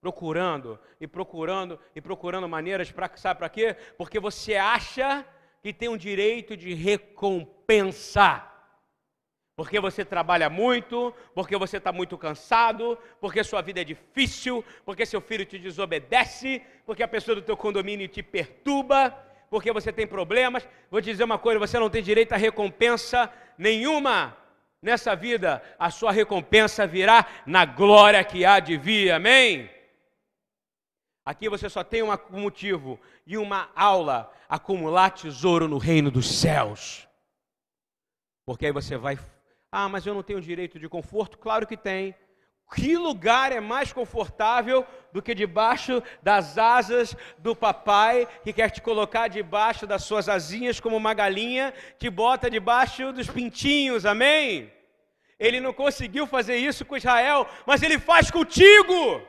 procurando 0.00 0.78
e 1.00 1.06
procurando 1.06 1.78
e 1.94 2.00
procurando 2.00 2.48
maneiras 2.48 2.90
para 2.92 3.10
sabe 3.16 3.38
para 3.38 3.48
quê? 3.48 3.76
Porque 3.96 4.20
você 4.20 4.56
acha 4.56 5.24
que 5.62 5.72
tem 5.72 5.88
um 5.88 5.96
direito 5.96 6.56
de 6.56 6.74
recompensa. 6.74 8.52
Porque 9.56 9.80
você 9.80 10.04
trabalha 10.04 10.50
muito, 10.50 11.14
porque 11.34 11.56
você 11.56 11.78
está 11.78 11.90
muito 11.90 12.18
cansado, 12.18 12.98
porque 13.20 13.42
sua 13.42 13.62
vida 13.62 13.80
é 13.80 13.84
difícil, 13.84 14.62
porque 14.84 15.06
seu 15.06 15.20
filho 15.20 15.46
te 15.46 15.58
desobedece, 15.58 16.62
porque 16.84 17.02
a 17.02 17.08
pessoa 17.08 17.34
do 17.34 17.42
teu 17.42 17.56
condomínio 17.56 18.06
te 18.06 18.22
perturba, 18.22 19.10
porque 19.48 19.72
você 19.72 19.90
tem 19.90 20.06
problemas. 20.06 20.68
Vou 20.90 21.00
te 21.00 21.06
dizer 21.06 21.24
uma 21.24 21.38
coisa: 21.38 21.58
você 21.58 21.78
não 21.78 21.88
tem 21.88 22.02
direito 22.02 22.32
a 22.32 22.36
recompensa 22.36 23.32
nenhuma 23.56 24.36
nessa 24.82 25.14
vida. 25.14 25.62
A 25.78 25.90
sua 25.90 26.12
recompensa 26.12 26.86
virá 26.86 27.26
na 27.46 27.64
glória 27.64 28.22
que 28.24 28.44
há 28.44 28.60
de 28.60 28.76
vir. 28.76 29.10
Amém? 29.10 29.70
Aqui 31.24 31.48
você 31.48 31.68
só 31.68 31.82
tem 31.82 32.02
um 32.02 32.16
motivo 32.30 33.00
e 33.26 33.36
uma 33.36 33.70
aula: 33.74 34.32
acumular 34.48 35.10
tesouro 35.10 35.66
no 35.66 35.78
reino 35.78 36.10
dos 36.10 36.40
céus. 36.40 37.08
Porque 38.44 38.66
aí 38.66 38.72
você 38.72 38.96
vai. 38.96 39.18
Ah, 39.72 39.88
mas 39.88 40.06
eu 40.06 40.14
não 40.14 40.22
tenho 40.22 40.40
direito 40.40 40.78
de 40.78 40.88
conforto? 40.88 41.36
Claro 41.36 41.66
que 41.66 41.76
tem. 41.76 42.14
Que 42.74 42.96
lugar 42.96 43.52
é 43.52 43.60
mais 43.60 43.92
confortável 43.92 44.84
do 45.12 45.22
que 45.22 45.34
debaixo 45.34 46.02
das 46.22 46.58
asas 46.58 47.16
do 47.38 47.54
papai, 47.54 48.26
que 48.42 48.52
quer 48.52 48.70
te 48.70 48.82
colocar 48.82 49.28
debaixo 49.28 49.86
das 49.86 50.02
suas 50.02 50.28
asinhas 50.28 50.80
como 50.80 50.96
uma 50.96 51.14
galinha, 51.14 51.72
te 51.98 52.10
bota 52.10 52.50
debaixo 52.50 53.12
dos 53.12 53.28
pintinhos, 53.28 54.04
amém? 54.04 54.72
Ele 55.38 55.60
não 55.60 55.72
conseguiu 55.72 56.26
fazer 56.26 56.56
isso 56.56 56.84
com 56.84 56.96
Israel, 56.96 57.46
mas 57.64 57.82
ele 57.82 57.98
faz 57.98 58.30
contigo. 58.30 59.22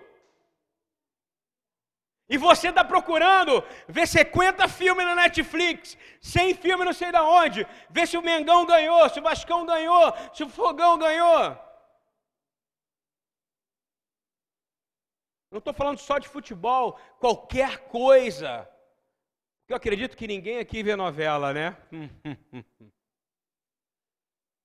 E 2.30 2.38
você 2.38 2.70
está 2.70 2.84
procurando 2.84 3.64
ver 3.88 4.08
50 4.08 4.68
filmes 4.68 5.06
na 5.06 5.16
Netflix, 5.16 5.98
100 6.20 6.56
filmes 6.56 6.86
não 6.86 6.94
sei 6.94 7.12
da 7.12 7.24
onde, 7.24 7.66
ver 7.90 8.08
se 8.08 8.18
o 8.18 8.22
Mengão 8.22 8.66
ganhou, 8.66 9.08
se 9.10 9.20
o 9.20 9.24
Vascão 9.24 9.66
ganhou, 9.66 10.14
se 10.34 10.44
o 10.44 10.50
Fogão 10.50 10.98
ganhou. 10.98 11.67
Não 15.58 15.60
estou 15.60 15.74
falando 15.74 15.98
só 15.98 16.20
de 16.20 16.28
futebol, 16.28 17.00
qualquer 17.20 17.88
coisa. 17.88 18.70
Eu 19.68 19.76
acredito 19.76 20.16
que 20.16 20.28
ninguém 20.28 20.60
aqui 20.60 20.84
vê 20.84 20.96
novela, 20.96 21.52
né? 21.52 21.76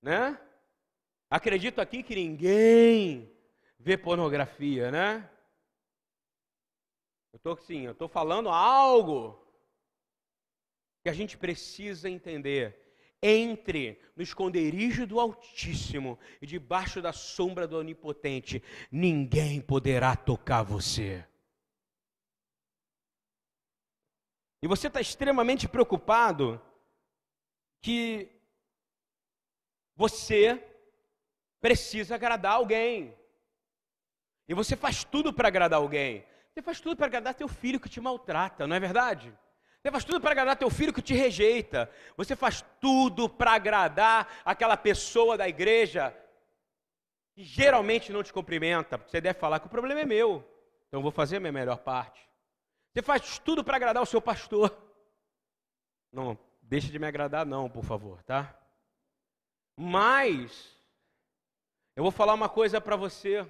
né? 0.02 0.38
Acredito 1.30 1.80
aqui 1.80 2.02
que 2.02 2.14
ninguém 2.14 3.34
vê 3.78 3.96
pornografia, 3.96 4.90
né? 4.90 5.30
Eu 7.32 7.38
estou 7.38 7.56
sim, 7.56 7.86
eu 7.86 7.92
estou 7.92 8.06
falando 8.06 8.50
algo 8.50 9.42
que 11.02 11.08
a 11.08 11.14
gente 11.14 11.38
precisa 11.38 12.10
entender. 12.10 12.91
Entre 13.22 14.00
no 14.16 14.22
esconderijo 14.22 15.06
do 15.06 15.20
Altíssimo 15.20 16.18
e 16.40 16.46
debaixo 16.46 17.00
da 17.00 17.12
sombra 17.12 17.68
do 17.68 17.78
Onipotente, 17.78 18.60
ninguém 18.90 19.60
poderá 19.60 20.16
tocar 20.16 20.64
você. 20.64 21.24
E 24.60 24.66
você 24.66 24.88
está 24.88 25.00
extremamente 25.00 25.68
preocupado 25.68 26.60
que 27.80 28.28
você 29.94 30.62
precisa 31.60 32.16
agradar 32.16 32.54
alguém. 32.54 33.16
E 34.48 34.54
você 34.54 34.76
faz 34.76 35.04
tudo 35.04 35.32
para 35.32 35.48
agradar 35.48 35.78
alguém. 35.78 36.24
Você 36.54 36.62
faz 36.62 36.80
tudo 36.80 36.96
para 36.96 37.06
agradar 37.06 37.34
teu 37.34 37.48
filho 37.48 37.80
que 37.80 37.88
te 37.88 38.00
maltrata, 38.00 38.66
não 38.66 38.76
é 38.76 38.80
verdade? 38.80 39.32
Você 39.82 39.90
faz 39.90 40.04
tudo 40.04 40.20
para 40.20 40.30
agradar 40.30 40.56
teu 40.56 40.70
filho 40.70 40.92
que 40.92 41.02
te 41.02 41.12
rejeita. 41.12 41.90
Você 42.16 42.36
faz 42.36 42.64
tudo 42.80 43.28
para 43.28 43.52
agradar 43.52 44.32
aquela 44.44 44.76
pessoa 44.76 45.36
da 45.36 45.48
igreja 45.48 46.16
que 47.34 47.42
geralmente 47.42 48.12
não 48.12 48.22
te 48.22 48.32
cumprimenta. 48.32 48.96
Você 48.96 49.20
deve 49.20 49.40
falar 49.40 49.58
que 49.58 49.66
o 49.66 49.70
problema 49.70 50.00
é 50.00 50.04
meu. 50.04 50.48
Então 50.86 51.00
eu 51.00 51.02
vou 51.02 51.10
fazer 51.10 51.38
a 51.38 51.40
minha 51.40 51.50
melhor 51.50 51.78
parte. 51.78 52.28
Você 52.92 53.02
faz 53.02 53.40
tudo 53.40 53.64
para 53.64 53.74
agradar 53.74 54.00
o 54.00 54.06
seu 54.06 54.22
pastor. 54.22 54.70
Não, 56.12 56.38
deixa 56.60 56.88
de 56.88 56.98
me 56.98 57.06
agradar 57.06 57.46
não, 57.46 57.70
por 57.70 57.82
favor, 57.82 58.22
tá? 58.24 58.54
Mas 59.74 60.78
eu 61.96 62.02
vou 62.02 62.12
falar 62.12 62.34
uma 62.34 62.50
coisa 62.50 62.82
para 62.82 62.96
você. 62.96 63.48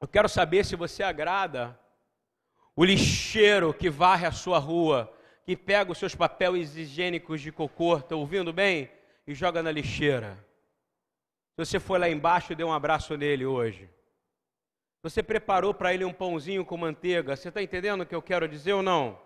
Eu 0.00 0.08
quero 0.08 0.28
saber 0.28 0.64
se 0.64 0.74
você 0.74 1.04
agrada 1.04 1.78
o 2.78 2.84
lixeiro 2.84 3.74
que 3.74 3.90
varre 3.90 4.24
a 4.24 4.30
sua 4.30 4.56
rua, 4.60 5.12
que 5.42 5.56
pega 5.56 5.90
os 5.90 5.98
seus 5.98 6.14
papéis 6.14 6.76
higiênicos 6.76 7.40
de 7.40 7.50
cocô, 7.50 7.96
está 7.96 8.14
ouvindo 8.14 8.52
bem? 8.52 8.88
E 9.26 9.34
joga 9.34 9.64
na 9.64 9.72
lixeira. 9.72 10.38
Se 11.56 11.66
você 11.66 11.80
foi 11.80 11.98
lá 11.98 12.08
embaixo 12.08 12.52
e 12.52 12.54
deu 12.54 12.68
um 12.68 12.72
abraço 12.72 13.16
nele 13.16 13.44
hoje. 13.44 13.90
Você 15.02 15.24
preparou 15.24 15.74
para 15.74 15.92
ele 15.92 16.04
um 16.04 16.12
pãozinho 16.12 16.64
com 16.64 16.76
manteiga. 16.76 17.34
Você 17.34 17.48
está 17.48 17.60
entendendo 17.60 18.02
o 18.02 18.06
que 18.06 18.14
eu 18.14 18.22
quero 18.22 18.46
dizer 18.46 18.74
ou 18.74 18.82
não? 18.82 19.20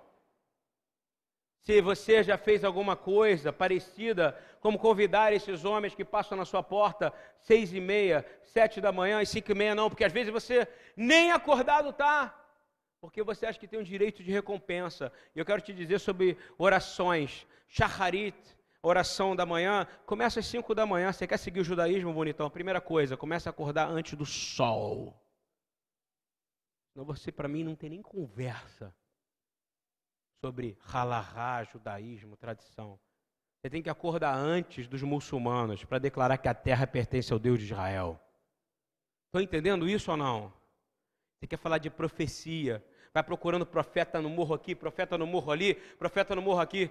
Se 1.60 1.78
você 1.82 2.22
já 2.22 2.38
fez 2.38 2.64
alguma 2.64 2.96
coisa 2.96 3.52
parecida, 3.52 4.34
como 4.62 4.78
convidar 4.78 5.30
esses 5.30 5.62
homens 5.62 5.94
que 5.94 6.06
passam 6.06 6.38
na 6.38 6.46
sua 6.46 6.62
porta 6.62 7.12
seis 7.42 7.70
e 7.74 7.80
meia, 7.80 8.24
sete 8.44 8.80
da 8.80 8.90
manhã 8.90 9.20
e 9.20 9.26
cinco 9.26 9.52
e 9.52 9.54
meia, 9.54 9.74
não, 9.74 9.90
porque 9.90 10.04
às 10.04 10.12
vezes 10.12 10.32
você 10.32 10.66
nem 10.96 11.32
acordado 11.32 11.90
está, 11.90 12.41
porque 13.02 13.20
você 13.20 13.46
acha 13.46 13.58
que 13.58 13.66
tem 13.66 13.80
um 13.80 13.82
direito 13.82 14.22
de 14.22 14.30
recompensa. 14.30 15.12
E 15.34 15.40
eu 15.40 15.44
quero 15.44 15.60
te 15.60 15.74
dizer 15.74 15.98
sobre 15.98 16.38
orações, 16.56 17.44
shacharit, 17.66 18.36
oração 18.80 19.34
da 19.34 19.44
manhã, 19.44 19.88
começa 20.06 20.38
às 20.38 20.46
cinco 20.46 20.72
da 20.72 20.86
manhã. 20.86 21.12
Você 21.12 21.26
quer 21.26 21.36
seguir 21.36 21.58
o 21.58 21.64
judaísmo, 21.64 22.14
bonitão? 22.14 22.48
Primeira 22.48 22.80
coisa, 22.80 23.16
começa 23.16 23.48
a 23.48 23.50
acordar 23.50 23.88
antes 23.88 24.14
do 24.14 24.24
sol. 24.24 25.20
Senão 26.92 27.04
você, 27.04 27.32
para 27.32 27.48
mim, 27.48 27.64
não 27.64 27.74
tem 27.74 27.90
nem 27.90 28.00
conversa 28.00 28.94
sobre 30.40 30.78
halahá, 30.86 31.64
judaísmo, 31.64 32.36
tradição. 32.36 33.00
Você 33.58 33.68
tem 33.68 33.82
que 33.82 33.90
acordar 33.90 34.36
antes 34.36 34.86
dos 34.86 35.02
muçulmanos 35.02 35.84
para 35.84 35.98
declarar 35.98 36.38
que 36.38 36.46
a 36.46 36.54
terra 36.54 36.86
pertence 36.86 37.32
ao 37.32 37.38
Deus 37.40 37.58
de 37.58 37.64
Israel. 37.64 38.20
Estão 39.26 39.42
entendendo 39.42 39.88
isso 39.88 40.12
ou 40.12 40.16
não? 40.16 40.61
Você 41.42 41.48
quer 41.48 41.56
falar 41.56 41.78
de 41.78 41.90
profecia, 41.90 42.80
vai 43.12 43.20
procurando 43.20 43.66
profeta 43.66 44.22
no 44.22 44.30
morro 44.30 44.54
aqui, 44.54 44.76
profeta 44.76 45.18
no 45.18 45.26
morro 45.26 45.50
ali, 45.50 45.74
profeta 45.74 46.36
no 46.36 46.40
morro 46.40 46.60
aqui. 46.60 46.88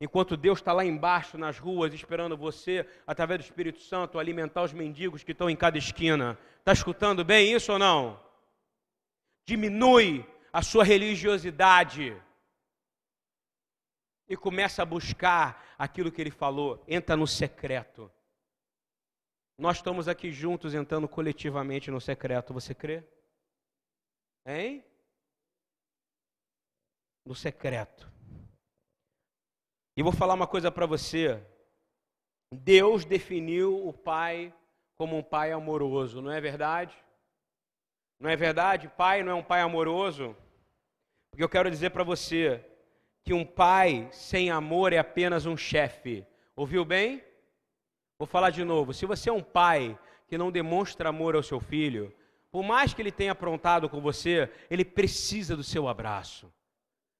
Enquanto 0.00 0.36
Deus 0.36 0.60
está 0.60 0.72
lá 0.72 0.84
embaixo 0.84 1.36
nas 1.36 1.58
ruas 1.58 1.92
esperando 1.92 2.36
você, 2.36 2.88
através 3.04 3.40
do 3.40 3.42
Espírito 3.42 3.80
Santo, 3.80 4.20
alimentar 4.20 4.62
os 4.62 4.72
mendigos 4.72 5.24
que 5.24 5.32
estão 5.32 5.50
em 5.50 5.56
cada 5.56 5.76
esquina. 5.76 6.38
Está 6.60 6.72
escutando 6.72 7.24
bem 7.24 7.52
isso 7.52 7.72
ou 7.72 7.78
não? 7.80 8.20
Diminui 9.44 10.24
a 10.52 10.62
sua 10.62 10.84
religiosidade 10.84 12.16
e 14.28 14.36
começa 14.36 14.82
a 14.82 14.86
buscar 14.86 15.74
aquilo 15.76 16.12
que 16.12 16.20
ele 16.20 16.30
falou. 16.30 16.84
Entra 16.86 17.16
no 17.16 17.26
secreto. 17.26 18.08
Nós 19.58 19.78
estamos 19.78 20.06
aqui 20.06 20.30
juntos 20.30 20.72
entrando 20.72 21.08
coletivamente 21.08 21.90
no 21.90 22.00
secreto. 22.00 22.54
Você 22.54 22.76
crê? 22.76 23.02
Hein? 24.44 24.84
No 27.24 27.34
secreto. 27.34 28.10
E 29.96 30.02
vou 30.02 30.12
falar 30.12 30.34
uma 30.34 30.46
coisa 30.46 30.70
para 30.70 30.86
você. 30.86 31.40
Deus 32.52 33.04
definiu 33.04 33.86
o 33.86 33.92
pai 33.92 34.52
como 34.96 35.16
um 35.16 35.22
pai 35.22 35.52
amoroso, 35.52 36.20
não 36.20 36.30
é 36.30 36.40
verdade? 36.40 36.96
Não 38.18 38.28
é 38.30 38.36
verdade? 38.36 38.88
Pai 38.88 39.22
não 39.22 39.32
é 39.32 39.34
um 39.34 39.42
pai 39.42 39.60
amoroso? 39.60 40.36
Porque 41.30 41.42
eu 41.42 41.48
quero 41.48 41.70
dizer 41.70 41.90
para 41.90 42.04
você 42.04 42.64
que 43.24 43.32
um 43.32 43.44
pai 43.44 44.08
sem 44.12 44.50
amor 44.50 44.92
é 44.92 44.98
apenas 44.98 45.46
um 45.46 45.56
chefe. 45.56 46.26
Ouviu 46.54 46.84
bem? 46.84 47.22
Vou 48.18 48.26
falar 48.26 48.50
de 48.50 48.64
novo. 48.64 48.92
Se 48.92 49.06
você 49.06 49.30
é 49.30 49.32
um 49.32 49.42
pai 49.42 49.98
que 50.28 50.38
não 50.38 50.52
demonstra 50.52 51.08
amor 51.08 51.34
ao 51.34 51.42
seu 51.42 51.58
filho, 51.58 52.14
por 52.52 52.62
mais 52.62 52.92
que 52.92 53.00
ele 53.00 53.10
tenha 53.10 53.32
aprontado 53.32 53.88
com 53.88 53.98
você, 53.98 54.48
ele 54.68 54.84
precisa 54.84 55.56
do 55.56 55.64
seu 55.64 55.88
abraço. 55.88 56.52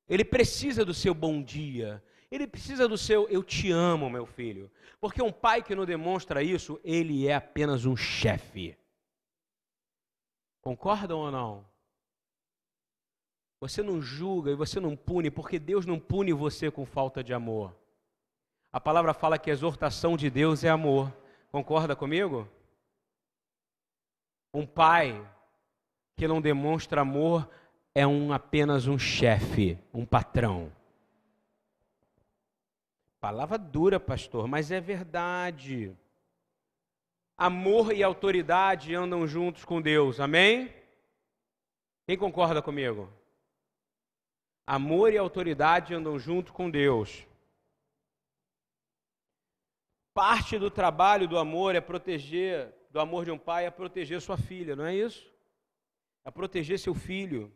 Ele 0.06 0.26
precisa 0.26 0.84
do 0.84 0.92
seu 0.92 1.14
bom 1.14 1.42
dia. 1.42 2.04
Ele 2.30 2.46
precisa 2.46 2.86
do 2.86 2.98
seu 2.98 3.26
eu 3.30 3.42
te 3.42 3.72
amo, 3.72 4.10
meu 4.10 4.26
filho. 4.26 4.70
Porque 5.00 5.22
um 5.22 5.32
pai 5.32 5.62
que 5.62 5.74
não 5.74 5.86
demonstra 5.86 6.42
isso, 6.42 6.78
ele 6.84 7.26
é 7.26 7.34
apenas 7.34 7.86
um 7.86 7.96
chefe. 7.96 8.76
Concordam 10.60 11.18
ou 11.18 11.30
não? 11.30 11.66
Você 13.58 13.82
não 13.82 14.02
julga 14.02 14.50
e 14.50 14.54
você 14.54 14.78
não 14.80 14.94
pune, 14.94 15.30
porque 15.30 15.58
Deus 15.58 15.86
não 15.86 15.98
pune 15.98 16.34
você 16.34 16.70
com 16.70 16.84
falta 16.84 17.24
de 17.24 17.32
amor. 17.32 17.74
A 18.70 18.80
palavra 18.80 19.14
fala 19.14 19.38
que 19.38 19.50
a 19.50 19.52
exortação 19.52 20.14
de 20.14 20.28
Deus 20.28 20.62
é 20.62 20.68
amor. 20.68 21.10
Concorda 21.50 21.96
comigo? 21.96 22.46
Um 24.52 24.66
pai 24.66 25.26
que 26.16 26.28
não 26.28 26.40
demonstra 26.40 27.00
amor 27.00 27.48
é 27.94 28.06
um, 28.06 28.32
apenas 28.32 28.86
um 28.86 28.98
chefe, 28.98 29.78
um 29.92 30.04
patrão. 30.04 30.72
Palavra 33.20 33.56
dura, 33.56 34.00
pastor, 34.00 34.46
mas 34.46 34.70
é 34.70 34.80
verdade. 34.80 35.96
Amor 37.36 37.92
e 37.92 38.02
autoridade 38.02 38.94
andam 38.94 39.26
juntos 39.26 39.64
com 39.64 39.80
Deus, 39.80 40.20
amém? 40.20 40.74
Quem 42.06 42.16
concorda 42.16 42.60
comigo? 42.60 43.08
Amor 44.66 45.12
e 45.12 45.18
autoridade 45.18 45.94
andam 45.94 46.18
junto 46.18 46.52
com 46.52 46.70
Deus. 46.70 47.26
Parte 50.14 50.58
do 50.58 50.70
trabalho 50.70 51.26
do 51.26 51.38
amor 51.38 51.74
é 51.74 51.80
proteger, 51.80 52.74
do 52.92 53.00
amor 53.00 53.24
de 53.24 53.30
um 53.30 53.38
pai 53.38 53.64
é 53.64 53.70
proteger 53.70 54.20
sua 54.20 54.36
filha, 54.36 54.76
não 54.76 54.84
é 54.84 54.94
isso? 54.94 55.26
É 56.26 56.30
proteger 56.30 56.78
seu 56.78 56.94
filho, 56.94 57.50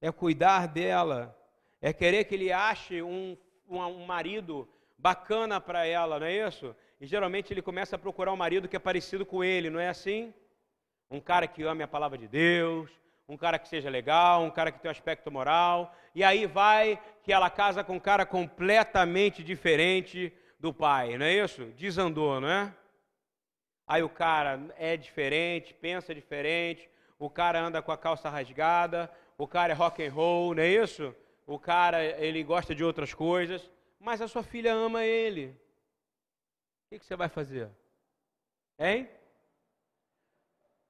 é 0.00 0.10
cuidar 0.10 0.66
dela, 0.66 1.38
é 1.80 1.92
querer 1.92 2.24
que 2.24 2.34
ele 2.34 2.52
ache 2.52 3.00
um, 3.00 3.38
um, 3.68 4.04
marido 4.04 4.68
bacana 4.98 5.60
para 5.60 5.86
ela, 5.86 6.18
não 6.18 6.26
é 6.26 6.48
isso? 6.48 6.74
E 7.00 7.06
geralmente 7.06 7.52
ele 7.52 7.62
começa 7.62 7.94
a 7.94 7.98
procurar 7.98 8.32
um 8.32 8.36
marido 8.36 8.68
que 8.68 8.74
é 8.74 8.80
parecido 8.80 9.24
com 9.24 9.44
ele, 9.44 9.70
não 9.70 9.78
é 9.78 9.88
assim? 9.88 10.34
Um 11.08 11.20
cara 11.20 11.46
que 11.46 11.62
ame 11.62 11.84
a 11.84 11.88
palavra 11.88 12.18
de 12.18 12.26
Deus, 12.26 12.90
um 13.28 13.36
cara 13.36 13.60
que 13.60 13.68
seja 13.68 13.88
legal, 13.88 14.42
um 14.42 14.50
cara 14.50 14.72
que 14.72 14.80
tem 14.80 14.88
um 14.88 14.92
aspecto 14.92 15.30
moral, 15.30 15.94
e 16.12 16.24
aí 16.24 16.44
vai 16.44 17.00
que 17.22 17.32
ela 17.32 17.48
casa 17.48 17.84
com 17.84 17.94
um 17.94 18.00
cara 18.00 18.26
completamente 18.26 19.44
diferente 19.44 20.32
do 20.58 20.74
pai, 20.74 21.16
não 21.16 21.26
é 21.26 21.36
isso? 21.36 21.66
Desandou, 21.76 22.40
não 22.40 22.48
é? 22.48 22.74
Aí 23.92 24.02
o 24.02 24.08
cara 24.08 24.60
é 24.78 24.96
diferente, 24.96 25.74
pensa 25.74 26.14
diferente, 26.14 26.88
o 27.18 27.28
cara 27.28 27.60
anda 27.60 27.82
com 27.82 27.92
a 27.92 27.98
calça 27.98 28.30
rasgada, 28.30 29.10
o 29.36 29.46
cara 29.46 29.72
é 29.72 29.76
rock 29.76 30.04
and 30.04 30.12
roll, 30.12 30.54
não 30.54 30.62
é 30.62 30.68
isso? 30.68 31.14
O 31.46 31.58
cara 31.58 32.02
ele 32.02 32.42
gosta 32.42 32.74
de 32.74 32.84
outras 32.84 33.12
coisas 33.12 33.70
mas 34.02 34.20
a 34.20 34.26
sua 34.26 34.42
filha 34.42 34.74
ama 34.74 35.04
ele. 35.04 35.56
O 36.90 36.98
que 36.98 37.04
você 37.04 37.14
vai 37.14 37.28
fazer? 37.28 37.70
Hein? 38.78 39.08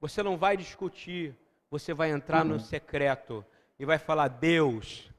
Você 0.01 0.23
não 0.23 0.35
vai 0.35 0.57
discutir, 0.57 1.35
você 1.69 1.93
vai 1.93 2.09
entrar 2.09 2.43
uhum. 2.43 2.53
no 2.53 2.59
secreto 2.59 3.45
e 3.77 3.85
vai 3.85 3.99
falar: 3.99 4.27
Deus, 4.27 5.11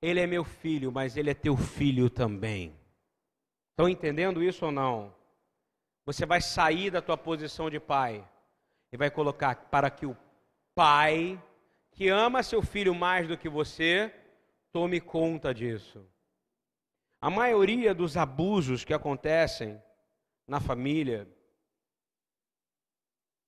ele 0.00 0.18
é 0.18 0.26
meu 0.26 0.44
filho, 0.44 0.90
mas 0.90 1.16
ele 1.16 1.30
é 1.30 1.34
teu 1.34 1.56
filho 1.58 2.08
também. 2.08 2.74
Estão 3.72 3.86
entendendo 3.86 4.42
isso 4.42 4.64
ou 4.64 4.72
não? 4.72 5.14
Você 6.06 6.24
vai 6.24 6.40
sair 6.40 6.88
da 6.88 7.02
tua 7.02 7.18
posição 7.18 7.68
de 7.68 7.80
pai 7.80 8.26
e 8.92 8.96
vai 8.96 9.10
colocar 9.10 9.56
para 9.56 9.90
que 9.90 10.06
o 10.06 10.16
pai, 10.72 11.42
que 11.90 12.08
ama 12.08 12.44
seu 12.44 12.62
filho 12.62 12.94
mais 12.94 13.26
do 13.26 13.36
que 13.36 13.48
você, 13.48 14.14
tome 14.70 15.00
conta 15.00 15.52
disso. 15.52 16.06
A 17.20 17.28
maioria 17.28 17.92
dos 17.92 18.16
abusos 18.16 18.84
que 18.84 18.94
acontecem 18.94 19.82
na 20.46 20.60
família 20.60 21.28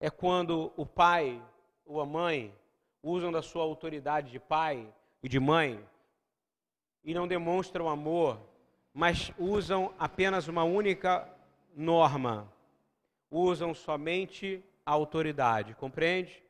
é 0.01 0.11
quando 0.11 0.73
o 0.77 0.85
pai 0.85 1.40
ou 1.85 2.01
a 2.01 2.07
mãe 2.07 2.53
usam 3.01 3.31
da 3.31 3.40
sua 3.40 3.62
autoridade 3.62 4.33
de 4.33 4.40
pai 4.40 4.92
e 5.23 5.29
de 5.29 5.38
mãe 5.38 5.88
e 7.05 7.14
não 7.14 7.29
demonstram 7.29 7.88
amor, 7.88 8.40
mas 8.92 9.33
usam 9.38 9.94
apenas 9.97 10.49
uma 10.49 10.64
única 10.64 11.38
norma. 11.78 12.52
Usam 13.30 13.72
somente 13.72 14.64
a 14.84 14.90
autoridade, 14.90 15.74
compreende? 15.74 16.42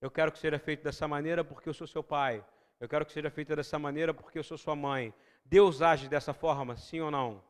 Eu 0.00 0.10
quero 0.10 0.30
que 0.30 0.38
seja 0.38 0.58
feito 0.58 0.82
dessa 0.84 1.08
maneira 1.08 1.42
porque 1.42 1.68
eu 1.68 1.74
sou 1.74 1.86
seu 1.86 2.02
pai. 2.02 2.44
Eu 2.78 2.88
quero 2.88 3.06
que 3.06 3.12
seja 3.12 3.30
feito 3.30 3.56
dessa 3.56 3.78
maneira 3.78 4.12
porque 4.12 4.38
eu 4.38 4.44
sou 4.44 4.58
sua 4.58 4.76
mãe. 4.76 5.14
Deus 5.44 5.80
age 5.80 6.08
dessa 6.08 6.34
forma, 6.34 6.76
sim 6.76 7.00
ou 7.00 7.10
não? 7.10 7.42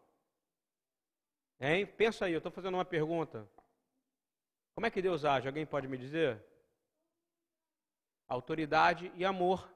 Hein? 1.60 1.86
Pensa 1.86 2.26
aí, 2.26 2.32
eu 2.32 2.38
estou 2.38 2.52
fazendo 2.52 2.74
uma 2.74 2.84
pergunta. 2.84 3.48
Como 4.74 4.86
é 4.86 4.90
que 4.90 5.02
Deus 5.02 5.24
age? 5.24 5.48
Alguém 5.48 5.66
pode 5.66 5.88
me 5.88 5.96
dizer? 5.96 6.40
Autoridade 8.28 9.10
e 9.16 9.24
amor. 9.24 9.68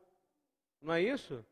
Não 0.80 0.94
é 0.94 1.02
isso? 1.02 1.44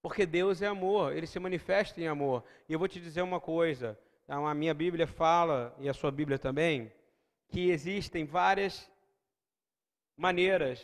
Porque 0.00 0.26
Deus 0.26 0.62
é 0.62 0.66
amor, 0.66 1.12
ele 1.16 1.26
se 1.28 1.38
manifesta 1.38 2.00
em 2.00 2.08
amor. 2.08 2.44
E 2.68 2.72
eu 2.72 2.78
vou 2.78 2.88
te 2.88 3.00
dizer 3.00 3.22
uma 3.22 3.40
coisa: 3.40 3.98
a 4.32 4.54
minha 4.54 4.72
Bíblia 4.72 5.06
fala, 5.06 5.76
e 5.78 5.88
a 5.88 5.92
sua 5.92 6.10
Bíblia 6.10 6.38
também, 6.38 6.90
que 7.48 7.68
existem 7.68 8.24
várias 8.24 8.90
maneiras 10.16 10.82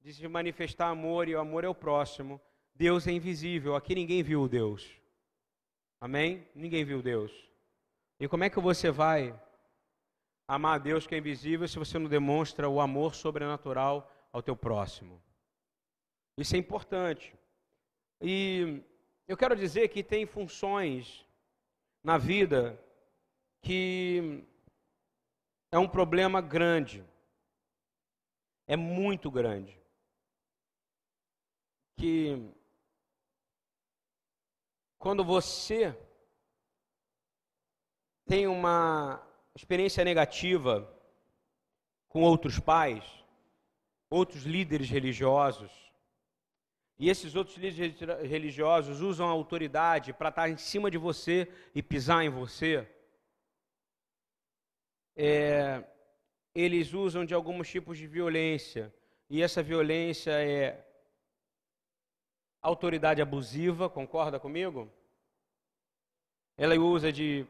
de 0.00 0.12
se 0.12 0.26
manifestar 0.26 0.88
amor, 0.88 1.28
e 1.28 1.36
o 1.36 1.40
amor 1.40 1.62
é 1.62 1.68
o 1.68 1.74
próximo. 1.74 2.40
Deus 2.74 3.06
é 3.06 3.12
invisível, 3.12 3.76
aqui 3.76 3.94
ninguém 3.94 4.20
viu 4.20 4.48
Deus. 4.48 5.00
Amém? 6.00 6.46
Ninguém 6.54 6.84
viu 6.84 7.00
Deus. 7.00 7.32
E 8.18 8.26
como 8.26 8.42
é 8.42 8.50
que 8.50 8.58
você 8.58 8.90
vai 8.90 9.32
amar 10.48 10.74
a 10.74 10.78
Deus 10.78 11.06
que 11.06 11.14
é 11.14 11.18
invisível 11.18 11.68
se 11.68 11.78
você 11.78 11.98
não 12.00 12.08
demonstra 12.08 12.68
o 12.68 12.80
amor 12.80 13.14
sobrenatural 13.14 14.10
ao 14.32 14.42
teu 14.42 14.56
próximo? 14.56 15.22
Isso 16.36 16.56
é 16.56 16.58
importante. 16.58 17.32
E 18.20 18.82
eu 19.28 19.36
quero 19.36 19.54
dizer 19.54 19.88
que 19.88 20.02
tem 20.02 20.26
funções 20.26 21.24
na 22.04 22.18
vida 22.18 22.78
que 23.62 24.46
é 25.72 25.78
um 25.78 25.88
problema 25.88 26.42
grande. 26.42 27.02
É 28.66 28.76
muito 28.76 29.30
grande. 29.30 29.80
Que 31.96 32.52
quando 34.98 35.24
você 35.24 35.98
tem 38.26 38.46
uma 38.46 39.26
experiência 39.54 40.04
negativa 40.04 40.90
com 42.08 42.22
outros 42.22 42.60
pais, 42.60 43.04
outros 44.10 44.44
líderes 44.44 44.90
religiosos, 44.90 45.72
e 46.98 47.10
esses 47.10 47.34
outros 47.34 47.56
líderes 47.56 47.98
religiosos 48.28 49.00
usam 49.00 49.28
a 49.28 49.32
autoridade 49.32 50.12
para 50.12 50.28
estar 50.28 50.48
em 50.48 50.56
cima 50.56 50.90
de 50.90 50.98
você 50.98 51.48
e 51.74 51.82
pisar 51.82 52.24
em 52.24 52.28
você, 52.28 52.88
é, 55.16 55.84
eles 56.54 56.92
usam 56.92 57.24
de 57.24 57.34
alguns 57.34 57.68
tipos 57.68 57.98
de 57.98 58.06
violência, 58.06 58.92
e 59.28 59.42
essa 59.42 59.62
violência 59.62 60.30
é 60.32 60.84
autoridade 62.62 63.20
abusiva, 63.20 63.88
concorda 63.88 64.38
comigo? 64.38 64.90
ela 66.56 66.76
usa 66.76 67.12
de 67.12 67.46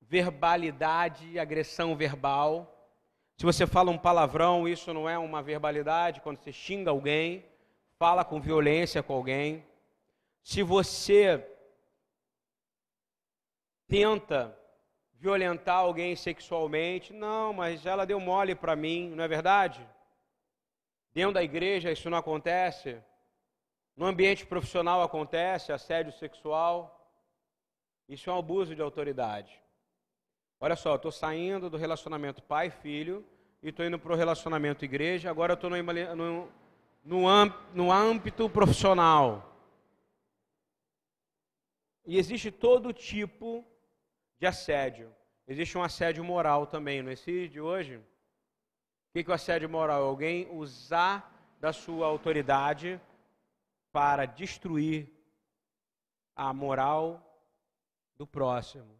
verbalidade, 0.00 1.38
agressão 1.38 1.94
verbal. 1.94 2.76
Se 3.36 3.44
você 3.44 3.66
fala 3.66 3.90
um 3.90 3.98
palavrão, 3.98 4.66
isso 4.66 4.92
não 4.92 5.08
é 5.08 5.18
uma 5.18 5.42
verbalidade, 5.42 6.20
quando 6.20 6.38
você 6.38 6.52
xinga 6.52 6.90
alguém, 6.90 7.44
fala 8.00 8.24
com 8.24 8.40
violência 8.40 9.02
com 9.02 9.12
alguém. 9.12 9.62
Se 10.42 10.62
você 10.62 11.46
tenta 13.86 14.58
violentar 15.12 15.80
alguém 15.80 16.16
sexualmente, 16.16 17.12
não, 17.12 17.52
mas 17.52 17.84
ela 17.84 18.06
deu 18.06 18.18
mole 18.18 18.54
para 18.54 18.74
mim, 18.74 19.10
não 19.10 19.22
é 19.22 19.28
verdade? 19.28 19.86
Dentro 21.12 21.34
da 21.34 21.42
igreja 21.42 21.92
isso 21.92 22.08
não 22.08 22.16
acontece. 22.16 22.98
No 23.94 24.06
ambiente 24.06 24.46
profissional 24.46 25.02
acontece 25.02 25.70
assédio 25.70 26.12
sexual. 26.12 27.06
Isso 28.08 28.30
é 28.30 28.32
um 28.32 28.38
abuso 28.38 28.74
de 28.74 28.80
autoridade. 28.80 29.60
Olha 30.58 30.74
só, 30.74 30.94
estou 30.94 31.12
saindo 31.12 31.68
do 31.68 31.76
relacionamento 31.76 32.42
pai-filho 32.42 33.26
e 33.62 33.68
estou 33.68 33.84
indo 33.84 33.98
para 33.98 34.14
o 34.14 34.16
relacionamento 34.16 34.86
igreja, 34.86 35.28
agora 35.28 35.52
estou 35.52 35.68
no, 35.68 36.48
no, 37.02 37.22
no 37.74 37.92
âmbito 37.92 38.48
profissional. 38.48 39.46
E 42.06 42.18
existe 42.18 42.50
todo 42.50 42.92
tipo 42.92 43.64
de 44.38 44.46
assédio. 44.46 45.14
Existe 45.46 45.76
um 45.76 45.82
assédio 45.82 46.24
moral 46.24 46.66
também, 46.66 47.02
não 47.02 47.10
existe 47.10 47.48
de 47.48 47.60
hoje? 47.60 47.96
O 47.96 48.02
que 49.12 49.28
é 49.28 49.30
o 49.30 49.34
assédio 49.34 49.68
moral? 49.68 50.04
Alguém 50.04 50.48
usar 50.50 51.56
da 51.60 51.72
sua 51.72 52.06
autoridade 52.06 53.00
para 53.92 54.24
destruir 54.24 55.12
a 56.34 56.54
moral 56.54 57.26
do 58.16 58.26
próximo. 58.26 58.98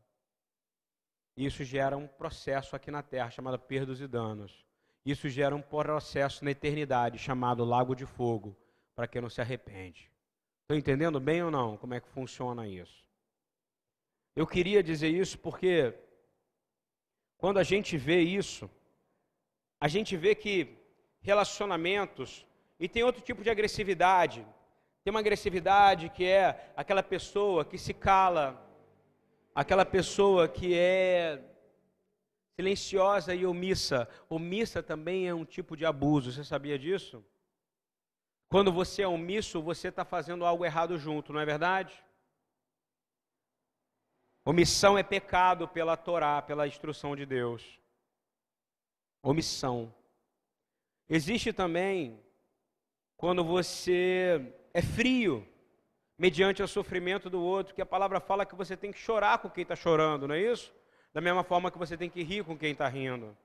Isso 1.36 1.64
gera 1.64 1.96
um 1.96 2.06
processo 2.06 2.74
aqui 2.76 2.90
na 2.90 3.02
Terra 3.02 3.30
chamado 3.30 3.58
perdas 3.58 4.00
e 4.00 4.06
danos. 4.06 4.66
Isso 5.10 5.28
gera 5.28 5.56
um 5.56 5.62
processo 5.62 6.44
na 6.44 6.52
eternidade 6.52 7.18
chamado 7.18 7.64
lago 7.64 7.94
de 7.96 8.06
fogo, 8.06 8.56
para 8.94 9.08
quem 9.08 9.20
não 9.20 9.28
se 9.28 9.40
arrepende. 9.40 10.10
Estão 10.62 10.76
entendendo 10.76 11.18
bem 11.18 11.42
ou 11.42 11.50
não 11.50 11.76
como 11.76 11.94
é 11.94 12.00
que 12.00 12.08
funciona 12.08 12.68
isso? 12.68 13.04
Eu 14.36 14.46
queria 14.46 14.82
dizer 14.82 15.08
isso 15.08 15.36
porque 15.38 15.92
quando 17.38 17.58
a 17.58 17.64
gente 17.64 17.96
vê 17.96 18.20
isso, 18.20 18.70
a 19.80 19.88
gente 19.88 20.16
vê 20.16 20.34
que 20.34 20.78
relacionamentos 21.20 22.46
e 22.78 22.88
tem 22.88 23.02
outro 23.02 23.20
tipo 23.20 23.42
de 23.42 23.50
agressividade. 23.50 24.46
Tem 25.02 25.10
uma 25.10 25.20
agressividade 25.20 26.08
que 26.10 26.24
é 26.24 26.72
aquela 26.76 27.02
pessoa 27.02 27.64
que 27.64 27.76
se 27.76 27.92
cala 27.92 28.64
aquela 29.54 29.84
pessoa 29.84 30.48
que 30.48 30.72
é 30.74 31.42
silenciosa 32.60 33.34
e 33.34 33.46
omissa. 33.46 34.06
Omissa 34.28 34.82
também 34.82 35.26
é 35.26 35.34
um 35.34 35.46
tipo 35.46 35.74
de 35.76 35.86
abuso, 35.86 36.30
você 36.30 36.44
sabia 36.44 36.78
disso? 36.78 37.24
Quando 38.50 38.70
você 38.70 39.02
é 39.02 39.08
omisso, 39.08 39.62
você 39.62 39.88
está 39.88 40.04
fazendo 40.04 40.44
algo 40.44 40.64
errado 40.64 40.98
junto, 40.98 41.32
não 41.32 41.40
é 41.40 41.46
verdade? 41.46 42.04
Omissão 44.44 44.98
é 44.98 45.02
pecado 45.02 45.66
pela 45.68 45.96
Torá, 45.96 46.42
pela 46.42 46.66
instrução 46.66 47.16
de 47.16 47.24
Deus. 47.24 47.80
Omissão. 49.22 49.94
Existe 51.08 51.52
também 51.52 52.20
quando 53.16 53.42
você 53.44 54.54
é 54.74 54.82
frio 54.82 55.46
mediante 56.18 56.62
o 56.62 56.68
sofrimento 56.68 57.30
do 57.30 57.40
outro, 57.40 57.74
que 57.74 57.80
a 57.80 57.86
palavra 57.86 58.20
fala 58.20 58.44
que 58.44 58.54
você 58.54 58.76
tem 58.76 58.92
que 58.92 58.98
chorar 58.98 59.38
com 59.38 59.48
quem 59.48 59.62
está 59.62 59.74
chorando, 59.74 60.28
não 60.28 60.34
é 60.34 60.42
isso? 60.42 60.74
Da 61.12 61.20
mesma 61.20 61.42
forma 61.42 61.70
que 61.70 61.78
você 61.78 61.96
tem 61.96 62.08
que 62.08 62.22
rir 62.22 62.44
com 62.44 62.56
quem 62.56 62.72
está 62.72 62.88
rindo. 62.88 63.36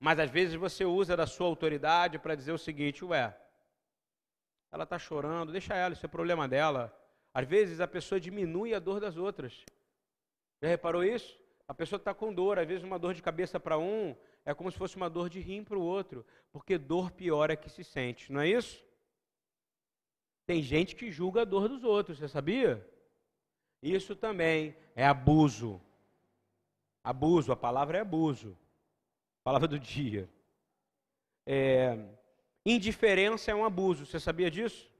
Mas 0.00 0.18
às 0.18 0.30
vezes 0.30 0.54
você 0.54 0.84
usa 0.84 1.16
da 1.16 1.26
sua 1.26 1.46
autoridade 1.46 2.18
para 2.18 2.34
dizer 2.34 2.52
o 2.52 2.58
seguinte: 2.58 3.04
ué, 3.04 3.36
ela 4.72 4.84
está 4.84 4.98
chorando, 4.98 5.52
deixa 5.52 5.74
ela, 5.74 5.94
isso 5.94 6.04
é 6.04 6.08
problema 6.08 6.48
dela. 6.48 6.92
Às 7.32 7.46
vezes 7.46 7.80
a 7.80 7.86
pessoa 7.86 8.20
diminui 8.20 8.74
a 8.74 8.78
dor 8.78 9.00
das 9.00 9.16
outras. 9.16 9.64
Já 10.60 10.68
reparou 10.68 11.04
isso? 11.04 11.38
A 11.66 11.74
pessoa 11.74 11.98
está 11.98 12.12
com 12.12 12.32
dor, 12.32 12.58
às 12.58 12.66
vezes 12.66 12.84
uma 12.84 12.98
dor 12.98 13.14
de 13.14 13.22
cabeça 13.22 13.58
para 13.58 13.78
um 13.78 14.14
é 14.44 14.52
como 14.52 14.70
se 14.70 14.76
fosse 14.76 14.96
uma 14.96 15.08
dor 15.08 15.30
de 15.30 15.40
rim 15.40 15.64
para 15.64 15.78
o 15.78 15.82
outro, 15.82 16.24
porque 16.52 16.76
dor 16.76 17.10
pior 17.10 17.50
é 17.50 17.56
que 17.56 17.70
se 17.70 17.82
sente, 17.82 18.30
não 18.30 18.40
é 18.40 18.48
isso? 18.48 18.84
Tem 20.46 20.62
gente 20.62 20.94
que 20.94 21.10
julga 21.10 21.42
a 21.42 21.44
dor 21.44 21.68
dos 21.68 21.82
outros, 21.82 22.18
você 22.18 22.28
sabia? 22.28 22.86
Isso 23.82 24.14
também 24.14 24.76
é 24.94 25.06
abuso. 25.06 25.80
Abuso, 27.04 27.52
a 27.52 27.56
palavra 27.56 27.98
é 27.98 28.00
abuso. 28.00 28.56
Palavra 29.44 29.68
do 29.68 29.78
dia. 29.78 30.26
É, 31.46 31.98
indiferença 32.64 33.50
é 33.50 33.54
um 33.54 33.66
abuso, 33.66 34.06
você 34.06 34.18
sabia 34.18 34.50
disso? 34.50 34.90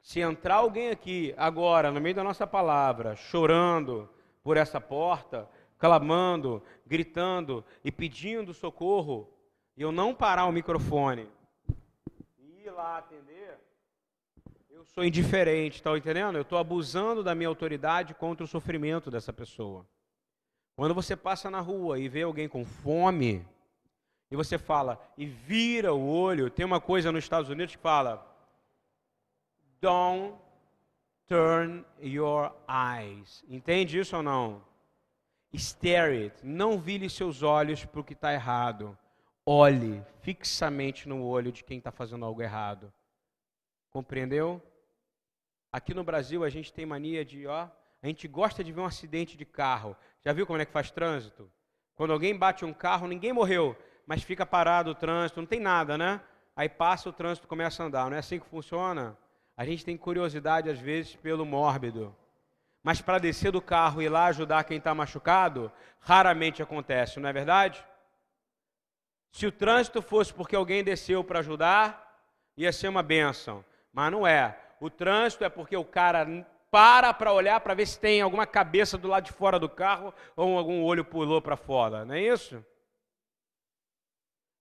Se 0.00 0.20
entrar 0.20 0.56
alguém 0.56 0.90
aqui 0.90 1.34
agora, 1.36 1.90
no 1.90 2.00
meio 2.00 2.14
da 2.14 2.22
nossa 2.22 2.46
palavra, 2.46 3.16
chorando 3.16 4.08
por 4.42 4.56
essa 4.56 4.80
porta, 4.80 5.48
clamando, 5.78 6.62
gritando 6.86 7.64
e 7.84 7.90
pedindo 7.90 8.54
socorro, 8.54 9.28
e 9.76 9.82
eu 9.82 9.90
não 9.90 10.14
parar 10.14 10.46
o 10.46 10.52
microfone 10.52 11.28
e 12.38 12.62
ir 12.64 12.70
lá 12.70 12.98
atender, 12.98 13.58
eu 14.70 14.84
sou 14.84 15.04
indiferente, 15.04 15.76
está 15.76 15.96
entendendo? 15.96 16.36
Eu 16.36 16.42
estou 16.42 16.58
abusando 16.58 17.22
da 17.22 17.34
minha 17.34 17.48
autoridade 17.48 18.14
contra 18.14 18.44
o 18.44 18.48
sofrimento 18.48 19.10
dessa 19.10 19.32
pessoa. 19.32 19.84
Quando 20.74 20.94
você 20.94 21.16
passa 21.16 21.50
na 21.50 21.60
rua 21.60 21.98
e 21.98 22.08
vê 22.08 22.22
alguém 22.22 22.48
com 22.48 22.64
fome, 22.64 23.46
e 24.30 24.36
você 24.36 24.56
fala, 24.56 24.98
e 25.16 25.26
vira 25.26 25.92
o 25.92 26.08
olho, 26.08 26.50
tem 26.50 26.64
uma 26.64 26.80
coisa 26.80 27.12
nos 27.12 27.24
Estados 27.24 27.50
Unidos 27.50 27.76
que 27.76 27.82
fala: 27.82 28.26
Don't 29.80 30.38
turn 31.26 31.84
your 32.00 32.52
eyes. 32.68 33.44
Entende 33.48 33.98
isso 33.98 34.16
ou 34.16 34.22
não? 34.22 34.62
Stare 35.54 36.24
it. 36.24 36.36
Não 36.42 36.78
vire 36.78 37.10
seus 37.10 37.42
olhos 37.42 37.84
para 37.84 38.00
o 38.00 38.04
que 38.04 38.14
está 38.14 38.32
errado. 38.32 38.96
Olhe 39.44 40.02
fixamente 40.22 41.08
no 41.08 41.22
olho 41.24 41.52
de 41.52 41.62
quem 41.62 41.78
está 41.78 41.90
fazendo 41.90 42.24
algo 42.24 42.40
errado. 42.40 42.92
Compreendeu? 43.90 44.62
Aqui 45.70 45.92
no 45.92 46.04
Brasil 46.04 46.44
a 46.44 46.48
gente 46.48 46.72
tem 46.72 46.86
mania 46.86 47.24
de, 47.24 47.46
ó, 47.46 47.68
a 48.02 48.08
gente 48.08 48.26
gosta 48.26 48.64
de 48.64 48.72
ver 48.72 48.80
um 48.80 48.86
acidente 48.86 49.36
de 49.36 49.44
carro. 49.44 49.96
Já 50.24 50.32
viu 50.32 50.46
como 50.46 50.60
é 50.60 50.66
que 50.66 50.72
faz 50.72 50.90
trânsito? 50.90 51.50
Quando 51.94 52.12
alguém 52.12 52.36
bate 52.36 52.64
um 52.64 52.72
carro, 52.72 53.06
ninguém 53.06 53.32
morreu, 53.32 53.76
mas 54.06 54.22
fica 54.22 54.44
parado 54.44 54.90
o 54.90 54.94
trânsito, 54.94 55.40
não 55.40 55.46
tem 55.46 55.60
nada, 55.60 55.96
né? 55.96 56.20
Aí 56.56 56.68
passa 56.68 57.08
o 57.08 57.12
trânsito 57.12 57.46
começa 57.46 57.82
a 57.82 57.86
andar. 57.86 58.10
Não 58.10 58.16
é 58.16 58.18
assim 58.18 58.40
que 58.40 58.46
funciona? 58.46 59.16
A 59.56 59.64
gente 59.64 59.84
tem 59.84 59.96
curiosidade 59.96 60.68
às 60.68 60.78
vezes 60.78 61.14
pelo 61.14 61.46
mórbido. 61.46 62.14
Mas 62.82 63.00
para 63.00 63.18
descer 63.18 63.52
do 63.52 63.62
carro 63.62 64.02
e 64.02 64.06
ir 64.06 64.08
lá 64.08 64.26
ajudar 64.26 64.64
quem 64.64 64.78
está 64.78 64.92
machucado, 64.92 65.70
raramente 66.00 66.60
acontece, 66.60 67.20
não 67.20 67.28
é 67.28 67.32
verdade? 67.32 67.84
Se 69.30 69.46
o 69.46 69.52
trânsito 69.52 70.02
fosse 70.02 70.34
porque 70.34 70.56
alguém 70.56 70.82
desceu 70.82 71.22
para 71.22 71.38
ajudar, 71.38 72.20
ia 72.56 72.72
ser 72.72 72.88
uma 72.88 73.02
benção. 73.02 73.64
Mas 73.92 74.10
não 74.10 74.26
é. 74.26 74.58
O 74.80 74.90
trânsito 74.90 75.44
é 75.44 75.48
porque 75.48 75.76
o 75.76 75.84
cara 75.84 76.26
para 76.72 77.12
para 77.12 77.30
olhar 77.34 77.60
para 77.60 77.74
ver 77.74 77.86
se 77.86 78.00
tem 78.00 78.22
alguma 78.22 78.46
cabeça 78.46 78.96
do 78.96 79.06
lado 79.06 79.26
de 79.26 79.32
fora 79.32 79.58
do 79.58 79.68
carro 79.68 80.12
ou 80.34 80.56
algum 80.56 80.82
olho 80.82 81.04
pulou 81.04 81.42
para 81.42 81.54
fora, 81.54 82.02
não 82.02 82.14
é 82.14 82.22
isso? 82.22 82.64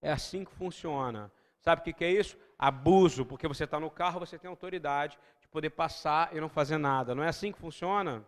É 0.01 0.11
assim 0.11 0.43
que 0.43 0.51
funciona. 0.51 1.31
Sabe 1.61 1.79
o 1.79 1.93
que, 1.93 2.03
é 2.03 2.11
isso? 2.11 2.37
Abuso, 2.59 3.25
porque 3.25 3.47
você 3.47 3.63
está 3.63 3.79
no 3.79 3.89
carro, 3.89 4.19
você 4.19 4.37
tem 4.37 4.49
autoridade 4.49 5.17
de 5.39 5.47
poder 5.47 5.69
passar 5.69 6.35
e 6.35 6.41
não 6.41 6.49
fazer 6.49 6.77
nada. 6.77 7.15
Não 7.15 7.23
é 7.23 7.29
assim 7.29 7.49
que 7.49 7.59
funciona? 7.59 8.25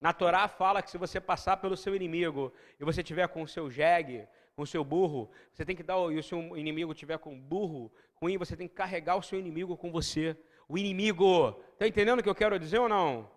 Na 0.00 0.14
Torá 0.14 0.48
fala 0.48 0.80
que 0.80 0.90
se 0.90 0.96
você 0.96 1.20
passar 1.20 1.58
pelo 1.58 1.76
seu 1.76 1.94
inimigo 1.94 2.50
e 2.78 2.84
você 2.84 3.02
tiver 3.02 3.28
com 3.28 3.42
o 3.42 3.48
seu 3.48 3.70
jegue, 3.70 4.26
com 4.56 4.62
o 4.62 4.66
seu 4.66 4.82
burro, 4.82 5.30
você 5.52 5.66
tem 5.66 5.76
que 5.76 5.82
dar, 5.82 5.98
e 6.10 6.18
o 6.18 6.22
seu 6.22 6.56
inimigo 6.56 6.94
tiver 6.94 7.18
com 7.18 7.38
burro 7.38 7.92
ruim, 8.14 8.38
você 8.38 8.56
tem 8.56 8.66
que 8.66 8.74
carregar 8.74 9.16
o 9.16 9.22
seu 9.22 9.38
inimigo 9.38 9.76
com 9.76 9.92
você 9.92 10.34
o 10.70 10.78
inimigo. 10.78 11.60
Está 11.72 11.88
entendendo 11.88 12.20
o 12.20 12.22
que 12.22 12.28
eu 12.28 12.34
quero 12.34 12.58
dizer 12.58 12.78
ou 12.78 12.88
não? 12.88 13.28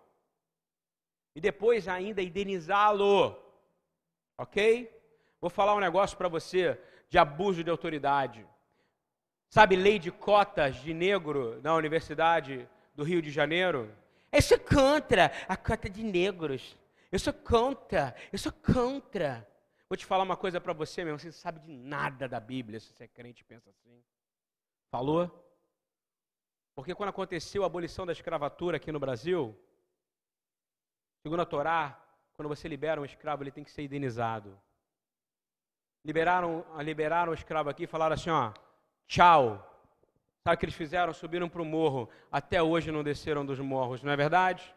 E 1.34 1.40
depois 1.40 1.88
ainda 1.88 2.22
indenizá-lo. 2.22 3.36
Ok? 4.38 4.90
Vou 5.40 5.50
falar 5.50 5.74
um 5.74 5.80
negócio 5.80 6.16
para 6.16 6.28
você 6.28 6.80
de 7.08 7.18
abuso 7.18 7.64
de 7.64 7.70
autoridade. 7.70 8.46
Sabe, 9.50 9.74
lei 9.74 9.98
de 9.98 10.10
cotas 10.12 10.76
de 10.76 10.94
negro 10.94 11.60
na 11.60 11.74
Universidade 11.74 12.68
do 12.94 13.02
Rio 13.02 13.20
de 13.20 13.30
Janeiro? 13.30 13.92
Eu 14.30 14.40
sou 14.40 14.58
contra 14.58 15.32
a 15.48 15.56
cota 15.56 15.90
de 15.90 16.02
negros. 16.02 16.76
Eu 17.10 17.18
sou 17.18 17.32
contra, 17.32 18.14
eu 18.32 18.38
sou 18.38 18.52
contra. 18.52 19.46
Vou 19.88 19.96
te 19.96 20.06
falar 20.06 20.24
uma 20.24 20.36
coisa 20.36 20.60
para 20.60 20.72
você 20.72 21.04
mesmo, 21.04 21.18
você 21.18 21.26
não 21.26 21.32
sabe 21.32 21.60
de 21.60 21.70
nada 21.70 22.28
da 22.28 22.40
Bíblia 22.40 22.80
se 22.80 22.92
você 22.92 23.04
é 23.04 23.08
crente 23.08 23.42
e 23.42 23.44
pensa 23.44 23.70
assim. 23.70 24.02
Falou? 24.90 25.43
Porque 26.74 26.94
quando 26.94 27.10
aconteceu 27.10 27.62
a 27.62 27.66
abolição 27.66 28.04
da 28.04 28.12
escravatura 28.12 28.76
aqui 28.76 28.90
no 28.90 29.00
Brasil, 29.00 29.56
Segundo 31.24 31.40
a 31.40 31.46
Torá, 31.46 31.98
quando 32.34 32.50
você 32.50 32.68
libera 32.68 33.00
um 33.00 33.04
escravo, 33.04 33.42
ele 33.42 33.50
tem 33.50 33.64
que 33.64 33.70
ser 33.70 33.82
indenizado. 33.82 34.60
Liberaram, 36.04 36.66
liberaram 36.80 37.32
o 37.32 37.34
escravo 37.34 37.70
aqui 37.70 37.84
e 37.84 37.86
falaram 37.86 38.12
assim: 38.12 38.28
ó, 38.28 38.52
tchau. 39.06 39.70
Sabe 40.42 40.56
o 40.56 40.58
que 40.58 40.66
eles 40.66 40.74
fizeram? 40.74 41.14
Subiram 41.14 41.48
para 41.48 41.62
o 41.62 41.64
morro. 41.64 42.10
Até 42.30 42.62
hoje 42.62 42.92
não 42.92 43.02
desceram 43.02 43.46
dos 43.46 43.58
morros, 43.58 44.02
não 44.02 44.12
é 44.12 44.16
verdade? 44.16 44.74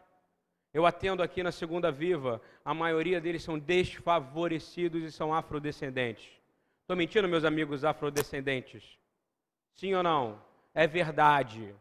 Eu 0.72 0.86
atendo 0.86 1.22
aqui 1.22 1.42
na 1.42 1.52
Segunda 1.52 1.92
Viva, 1.92 2.40
a 2.64 2.72
maioria 2.72 3.20
deles 3.20 3.42
são 3.42 3.58
desfavorecidos 3.58 5.02
e 5.02 5.12
são 5.12 5.34
afrodescendentes. 5.34 6.32
Estou 6.80 6.96
mentindo, 6.96 7.28
meus 7.28 7.44
amigos 7.44 7.84
afrodescendentes? 7.84 8.98
Sim 9.74 9.94
ou 9.94 10.02
não? 10.02 10.42
É 10.74 10.86
verdade. 10.86 11.74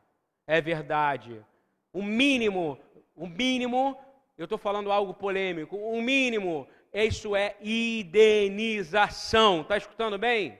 É 0.47 0.61
verdade. 0.61 1.45
O 1.91 2.01
mínimo, 2.01 2.79
o 3.13 3.27
mínimo, 3.27 3.99
eu 4.37 4.45
estou 4.45 4.57
falando 4.57 4.91
algo 4.91 5.13
polêmico, 5.13 5.75
o 5.75 6.01
mínimo, 6.01 6.67
isso 6.93 7.35
é 7.35 7.57
indenização. 7.61 9.61
Está 9.61 9.77
escutando 9.77 10.17
bem? 10.17 10.57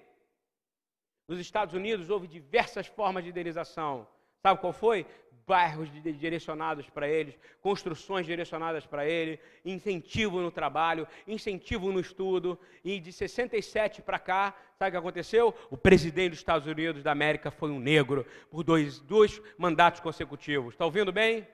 Nos 1.28 1.40
Estados 1.40 1.74
Unidos 1.74 2.10
houve 2.10 2.28
diversas 2.28 2.88
formas 2.88 3.24
de 3.24 3.30
indenização. 3.30 4.08
Sabe 4.42 4.62
qual 4.62 4.74
foi? 4.74 5.06
Bairros 5.48 5.90
direcionados 6.04 6.90
para 6.90 7.08
eles, 7.08 7.40
construções 7.62 8.26
direcionadas 8.26 8.86
para 8.86 9.08
ele, 9.08 9.40
incentivo 9.64 10.42
no 10.42 10.52
trabalho, 10.52 11.08
incentivo 11.26 11.90
no 11.92 12.02
estudo. 12.02 12.60
E 12.84 13.00
de 13.00 13.14
67 13.14 14.02
para 14.02 14.20
cá, 14.20 14.54
sabe 14.78 14.90
o 14.90 14.92
que 14.92 14.98
aconteceu? 14.98 15.56
O 15.72 15.78
presidente 15.78 16.32
dos 16.32 16.40
Estados 16.40 16.68
Unidos 16.68 17.02
da 17.02 17.14
América 17.14 17.50
foi 17.50 17.72
um 17.72 17.80
negro 17.80 18.26
por 18.52 18.64
dois, 18.64 19.00
dois 19.00 19.42
mandatos 19.58 20.02
consecutivos. 20.02 20.74
Está 20.74 20.84
ouvindo 20.84 21.14
bem? 21.14 21.48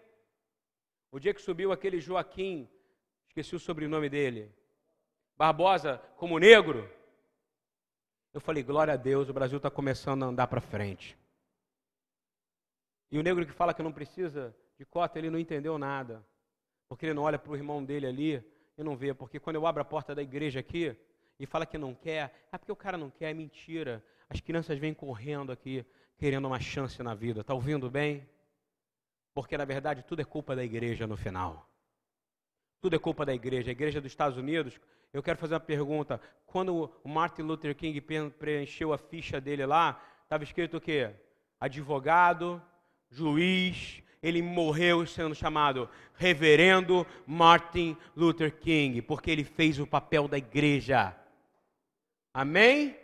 O 1.11 1.19
dia 1.19 1.33
que 1.33 1.41
subiu 1.41 1.71
aquele 1.71 2.01
Joaquim, 2.01 2.67
esqueci 3.27 3.55
o 3.55 3.59
sobrenome 3.59 4.09
dele, 4.09 4.51
Barbosa, 5.37 6.01
como 6.17 6.39
negro, 6.39 6.89
eu 8.33 8.41
falei, 8.41 8.63
glória 8.63 8.95
a 8.95 8.97
Deus, 8.97 9.29
o 9.29 9.33
Brasil 9.33 9.57
está 9.57 9.69
começando 9.69 10.23
a 10.23 10.27
andar 10.27 10.47
para 10.47 10.61
frente. 10.61 11.15
E 13.13 13.19
o 13.19 13.21
negro 13.21 13.45
que 13.45 13.51
fala 13.51 13.75
que 13.75 13.83
não 13.83 13.91
precisa 13.91 14.55
de 14.75 14.83
cota, 14.83 15.19
ele 15.19 15.29
não 15.29 15.37
entendeu 15.37 15.77
nada. 15.77 16.25
Porque 16.89 17.05
ele 17.05 17.13
não 17.13 17.21
olha 17.21 17.37
para 17.37 17.51
o 17.51 17.55
irmão 17.55 17.85
dele 17.85 18.07
ali 18.07 18.43
e 18.75 18.83
não 18.83 18.95
vê. 18.95 19.13
Porque 19.13 19.39
quando 19.39 19.55
eu 19.55 19.67
abro 19.67 19.83
a 19.83 19.85
porta 19.85 20.15
da 20.15 20.23
igreja 20.23 20.61
aqui 20.61 20.97
e 21.39 21.45
fala 21.45 21.63
que 21.63 21.77
não 21.77 21.93
quer, 21.93 22.47
é 22.51 22.57
porque 22.57 22.71
o 22.71 22.75
cara 22.75 22.97
não 22.97 23.11
quer, 23.11 23.29
é 23.29 23.33
mentira. 23.35 24.03
As 24.27 24.41
crianças 24.41 24.79
vêm 24.79 24.95
correndo 24.95 25.51
aqui, 25.51 25.85
querendo 26.17 26.45
uma 26.45 26.59
chance 26.59 27.03
na 27.03 27.13
vida. 27.13 27.41
Está 27.41 27.53
ouvindo 27.53 27.87
bem? 27.87 28.27
Porque 29.31 29.55
na 29.59 29.65
verdade 29.65 30.01
tudo 30.01 30.23
é 30.23 30.25
culpa 30.25 30.55
da 30.55 30.63
igreja 30.63 31.05
no 31.05 31.15
final. 31.15 31.69
Tudo 32.81 32.95
é 32.95 32.99
culpa 32.99 33.23
da 33.23 33.33
igreja. 33.35 33.69
A 33.69 33.73
igreja 33.73 34.01
dos 34.01 34.11
Estados 34.11 34.39
Unidos, 34.39 34.81
eu 35.13 35.21
quero 35.21 35.37
fazer 35.37 35.53
uma 35.53 35.59
pergunta. 35.59 36.19
Quando 36.47 36.91
o 37.03 37.07
Martin 37.07 37.43
Luther 37.43 37.75
King 37.75 38.01
preencheu 38.39 38.91
a 38.91 38.97
ficha 38.97 39.39
dele 39.39 39.67
lá, 39.67 40.03
estava 40.23 40.43
escrito 40.43 40.77
o 40.77 40.81
quê? 40.81 41.11
Advogado, 41.59 42.59
juiz, 43.13 44.01
ele 44.21 44.41
morreu 44.41 45.05
sendo 45.05 45.35
chamado 45.35 45.89
Reverendo 46.15 47.05
Martin 47.27 47.97
Luther 48.15 48.57
King, 48.57 49.01
porque 49.01 49.29
ele 49.29 49.43
fez 49.43 49.79
o 49.79 49.87
papel 49.87 50.27
da 50.27 50.37
igreja. 50.37 51.15
Amém? 52.33 52.97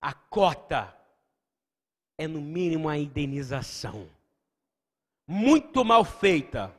A 0.00 0.12
cota 0.12 0.94
é 2.18 2.28
no 2.28 2.40
mínimo 2.40 2.88
a 2.88 2.96
indenização. 2.96 4.08
Muito 5.26 5.84
mal 5.84 6.04
feita. 6.04 6.74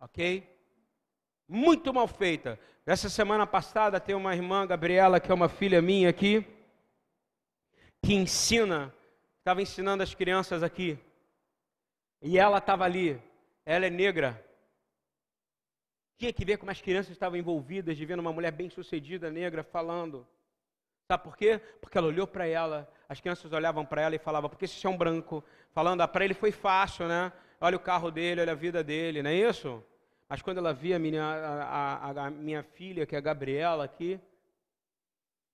Ok? 0.00 0.48
Muito 1.46 1.92
mal 1.92 2.08
feita. 2.08 2.58
Essa 2.86 3.10
semana 3.10 3.46
passada 3.46 4.00
tem 4.00 4.14
uma 4.14 4.34
irmã, 4.34 4.66
Gabriela, 4.66 5.20
que 5.20 5.30
é 5.30 5.34
uma 5.34 5.48
filha 5.48 5.82
minha 5.82 6.08
aqui, 6.08 6.44
que 8.02 8.14
ensina 8.14 8.92
estava 9.50 9.62
ensinando 9.62 10.02
as 10.04 10.14
crianças 10.14 10.62
aqui. 10.62 10.96
E 12.22 12.38
ela 12.38 12.58
estava 12.58 12.84
ali. 12.84 13.20
Ela 13.66 13.86
é 13.86 13.90
negra. 13.90 14.40
Tinha 16.16 16.32
que 16.32 16.44
ver 16.44 16.56
como 16.56 16.70
as 16.70 16.80
crianças 16.80 17.10
estavam 17.10 17.36
envolvidas 17.36 17.96
de 17.96 18.06
vendo 18.06 18.20
uma 18.20 18.32
mulher 18.32 18.52
bem-sucedida, 18.52 19.28
negra, 19.28 19.64
falando. 19.64 20.24
Sabe 21.08 21.24
por 21.24 21.36
quê? 21.36 21.60
Porque 21.80 21.98
ela 21.98 22.06
olhou 22.06 22.28
para 22.28 22.46
ela, 22.46 22.88
as 23.08 23.20
crianças 23.20 23.52
olhavam 23.52 23.84
para 23.84 24.02
ela 24.02 24.14
e 24.14 24.20
falavam, 24.20 24.48
porque 24.48 24.66
esse 24.66 24.86
um 24.86 24.96
branco. 24.96 25.42
Falando, 25.72 26.02
ah, 26.02 26.08
para 26.08 26.24
ele 26.24 26.34
foi 26.34 26.52
fácil, 26.52 27.08
né? 27.08 27.32
Olha 27.60 27.76
o 27.76 27.80
carro 27.80 28.10
dele, 28.12 28.42
olha 28.42 28.52
a 28.52 28.56
vida 28.56 28.84
dele, 28.84 29.20
não 29.20 29.30
é 29.30 29.34
isso? 29.34 29.82
Mas 30.28 30.40
quando 30.42 30.58
ela 30.58 30.72
via 30.72 30.94
a 30.94 30.98
minha, 31.00 31.24
a, 31.24 32.10
a, 32.10 32.26
a 32.26 32.30
minha 32.30 32.62
filha, 32.62 33.04
que 33.04 33.16
é 33.16 33.18
a 33.18 33.22
Gabriela 33.22 33.84
aqui, 33.84 34.20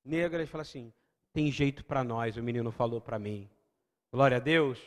negra, 0.04 0.40
ele 0.40 0.50
fala 0.50 0.62
assim: 0.62 0.92
tem 1.32 1.50
jeito 1.50 1.82
para 1.82 2.04
nós, 2.04 2.36
o 2.36 2.42
menino 2.42 2.70
falou 2.70 3.00
para 3.00 3.18
mim. 3.18 3.48
Glória 4.12 4.36
a 4.36 4.40
Deus. 4.40 4.80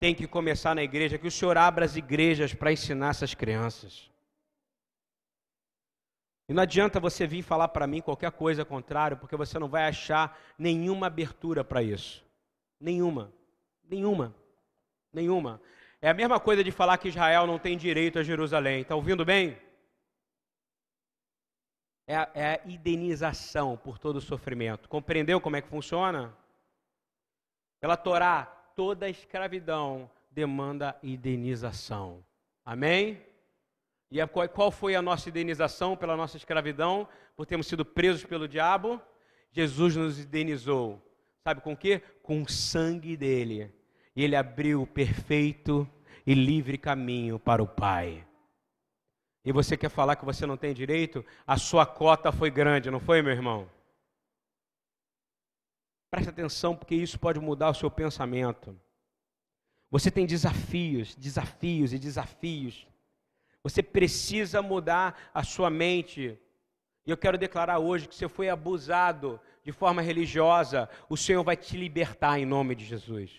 Tem 0.00 0.14
que 0.14 0.26
começar 0.26 0.74
na 0.74 0.82
igreja, 0.82 1.18
que 1.18 1.26
o 1.26 1.30
Senhor 1.30 1.56
abra 1.56 1.84
as 1.84 1.96
igrejas 1.96 2.52
para 2.52 2.72
ensinar 2.72 3.10
essas 3.10 3.34
crianças. 3.34 4.10
E 6.48 6.52
não 6.52 6.62
adianta 6.62 7.00
você 7.00 7.26
vir 7.26 7.42
falar 7.42 7.68
para 7.68 7.86
mim 7.86 8.00
qualquer 8.00 8.30
coisa 8.32 8.64
contrário, 8.64 9.16
porque 9.16 9.36
você 9.36 9.58
não 9.58 9.68
vai 9.68 9.88
achar 9.88 10.38
nenhuma 10.58 11.06
abertura 11.06 11.64
para 11.64 11.82
isso. 11.82 12.24
Nenhuma. 12.80 13.32
Nenhuma. 13.88 14.34
Nenhuma. 15.12 15.60
É 16.00 16.10
a 16.10 16.14
mesma 16.14 16.40
coisa 16.40 16.64
de 16.64 16.72
falar 16.72 16.98
que 16.98 17.08
Israel 17.08 17.46
não 17.46 17.58
tem 17.58 17.78
direito 17.78 18.18
a 18.18 18.24
Jerusalém. 18.24 18.80
Está 18.80 18.96
ouvindo 18.96 19.24
bem? 19.24 19.56
É 22.08 22.16
a, 22.16 22.30
é 22.34 22.54
a 22.54 22.68
indenização 22.68 23.76
por 23.76 23.98
todo 23.98 24.16
o 24.16 24.20
sofrimento. 24.20 24.88
Compreendeu 24.88 25.40
como 25.40 25.54
é 25.54 25.62
que 25.62 25.68
funciona? 25.68 26.36
Pela 27.82 27.96
Torá, 27.96 28.44
toda 28.76 29.10
escravidão 29.10 30.08
demanda 30.30 30.96
indenização. 31.02 32.24
Amém? 32.64 33.20
E 34.08 34.24
qual 34.54 34.70
foi 34.70 34.94
a 34.94 35.02
nossa 35.02 35.28
indenização 35.28 35.96
pela 35.96 36.16
nossa 36.16 36.36
escravidão? 36.36 37.08
Por 37.34 37.44
termos 37.44 37.66
sido 37.66 37.84
presos 37.84 38.24
pelo 38.24 38.46
diabo? 38.46 39.02
Jesus 39.50 39.96
nos 39.96 40.20
indenizou. 40.20 41.02
Sabe 41.42 41.60
com 41.60 41.72
o 41.72 41.76
quê? 41.76 42.00
Com 42.22 42.42
o 42.42 42.48
sangue 42.48 43.16
dele. 43.16 43.74
E 44.14 44.22
ele 44.22 44.36
abriu 44.36 44.82
o 44.82 44.86
perfeito 44.86 45.84
e 46.24 46.34
livre 46.34 46.78
caminho 46.78 47.36
para 47.36 47.60
o 47.60 47.66
Pai. 47.66 48.24
E 49.44 49.50
você 49.50 49.76
quer 49.76 49.90
falar 49.90 50.14
que 50.14 50.24
você 50.24 50.46
não 50.46 50.56
tem 50.56 50.72
direito? 50.72 51.24
A 51.44 51.56
sua 51.56 51.84
cota 51.84 52.30
foi 52.30 52.48
grande, 52.48 52.92
não 52.92 53.00
foi, 53.00 53.22
meu 53.22 53.32
irmão? 53.32 53.68
Preste 56.12 56.28
atenção, 56.28 56.76
porque 56.76 56.94
isso 56.94 57.18
pode 57.18 57.40
mudar 57.40 57.70
o 57.70 57.74
seu 57.74 57.90
pensamento. 57.90 58.78
Você 59.90 60.10
tem 60.10 60.26
desafios, 60.26 61.14
desafios 61.14 61.94
e 61.94 61.98
desafios. 61.98 62.86
Você 63.62 63.82
precisa 63.82 64.60
mudar 64.60 65.30
a 65.32 65.42
sua 65.42 65.70
mente. 65.70 66.38
E 67.06 67.10
eu 67.10 67.16
quero 67.16 67.38
declarar 67.38 67.78
hoje 67.78 68.06
que 68.06 68.14
você 68.14 68.28
foi 68.28 68.50
abusado 68.50 69.40
de 69.64 69.72
forma 69.72 70.02
religiosa, 70.02 70.86
o 71.08 71.16
Senhor 71.16 71.42
vai 71.42 71.56
te 71.56 71.78
libertar 71.78 72.38
em 72.38 72.44
nome 72.44 72.74
de 72.74 72.84
Jesus. 72.84 73.30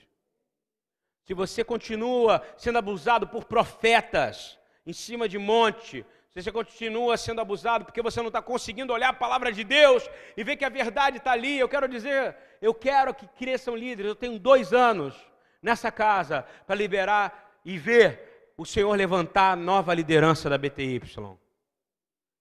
Se 1.26 1.36
você 1.36 1.64
continua 1.64 2.44
sendo 2.58 2.80
abusado 2.80 3.28
por 3.28 3.46
profetas 3.46 4.58
em 4.84 4.94
cima 4.94 5.30
de 5.30 5.38
monte, 5.38 6.04
você 6.42 6.52
continua 6.52 7.16
sendo 7.16 7.42
abusado 7.42 7.86
porque 7.86 8.02
você 8.02 8.20
não 8.20 8.30
está 8.30 8.42
conseguindo 8.42 8.92
olhar 8.92 9.10
a 9.10 9.14
palavra 9.14 9.52
de 9.52 9.64
Deus 9.64 10.10
e 10.36 10.44
ver 10.44 10.58
que 10.58 10.66
a 10.66 10.70
verdade 10.70 11.18
está 11.18 11.32
ali. 11.32 11.60
Eu 11.60 11.70
quero 11.70 11.88
dizer, 11.88 12.36
eu 12.64 12.74
quero 12.74 13.14
que 13.14 13.28
cresçam 13.28 13.76
líderes. 13.76 14.08
Eu 14.08 14.16
tenho 14.16 14.40
dois 14.40 14.72
anos 14.72 15.14
nessa 15.62 15.92
casa 15.92 16.44
para 16.66 16.76
liberar 16.76 17.60
e 17.66 17.78
ver 17.78 18.54
o 18.56 18.66
Senhor 18.66 18.96
levantar 18.96 19.52
a 19.52 19.56
nova 19.58 19.94
liderança 19.94 20.50
da 20.50 20.58
BTY. 20.58 21.02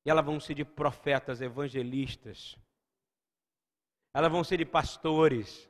E 0.04 0.10
elas 0.10 0.24
vão 0.24 0.38
ser 0.38 0.54
de 0.54 0.64
profetas, 0.64 1.40
evangelistas. 1.40 2.56
Elas 4.14 4.30
vão 4.30 4.44
ser 4.44 4.58
de 4.58 4.64
pastores. 4.64 5.68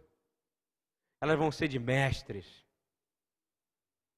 Elas 1.19 1.39
vão 1.39 1.51
ser 1.51 1.69
de 1.69 1.79
mestres. 1.79 2.63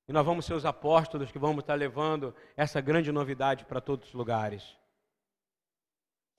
E 0.08 0.12
nós 0.12 0.26
vamos 0.26 0.44
ser 0.46 0.54
os 0.54 0.66
apóstolos 0.66 1.30
que 1.30 1.38
vamos 1.38 1.62
estar 1.62 1.76
levando 1.76 2.34
essa 2.56 2.80
grande 2.80 3.12
novidade 3.12 3.64
para 3.66 3.80
todos 3.80 4.08
os 4.08 4.14
lugares. 4.14 4.76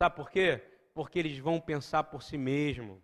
Sabe 0.01 0.17
por 0.17 0.29
quê? 0.29 0.61
Porque 0.93 1.17
eles 1.17 1.39
vão 1.39 1.61
pensar 1.61 2.03
por 2.03 2.21
si 2.21 2.37
mesmos. 2.37 3.01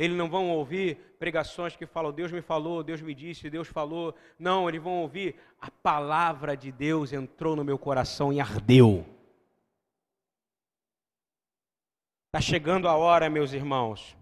Eles 0.00 0.16
não 0.16 0.30
vão 0.30 0.48
ouvir 0.48 0.96
pregações 1.18 1.76
que 1.76 1.84
falam, 1.84 2.10
Deus 2.10 2.32
me 2.32 2.40
falou, 2.40 2.82
Deus 2.82 3.02
me 3.02 3.14
disse, 3.14 3.50
Deus 3.50 3.68
falou. 3.68 4.14
Não, 4.38 4.66
eles 4.66 4.82
vão 4.82 5.02
ouvir, 5.02 5.38
a 5.60 5.70
palavra 5.70 6.56
de 6.56 6.72
Deus 6.72 7.12
entrou 7.12 7.54
no 7.54 7.62
meu 7.62 7.78
coração 7.78 8.32
e 8.32 8.40
ardeu. 8.40 9.04
Está 12.28 12.40
chegando 12.40 12.88
a 12.88 12.96
hora, 12.96 13.28
meus 13.28 13.52
irmãos. 13.52 14.16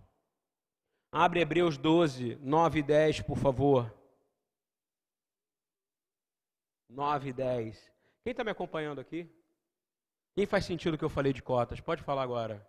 Abre 1.12 1.42
Hebreus 1.42 1.78
12, 1.78 2.34
9 2.42 2.80
e 2.80 2.82
10, 2.82 3.20
por 3.20 3.38
favor. 3.38 3.94
9 6.88 7.28
e 7.28 7.32
10. 7.32 7.92
Quem 8.24 8.32
está 8.32 8.42
me 8.42 8.50
acompanhando 8.50 9.00
aqui? 9.00 9.30
Quem 10.34 10.44
faz 10.44 10.64
sentido 10.64 10.94
o 10.94 10.98
que 10.98 11.04
eu 11.04 11.08
falei 11.08 11.32
de 11.32 11.40
cotas? 11.40 11.80
Pode 11.80 12.02
falar 12.02 12.24
agora. 12.24 12.68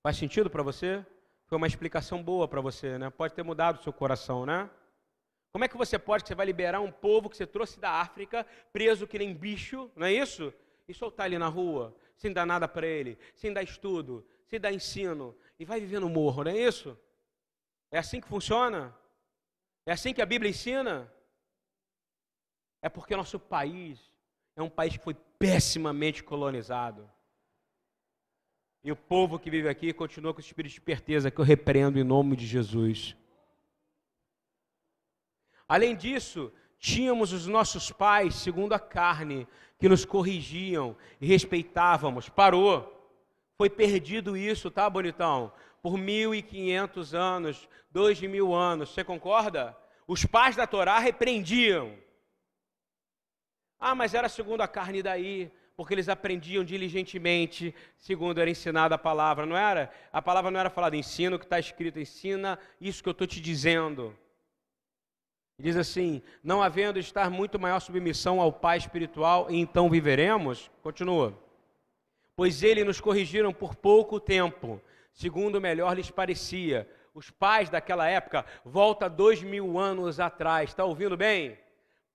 Faz 0.00 0.16
sentido 0.16 0.48
para 0.48 0.62
você? 0.62 1.04
Foi 1.46 1.56
uma 1.56 1.66
explicação 1.66 2.22
boa 2.22 2.48
para 2.48 2.60
você, 2.60 2.98
né? 2.98 3.08
Pode 3.08 3.34
ter 3.34 3.42
mudado 3.42 3.78
o 3.78 3.82
seu 3.82 3.92
coração, 3.92 4.44
né? 4.44 4.68
Como 5.52 5.64
é 5.64 5.68
que 5.68 5.76
você 5.76 5.98
pode, 5.98 6.24
que 6.24 6.28
você 6.28 6.34
vai 6.34 6.44
liberar 6.44 6.80
um 6.80 6.90
povo 6.90 7.30
que 7.30 7.36
você 7.36 7.46
trouxe 7.46 7.78
da 7.78 7.92
África, 7.92 8.44
preso 8.72 9.06
que 9.06 9.18
nem 9.18 9.32
bicho, 9.32 9.90
não 9.94 10.06
é 10.06 10.12
isso? 10.12 10.52
E 10.88 10.92
soltar 10.92 11.26
ele 11.26 11.38
na 11.38 11.48
rua, 11.48 11.96
sem 12.16 12.32
dar 12.32 12.44
nada 12.44 12.66
para 12.66 12.86
ele, 12.86 13.18
sem 13.34 13.52
dar 13.52 13.62
estudo, 13.62 14.26
sem 14.44 14.60
dar 14.60 14.72
ensino, 14.72 15.36
e 15.58 15.64
vai 15.64 15.80
viver 15.80 16.00
no 16.00 16.08
morro, 16.08 16.44
não 16.44 16.50
é 16.50 16.58
isso? 16.58 16.98
É 17.90 17.98
assim 17.98 18.20
que 18.20 18.28
funciona? 18.28 18.94
É 19.86 19.92
assim 19.92 20.12
que 20.12 20.20
a 20.20 20.26
Bíblia 20.26 20.50
ensina? 20.50 21.10
É 22.82 22.88
porque 22.88 23.16
nosso 23.16 23.38
país 23.38 24.10
é 24.56 24.62
um 24.62 24.68
país 24.68 24.96
que 24.96 25.02
foi 25.04 25.14
pessimamente 25.38 26.22
colonizado. 26.22 27.10
E 28.86 28.92
o 28.92 28.94
povo 28.94 29.36
que 29.36 29.50
vive 29.50 29.68
aqui 29.68 29.92
continua 29.92 30.32
com 30.32 30.38
o 30.38 30.40
espírito 30.40 30.70
de 30.70 30.78
esperteza 30.78 31.28
que 31.28 31.40
eu 31.40 31.44
repreendo 31.44 31.98
em 31.98 32.04
nome 32.04 32.36
de 32.36 32.46
Jesus. 32.46 33.16
Além 35.66 35.96
disso, 35.96 36.52
tínhamos 36.78 37.32
os 37.32 37.48
nossos 37.48 37.90
pais, 37.90 38.36
segundo 38.36 38.74
a 38.74 38.78
carne, 38.78 39.48
que 39.76 39.88
nos 39.88 40.04
corrigiam 40.04 40.96
e 41.20 41.26
respeitávamos. 41.26 42.28
Parou. 42.28 42.92
Foi 43.56 43.68
perdido 43.68 44.36
isso, 44.36 44.70
tá, 44.70 44.88
bonitão? 44.88 45.52
Por 45.82 45.94
1.500 45.98 47.12
anos, 47.12 47.68
dois 47.90 48.20
mil 48.20 48.54
anos. 48.54 48.90
Você 48.90 49.02
concorda? 49.02 49.76
Os 50.06 50.24
pais 50.24 50.54
da 50.54 50.64
Torá 50.64 51.00
repreendiam. 51.00 51.92
Ah, 53.80 53.96
mas 53.96 54.14
era 54.14 54.28
segundo 54.28 54.60
a 54.60 54.68
carne 54.68 55.02
daí, 55.02 55.50
porque 55.76 55.92
eles 55.92 56.08
aprendiam 56.08 56.64
diligentemente, 56.64 57.74
segundo 57.98 58.40
era 58.40 58.48
ensinada 58.48 58.94
a 58.94 58.98
palavra, 58.98 59.44
não 59.44 59.56
era? 59.56 59.90
A 60.10 60.22
palavra 60.22 60.50
não 60.50 60.58
era 60.58 60.70
falada, 60.70 60.96
ensina 60.96 61.36
o 61.36 61.38
que 61.38 61.44
está 61.44 61.58
escrito, 61.58 62.00
ensina 62.00 62.58
isso 62.80 63.02
que 63.02 63.08
eu 63.08 63.12
estou 63.12 63.26
te 63.26 63.40
dizendo. 63.40 64.16
Diz 65.58 65.76
assim: 65.76 66.22
não 66.42 66.62
havendo 66.62 66.98
estar 66.98 67.30
muito 67.30 67.58
maior 67.58 67.80
submissão 67.80 68.40
ao 68.40 68.52
Pai 68.52 68.78
espiritual, 68.78 69.48
então 69.50 69.90
viveremos? 69.90 70.70
Continua. 70.82 71.38
Pois 72.34 72.62
ele 72.62 72.84
nos 72.84 73.00
corrigiram 73.00 73.52
por 73.52 73.74
pouco 73.74 74.18
tempo, 74.18 74.80
segundo 75.12 75.60
melhor 75.60 75.94
lhes 75.94 76.10
parecia. 76.10 76.88
Os 77.14 77.30
pais 77.30 77.70
daquela 77.70 78.06
época, 78.06 78.44
volta 78.62 79.08
dois 79.08 79.42
mil 79.42 79.78
anos 79.78 80.20
atrás, 80.20 80.70
está 80.70 80.84
ouvindo 80.84 81.16
bem? 81.16 81.58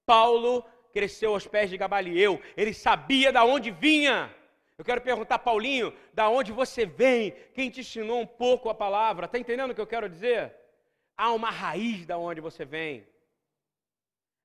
Paulo 0.06 0.64
cresceu 0.92 1.34
aos 1.34 1.48
pés 1.48 1.70
de 1.70 1.78
Gabaliel, 1.78 2.42
ele 2.56 2.74
sabia 2.74 3.32
da 3.32 3.44
onde 3.44 3.72
vinha. 3.72 4.34
Eu 4.78 4.86
quero 4.86 5.02
perguntar, 5.02 5.40
Paulinho, 5.40 5.96
da 6.14 6.30
onde 6.30 6.52
você 6.52 6.86
vem? 6.86 7.32
Quem 7.54 7.70
te 7.70 7.82
ensinou 7.82 8.20
um 8.22 8.26
pouco 8.26 8.70
a 8.70 8.74
palavra? 8.74 9.26
Está 9.26 9.38
entendendo 9.38 9.72
o 9.72 9.76
que 9.76 9.82
eu 9.82 9.88
quero 9.88 10.10
dizer? 10.10 10.56
Há 11.16 11.32
uma 11.32 11.52
raiz 11.52 12.06
da 12.06 12.18
onde 12.18 12.42
você 12.42 12.66
vem. 12.66 13.08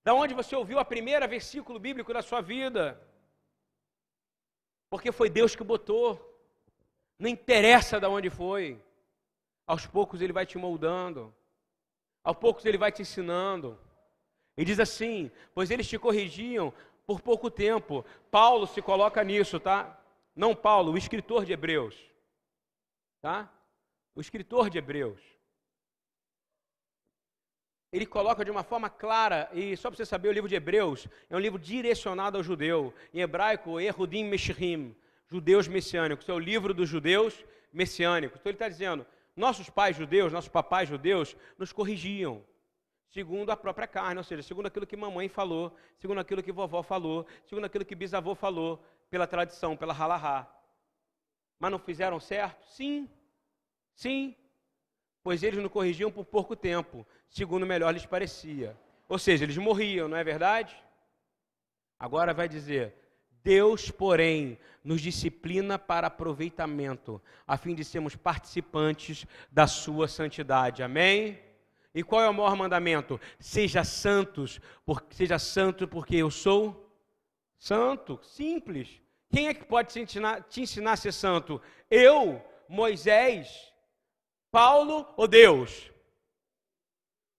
Da 0.04 0.12
onde 0.14 0.34
você 0.34 0.54
ouviu 0.54 0.78
a 0.78 0.84
primeira 0.84 1.26
versículo 1.26 1.78
bíblico 1.78 2.12
da 2.12 2.22
sua 2.22 2.40
vida. 2.40 3.00
Porque 4.90 5.10
foi 5.10 5.28
Deus 5.30 5.56
que 5.56 5.64
botou. 5.64 6.08
Não 7.18 7.28
interessa 7.28 7.98
de 7.98 8.06
onde 8.06 8.28
foi. 8.28 8.80
Aos 9.66 9.86
poucos 9.86 10.20
ele 10.20 10.32
vai 10.32 10.46
te 10.46 10.58
moldando. 10.58 11.34
Aos 12.22 12.36
poucos 12.36 12.64
ele 12.64 12.78
vai 12.78 12.92
te 12.92 13.02
ensinando. 13.02 13.78
E 14.56 14.64
diz 14.64 14.80
assim: 14.80 15.30
pois 15.54 15.70
eles 15.70 15.88
te 15.88 15.98
corrigiam 15.98 16.72
por 17.06 17.20
pouco 17.20 17.50
tempo. 17.50 18.04
Paulo 18.30 18.66
se 18.66 18.80
coloca 18.80 19.22
nisso, 19.22 19.60
tá? 19.60 20.00
Não 20.34 20.54
Paulo, 20.54 20.92
o 20.92 20.98
escritor 20.98 21.44
de 21.44 21.52
Hebreus. 21.52 21.96
Tá? 23.20 23.50
O 24.14 24.20
escritor 24.20 24.70
de 24.70 24.78
Hebreus. 24.78 25.20
Ele 27.92 28.04
coloca 28.04 28.44
de 28.44 28.50
uma 28.50 28.62
forma 28.62 28.90
clara, 28.90 29.48
e 29.52 29.76
só 29.76 29.88
para 29.88 29.96
você 29.96 30.04
saber, 30.04 30.28
o 30.28 30.32
livro 30.32 30.48
de 30.48 30.54
Hebreus 30.54 31.06
é 31.30 31.36
um 31.36 31.38
livro 31.38 31.58
direcionado 31.58 32.36
ao 32.36 32.42
judeu. 32.42 32.92
Em 33.14 33.20
hebraico, 33.20 33.80
Erudim 33.80 34.24
Meshrim, 34.24 34.94
judeus 35.28 35.68
messiânicos. 35.68 36.28
É 36.28 36.32
o 36.32 36.38
livro 36.38 36.74
dos 36.74 36.88
judeus 36.88 37.44
messiânicos. 37.72 38.40
Então 38.40 38.50
ele 38.50 38.56
está 38.56 38.68
dizendo: 38.68 39.06
nossos 39.34 39.70
pais 39.70 39.96
judeus, 39.96 40.32
nossos 40.32 40.50
papais 40.50 40.88
judeus, 40.88 41.36
nos 41.56 41.72
corrigiam 41.72 42.44
segundo 43.10 43.50
a 43.50 43.56
própria 43.56 43.86
carne, 43.86 44.18
ou 44.18 44.24
seja, 44.24 44.42
segundo 44.42 44.66
aquilo 44.66 44.86
que 44.86 44.96
mamãe 44.96 45.28
falou, 45.28 45.74
segundo 45.98 46.20
aquilo 46.20 46.42
que 46.42 46.52
vovó 46.52 46.82
falou, 46.82 47.26
segundo 47.46 47.64
aquilo 47.64 47.84
que 47.84 47.94
bisavô 47.94 48.34
falou, 48.34 48.82
pela 49.10 49.26
tradição, 49.26 49.76
pela 49.76 49.94
halahá. 49.94 50.46
Mas 51.58 51.70
não 51.70 51.78
fizeram 51.78 52.20
certo? 52.20 52.66
Sim, 52.68 53.08
sim, 53.94 54.34
pois 55.22 55.42
eles 55.42 55.62
não 55.62 55.68
corrigiam 55.68 56.10
por 56.10 56.24
pouco 56.24 56.54
tempo, 56.54 57.06
segundo 57.28 57.66
melhor 57.66 57.92
lhes 57.92 58.06
parecia. 58.06 58.76
Ou 59.08 59.18
seja, 59.18 59.44
eles 59.44 59.56
morriam, 59.56 60.08
não 60.08 60.16
é 60.16 60.24
verdade? 60.24 60.76
Agora 61.98 62.34
vai 62.34 62.48
dizer: 62.48 62.94
Deus, 63.42 63.90
porém, 63.90 64.58
nos 64.82 65.00
disciplina 65.00 65.78
para 65.78 66.08
aproveitamento, 66.08 67.22
a 67.46 67.56
fim 67.56 67.74
de 67.74 67.84
sermos 67.84 68.16
participantes 68.16 69.24
da 69.50 69.66
sua 69.66 70.08
santidade. 70.08 70.82
Amém? 70.82 71.45
E 71.96 72.02
qual 72.02 72.20
é 72.20 72.28
o 72.28 72.34
maior 72.34 72.54
mandamento? 72.54 73.18
Seja 73.40 73.82
santos, 73.82 74.60
porque, 74.84 75.14
seja 75.14 75.38
santo 75.38 75.88
porque 75.88 76.14
eu 76.16 76.30
sou 76.30 76.94
santo. 77.56 78.20
Simples. 78.22 79.00
Quem 79.30 79.48
é 79.48 79.54
que 79.54 79.64
pode 79.64 79.94
te 79.94 80.00
ensinar, 80.00 80.42
te 80.42 80.60
ensinar 80.60 80.92
a 80.92 80.96
ser 80.96 81.12
santo? 81.12 81.58
Eu, 81.90 82.44
Moisés, 82.68 83.72
Paulo 84.50 85.08
ou 85.16 85.26
Deus? 85.26 85.90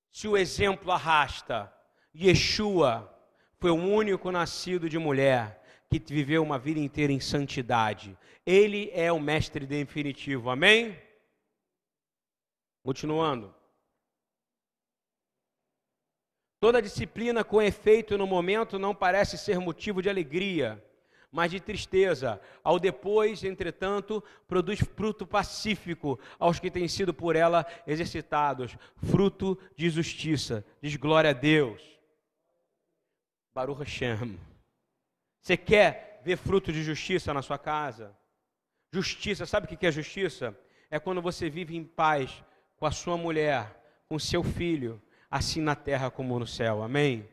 Se 0.09 0.27
o 0.27 0.35
exemplo 0.35 0.91
arrasta, 0.91 1.71
Yeshua 2.15 3.15
foi 3.59 3.69
o 3.69 3.75
único 3.75 4.31
nascido 4.31 4.89
de 4.89 4.97
mulher 4.97 5.63
que 5.87 5.99
viveu 5.99 6.41
uma 6.41 6.57
vida 6.57 6.79
inteira 6.79 7.13
em 7.13 7.19
santidade. 7.19 8.17
Ele 8.43 8.89
é 8.91 9.11
o 9.11 9.19
mestre 9.19 9.67
definitivo. 9.67 10.49
Amém? 10.49 10.99
Continuando. 12.81 13.56
Toda 16.59 16.81
disciplina 16.81 17.43
com 17.43 17.61
efeito 17.61 18.17
no 18.17 18.25
momento 18.25 18.79
não 18.79 18.95
parece 18.95 19.37
ser 19.37 19.59
motivo 19.59 20.01
de 20.01 20.09
alegria, 20.09 20.83
mas 21.31 21.51
de 21.51 21.59
tristeza. 21.59 22.41
Ao 22.63 22.79
depois, 22.79 23.43
entretanto, 23.43 24.23
produz 24.47 24.79
fruto 24.79 25.27
pacífico 25.27 26.19
aos 26.39 26.59
que 26.59 26.71
têm 26.71 26.87
sido 26.87 27.13
por 27.13 27.35
ela 27.35 27.65
exercitados, 27.85 28.75
fruto 28.95 29.57
de 29.75 29.89
justiça. 29.89 30.65
Diz 30.81 30.95
glória 30.95 31.29
a 31.29 31.33
Deus. 31.33 31.83
Baruch 33.53 33.79
Hashem. 33.79 34.39
Você 35.41 35.55
quer 35.55 36.21
ver 36.23 36.37
fruto 36.37 36.73
de 36.73 36.83
justiça 36.83 37.33
na 37.33 37.41
sua 37.41 37.59
casa? 37.59 38.17
Justiça, 38.91 39.45
sabe 39.45 39.65
o 39.65 39.77
que 39.77 39.85
é 39.85 39.91
justiça? 39.91 40.57
É 40.89 40.99
quando 40.99 41.21
você 41.21 41.49
vive 41.49 41.75
em 41.75 41.83
paz 41.83 42.43
com 42.77 42.85
a 42.85 42.91
sua 42.91 43.15
mulher, 43.15 43.79
com 44.07 44.17
seu 44.17 44.43
filho, 44.43 45.01
assim 45.29 45.61
na 45.61 45.75
terra 45.75 46.09
como 46.09 46.39
no 46.39 46.47
céu. 46.47 46.83
Amém? 46.83 47.27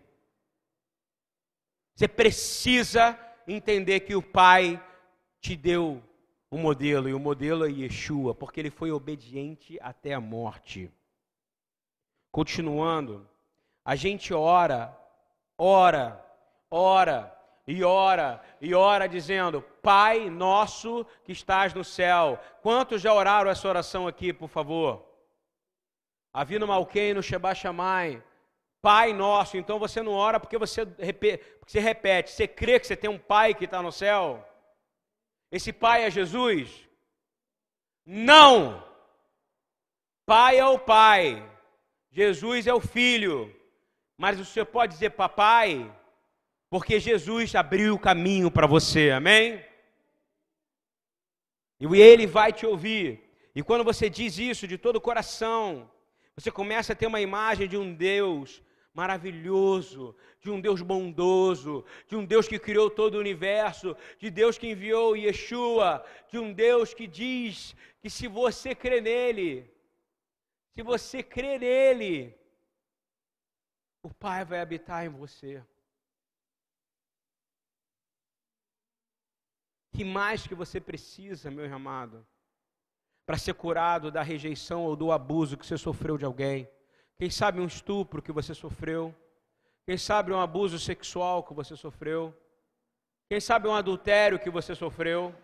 Você 1.94 2.08
precisa 2.08 3.18
entender 3.46 4.00
que 4.00 4.14
o 4.14 4.22
Pai 4.22 4.82
te 5.40 5.56
deu 5.56 6.02
um 6.50 6.58
modelo, 6.58 7.08
e 7.08 7.14
o 7.14 7.18
modelo 7.18 7.66
é 7.66 7.70
Yeshua, 7.70 8.34
porque 8.34 8.60
ele 8.60 8.70
foi 8.70 8.90
obediente 8.90 9.78
até 9.80 10.14
a 10.14 10.20
morte. 10.20 10.90
Continuando, 12.30 13.28
a 13.84 13.94
gente 13.94 14.32
ora, 14.32 14.96
ora, 15.58 16.24
ora 16.70 17.36
e 17.66 17.82
ora 17.84 18.42
e 18.60 18.74
ora 18.74 19.06
dizendo: 19.06 19.62
Pai 19.82 20.28
nosso 20.30 21.06
que 21.24 21.32
estás 21.32 21.74
no 21.74 21.84
céu. 21.84 22.38
Quantos 22.62 23.00
já 23.00 23.12
oraram 23.12 23.50
essa 23.50 23.68
oração 23.68 24.06
aqui, 24.08 24.32
por 24.32 24.48
favor? 24.48 25.13
Avino 26.34 26.66
Malquém 26.66 27.14
no 27.14 27.22
Sheba 27.22 27.54
Shammai. 27.54 28.20
Pai 28.82 29.12
nosso. 29.12 29.56
Então 29.56 29.78
você 29.78 30.02
não 30.02 30.12
ora 30.12 30.40
porque 30.40 30.58
você, 30.58 30.82
repete, 30.98 31.44
porque 31.60 31.70
você 31.70 31.78
repete. 31.78 32.32
Você 32.32 32.48
crê 32.48 32.80
que 32.80 32.88
você 32.88 32.96
tem 32.96 33.08
um 33.08 33.18
pai 33.18 33.54
que 33.54 33.66
está 33.66 33.80
no 33.80 33.92
céu? 33.92 34.44
Esse 35.52 35.72
pai 35.72 36.02
é 36.02 36.10
Jesus? 36.10 36.88
Não! 38.04 38.84
Pai 40.26 40.58
é 40.58 40.66
o 40.66 40.78
pai. 40.78 41.48
Jesus 42.10 42.66
é 42.66 42.74
o 42.74 42.80
filho. 42.80 43.54
Mas 44.18 44.36
você 44.36 44.64
pode 44.64 44.94
dizer 44.94 45.10
papai, 45.10 45.90
porque 46.68 46.98
Jesus 46.98 47.54
abriu 47.54 47.94
o 47.94 47.98
caminho 47.98 48.50
para 48.50 48.66
você, 48.66 49.10
amém? 49.10 49.64
E 51.78 51.86
ele 52.00 52.26
vai 52.26 52.52
te 52.52 52.66
ouvir. 52.66 53.22
E 53.54 53.62
quando 53.62 53.84
você 53.84 54.10
diz 54.10 54.38
isso 54.38 54.66
de 54.66 54.78
todo 54.78 54.96
o 54.96 55.00
coração, 55.00 55.90
você 56.36 56.50
começa 56.50 56.92
a 56.92 56.96
ter 56.96 57.06
uma 57.06 57.20
imagem 57.20 57.68
de 57.68 57.76
um 57.76 57.94
Deus 57.94 58.62
maravilhoso, 58.92 60.16
de 60.40 60.50
um 60.50 60.60
Deus 60.60 60.80
bondoso, 60.80 61.84
de 62.06 62.16
um 62.16 62.24
Deus 62.24 62.46
que 62.46 62.58
criou 62.58 62.88
todo 62.90 63.16
o 63.16 63.20
universo, 63.20 63.96
de 64.18 64.30
Deus 64.30 64.56
que 64.56 64.68
enviou 64.68 65.16
Yeshua, 65.16 66.04
de 66.28 66.38
um 66.38 66.52
Deus 66.52 66.94
que 66.94 67.06
diz 67.06 67.74
que 68.00 68.08
se 68.08 68.28
você 68.28 68.74
crê 68.74 69.00
nele, 69.00 69.70
se 70.70 70.82
você 70.82 71.22
crê 71.22 71.58
nele, 71.58 72.36
o 74.02 74.12
Pai 74.12 74.44
vai 74.44 74.60
habitar 74.60 75.04
em 75.04 75.08
você. 75.08 75.64
Que 79.92 80.04
mais 80.04 80.46
que 80.46 80.54
você 80.54 80.80
precisa, 80.80 81.50
meu 81.50 81.72
amado, 81.72 82.26
para 83.26 83.38
ser 83.38 83.54
curado 83.54 84.10
da 84.10 84.22
rejeição 84.22 84.84
ou 84.84 84.94
do 84.94 85.10
abuso 85.10 85.56
que 85.56 85.66
você 85.66 85.78
sofreu 85.78 86.18
de 86.18 86.24
alguém? 86.24 86.68
Quem 87.16 87.30
sabe 87.30 87.60
um 87.60 87.66
estupro 87.66 88.22
que 88.22 88.32
você 88.32 88.54
sofreu? 88.54 89.14
Quem 89.86 89.96
sabe 89.96 90.32
um 90.32 90.40
abuso 90.40 90.78
sexual 90.78 91.42
que 91.42 91.54
você 91.54 91.76
sofreu? 91.76 92.34
Quem 93.28 93.40
sabe 93.40 93.68
um 93.68 93.74
adultério 93.74 94.38
que 94.38 94.50
você 94.50 94.74
sofreu? 94.74 95.34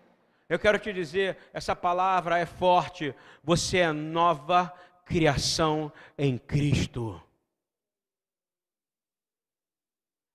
Eu 0.49 0.59
quero 0.59 0.79
te 0.79 0.93
dizer, 0.93 1.39
essa 1.53 1.77
palavra 1.77 2.39
é 2.39 2.47
forte. 2.47 3.15
Você 3.43 3.79
é 3.79 3.93
nova 3.93 4.75
criação 5.05 5.93
em 6.19 6.37
Cristo. 6.37 7.23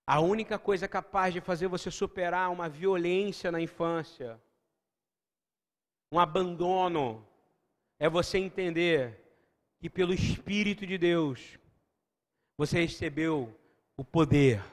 A 0.08 0.20
única 0.20 0.60
coisa 0.60 0.88
capaz 0.88 1.34
de 1.34 1.42
fazer 1.42 1.68
você 1.68 1.90
superar 1.90 2.52
uma 2.52 2.70
violência 2.70 3.52
na 3.52 3.60
infância, 3.60 4.40
um 6.12 6.20
abandono, 6.20 7.28
é 8.00 8.10
você 8.10 8.38
entender 8.38 9.22
que 9.80 9.90
pelo 9.90 10.14
Espírito 10.14 10.86
de 10.86 10.98
Deus 10.98 11.58
você 12.58 12.82
recebeu 12.82 13.54
o 13.98 14.04
poder 14.04 14.64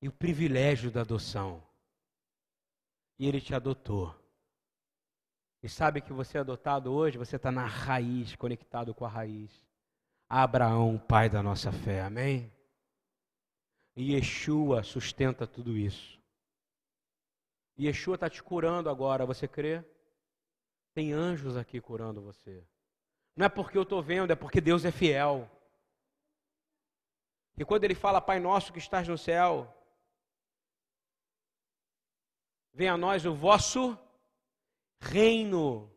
e 0.00 0.08
o 0.08 0.12
privilégio 0.12 0.90
da 0.90 1.00
adoção. 1.00 1.62
E 3.18 3.26
Ele 3.26 3.40
te 3.40 3.54
adotou. 3.54 4.14
E 5.62 5.68
sabe 5.68 6.00
que 6.00 6.12
você 6.12 6.38
é 6.38 6.40
adotado 6.40 6.92
hoje, 6.92 7.18
você 7.18 7.36
está 7.36 7.50
na 7.50 7.66
raiz, 7.66 8.36
conectado 8.36 8.94
com 8.94 9.04
a 9.04 9.08
raiz. 9.08 9.66
Abraão, 10.28 10.98
pai 10.98 11.30
da 11.30 11.42
nossa 11.42 11.72
fé, 11.72 12.02
amém? 12.02 12.52
E 13.96 14.12
Yeshua 14.12 14.82
sustenta 14.82 15.46
tudo 15.46 15.76
isso. 15.76 16.20
E 17.76 17.86
Yeshua 17.86 18.16
está 18.16 18.28
te 18.28 18.42
curando 18.42 18.90
agora, 18.90 19.24
você 19.24 19.48
crê? 19.48 19.84
Tem 20.96 21.12
anjos 21.12 21.58
aqui 21.58 21.78
curando 21.78 22.22
você. 22.22 22.66
Não 23.36 23.44
é 23.44 23.50
porque 23.50 23.76
eu 23.76 23.82
estou 23.82 24.02
vendo, 24.02 24.30
é 24.30 24.34
porque 24.34 24.62
Deus 24.62 24.82
é 24.82 24.90
fiel. 24.90 25.46
E 27.54 27.66
quando 27.66 27.84
ele 27.84 27.94
fala, 27.94 28.18
Pai 28.18 28.40
nosso 28.40 28.72
que 28.72 28.78
estás 28.78 29.06
no 29.06 29.18
céu, 29.18 29.70
venha 32.72 32.94
a 32.94 32.96
nós 32.96 33.26
o 33.26 33.34
vosso 33.34 33.98
reino. 34.98 35.94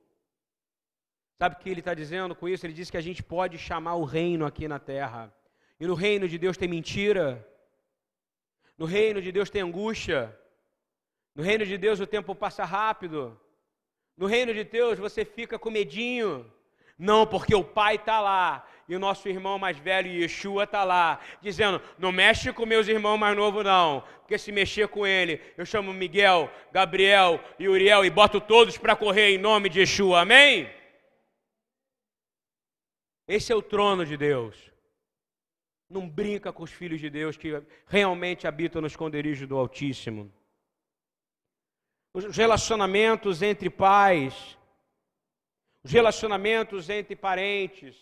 Sabe 1.37 1.55
o 1.55 1.59
que 1.59 1.69
ele 1.69 1.79
está 1.79 1.93
dizendo 1.93 2.35
com 2.35 2.49
isso? 2.49 2.65
Ele 2.65 2.73
diz 2.73 2.91
que 2.91 2.97
a 2.97 3.01
gente 3.07 3.23
pode 3.23 3.57
chamar 3.57 3.95
o 3.95 4.03
reino 4.03 4.45
aqui 4.45 4.67
na 4.67 4.79
terra. 4.79 5.33
E 5.79 5.87
no 5.87 5.93
reino 5.93 6.27
de 6.27 6.37
Deus 6.37 6.57
tem 6.57 6.67
mentira. 6.67 7.47
No 8.77 8.85
reino 8.85 9.21
de 9.21 9.31
Deus 9.31 9.49
tem 9.49 9.61
angústia. 9.61 10.37
No 11.33 11.41
reino 11.41 11.65
de 11.65 11.77
Deus 11.77 12.01
o 12.01 12.05
tempo 12.05 12.35
passa 12.35 12.65
rápido. 12.65 13.39
No 14.19 14.27
reino 14.27 14.53
de 14.53 14.65
Deus 14.65 14.99
você 14.99 15.23
fica 15.23 15.57
com 15.57 15.71
medinho. 15.71 16.45
Não, 16.97 17.25
porque 17.25 17.55
o 17.55 17.63
pai 17.63 17.95
está 17.95 18.19
lá 18.19 18.67
e 18.85 18.93
o 18.93 18.99
nosso 18.99 19.29
irmão 19.29 19.57
mais 19.57 19.77
velho, 19.77 20.11
Yeshua, 20.11 20.65
está 20.65 20.83
lá, 20.83 21.21
dizendo: 21.41 21.81
Não 21.97 22.11
mexe 22.11 22.51
com 22.51 22.65
meus 22.65 22.89
irmãos 22.89 23.17
mais 23.17 23.37
novos, 23.37 23.63
não, 23.63 24.03
porque 24.19 24.37
se 24.37 24.51
mexer 24.51 24.89
com 24.89 25.07
ele, 25.07 25.41
eu 25.55 25.65
chamo 25.65 25.93
Miguel, 25.93 26.51
Gabriel 26.69 27.39
e 27.57 27.69
Uriel 27.69 28.03
e 28.03 28.09
boto 28.09 28.41
todos 28.41 28.77
para 28.77 28.93
correr 28.93 29.29
em 29.29 29.37
nome 29.37 29.69
de 29.69 29.79
Yeshua, 29.79 30.19
amém? 30.19 30.69
Esse 33.25 33.53
é 33.53 33.55
o 33.55 33.61
trono 33.61 34.05
de 34.05 34.17
Deus. 34.17 34.69
Não 35.89 36.09
brinca 36.09 36.51
com 36.51 36.63
os 36.63 36.71
filhos 36.73 36.99
de 36.99 37.09
Deus 37.09 37.37
que 37.37 37.63
realmente 37.87 38.45
habitam 38.45 38.81
no 38.81 38.87
esconderijo 38.87 39.47
do 39.47 39.57
Altíssimo. 39.57 40.29
Os 42.13 42.35
relacionamentos 42.35 43.41
entre 43.41 43.69
pais, 43.69 44.57
os 45.83 45.91
relacionamentos 45.91 46.89
entre 46.89 47.15
parentes. 47.15 47.95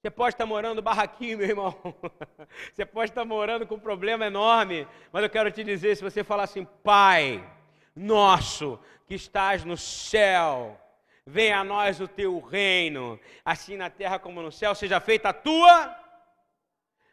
Você 0.00 0.10
pode 0.10 0.34
estar 0.34 0.46
morando 0.46 0.82
barraquinho, 0.82 1.38
meu 1.38 1.48
irmão. 1.48 1.76
Você 2.72 2.84
pode 2.84 3.12
estar 3.12 3.24
morando 3.24 3.66
com 3.66 3.76
um 3.76 3.80
problema 3.80 4.26
enorme. 4.26 4.88
Mas 5.12 5.22
eu 5.22 5.30
quero 5.30 5.50
te 5.52 5.62
dizer: 5.62 5.96
se 5.96 6.02
você 6.02 6.24
falar 6.24 6.42
assim, 6.42 6.64
Pai 6.82 7.48
nosso 7.94 8.80
que 9.06 9.14
estás 9.14 9.64
no 9.64 9.76
céu, 9.76 10.80
venha 11.26 11.58
a 11.58 11.64
nós 11.64 12.00
o 12.00 12.08
teu 12.08 12.40
reino, 12.40 13.20
assim 13.44 13.76
na 13.76 13.90
terra 13.90 14.18
como 14.18 14.42
no 14.42 14.50
céu, 14.50 14.74
seja 14.74 14.98
feita 14.98 15.28
a 15.28 15.32
tua 15.32 15.96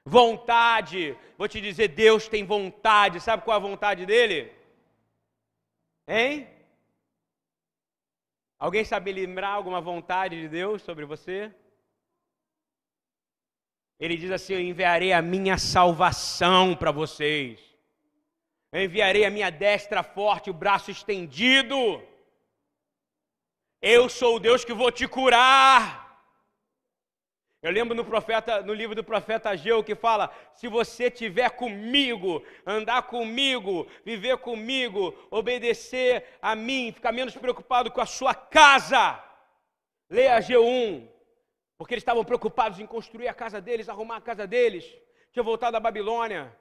vontade. 0.03 1.15
Vou 1.37 1.47
te 1.47 1.61
dizer, 1.61 1.89
Deus 1.89 2.27
tem 2.27 2.43
vontade. 2.43 3.19
Sabe 3.19 3.43
qual 3.43 3.55
é 3.55 3.57
a 3.57 3.67
vontade 3.69 4.05
dele? 4.05 4.51
Hein? 6.11 6.47
Alguém 8.57 8.83
sabe 8.83 9.11
lembrar 9.11 9.49
alguma 9.49 9.79
vontade 9.79 10.41
de 10.41 10.47
Deus 10.49 10.81
sobre 10.81 11.05
você? 11.05 11.53
Ele 13.99 14.17
diz 14.17 14.31
assim: 14.31 14.53
Eu 14.53 14.59
enviarei 14.59 15.13
a 15.13 15.21
minha 15.21 15.59
salvação 15.59 16.75
para 16.75 16.89
vocês. 16.89 17.59
Eu 18.71 18.83
enviarei 18.83 19.23
a 19.23 19.29
minha 19.29 19.51
destra 19.51 20.01
forte, 20.01 20.49
o 20.49 20.53
braço 20.53 20.89
estendido. 20.89 22.01
Eu 23.79 24.09
sou 24.09 24.37
o 24.37 24.39
Deus 24.39 24.65
que 24.65 24.73
vou 24.73 24.91
te 24.91 25.07
curar. 25.07 26.08
Eu 27.61 27.71
lembro 27.71 27.93
no, 27.93 28.05
profeta, 28.05 28.61
no 28.61 28.73
livro 28.73 28.95
do 28.95 29.03
profeta 29.03 29.49
Ageu 29.49 29.83
que 29.83 29.93
fala: 29.93 30.33
se 30.55 30.67
você 30.67 31.11
tiver 31.11 31.49
comigo, 31.49 32.41
andar 32.65 33.03
comigo, 33.03 33.85
viver 34.05 34.37
comigo, 34.37 35.13
obedecer 35.29 36.25
a 36.41 36.55
mim, 36.55 36.93
ficar 36.93 37.11
menos 37.11 37.35
preocupado 37.35 37.91
com 37.91 37.99
a 37.99 38.05
sua 38.05 38.33
casa. 38.33 39.21
Leia 40.09 40.37
Ageu 40.37 40.65
1, 40.65 41.07
porque 41.77 41.93
eles 41.93 42.01
estavam 42.01 42.23
preocupados 42.23 42.79
em 42.79 42.85
construir 42.85 43.27
a 43.27 43.33
casa 43.33 43.59
deles, 43.59 43.89
arrumar 43.89 44.17
a 44.17 44.21
casa 44.21 44.47
deles, 44.47 44.85
tinha 45.33 45.43
voltado 45.43 45.73
da 45.73 45.81
Babilônia. 45.81 46.57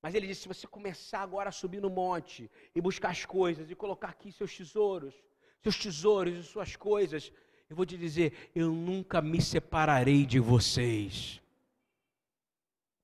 Mas 0.00 0.14
ele 0.14 0.26
disse: 0.26 0.42
se 0.42 0.48
você 0.48 0.66
começar 0.66 1.20
agora 1.20 1.50
a 1.50 1.52
subir 1.52 1.82
no 1.82 1.90
monte 1.90 2.50
e 2.74 2.80
buscar 2.80 3.10
as 3.10 3.26
coisas 3.26 3.70
e 3.70 3.74
colocar 3.74 4.08
aqui 4.08 4.32
seus 4.32 4.56
tesouros, 4.56 5.14
seus 5.62 5.76
tesouros 5.76 6.38
e 6.38 6.42
suas 6.42 6.74
coisas, 6.74 7.30
eu 7.68 7.76
vou 7.76 7.84
te 7.84 7.96
dizer, 7.96 8.50
eu 8.54 8.70
nunca 8.72 9.20
me 9.20 9.40
separarei 9.40 10.24
de 10.24 10.38
vocês. 10.38 11.40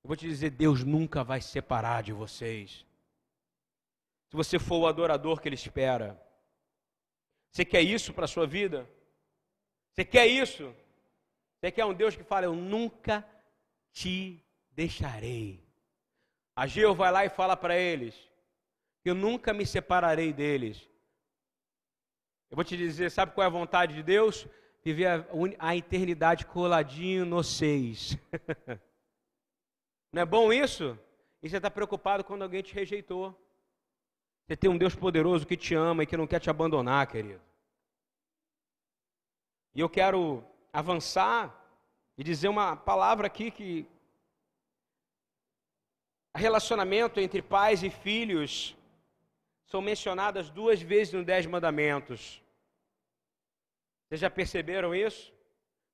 Eu 0.03 0.07
vou 0.07 0.15
te 0.15 0.27
dizer, 0.27 0.51
Deus 0.51 0.83
nunca 0.83 1.23
vai 1.23 1.41
separar 1.41 2.03
de 2.03 2.13
vocês. 2.13 2.85
Se 4.29 4.35
você 4.35 4.57
for 4.57 4.77
o 4.77 4.87
adorador 4.87 5.39
que 5.39 5.47
Ele 5.47 5.55
espera, 5.55 6.21
você 7.51 7.63
quer 7.63 7.81
isso 7.81 8.13
para 8.13 8.25
a 8.25 8.27
sua 8.27 8.47
vida? 8.47 8.89
Você 9.91 10.03
quer 10.03 10.27
isso? 10.27 10.73
Você 11.59 11.71
quer 11.71 11.85
um 11.85 11.93
Deus 11.93 12.15
que 12.15 12.23
fala, 12.23 12.45
eu 12.45 12.55
nunca 12.55 13.25
te 13.91 14.43
deixarei. 14.71 15.63
Ageu 16.55 16.95
vai 16.95 17.11
lá 17.11 17.25
e 17.25 17.29
fala 17.29 17.55
para 17.55 17.77
eles, 17.77 18.15
eu 19.03 19.15
nunca 19.15 19.53
me 19.53 19.65
separarei 19.65 20.31
deles. 20.31 20.87
Eu 22.53 22.55
vou 22.55 22.63
te 22.63 22.77
dizer, 22.77 23.09
sabe 23.09 23.31
qual 23.31 23.43
é 23.43 23.47
a 23.47 23.49
vontade 23.49 23.95
de 23.95 24.03
Deus? 24.03 24.45
Viver 24.83 25.07
a, 25.07 25.25
a 25.57 25.75
eternidade 25.75 26.45
coladinho 26.45 27.25
no 27.25 27.43
seis. 27.43 28.15
Não 30.13 30.21
é 30.21 30.25
bom 30.25 30.53
isso? 30.53 30.95
E 31.41 31.49
você 31.49 31.57
está 31.57 31.71
preocupado 31.71 32.23
quando 32.23 32.43
alguém 32.43 32.61
te 32.61 32.71
rejeitou. 32.71 33.35
Você 34.45 34.55
tem 34.55 34.69
um 34.69 34.77
Deus 34.77 34.93
poderoso 34.93 35.47
que 35.47 35.57
te 35.57 35.73
ama 35.73 36.03
e 36.03 36.05
que 36.05 36.15
não 36.15 36.27
quer 36.27 36.39
te 36.39 36.47
abandonar, 36.47 37.07
querido. 37.07 37.41
E 39.73 39.79
eu 39.79 39.89
quero 39.89 40.45
avançar 40.71 41.59
e 42.15 42.23
dizer 42.23 42.49
uma 42.49 42.75
palavra 42.75 43.25
aqui 43.25 43.49
que 43.49 43.87
relacionamento 46.35 47.19
entre 47.19 47.41
pais 47.41 47.81
e 47.81 47.89
filhos 47.89 48.77
são 49.65 49.81
mencionadas 49.81 50.51
duas 50.51 50.79
vezes 50.79 51.13
no 51.13 51.23
Dez 51.23 51.47
Mandamentos. 51.47 52.42
Vocês 54.13 54.21
já 54.21 54.29
perceberam 54.29 54.93
isso? 54.93 55.33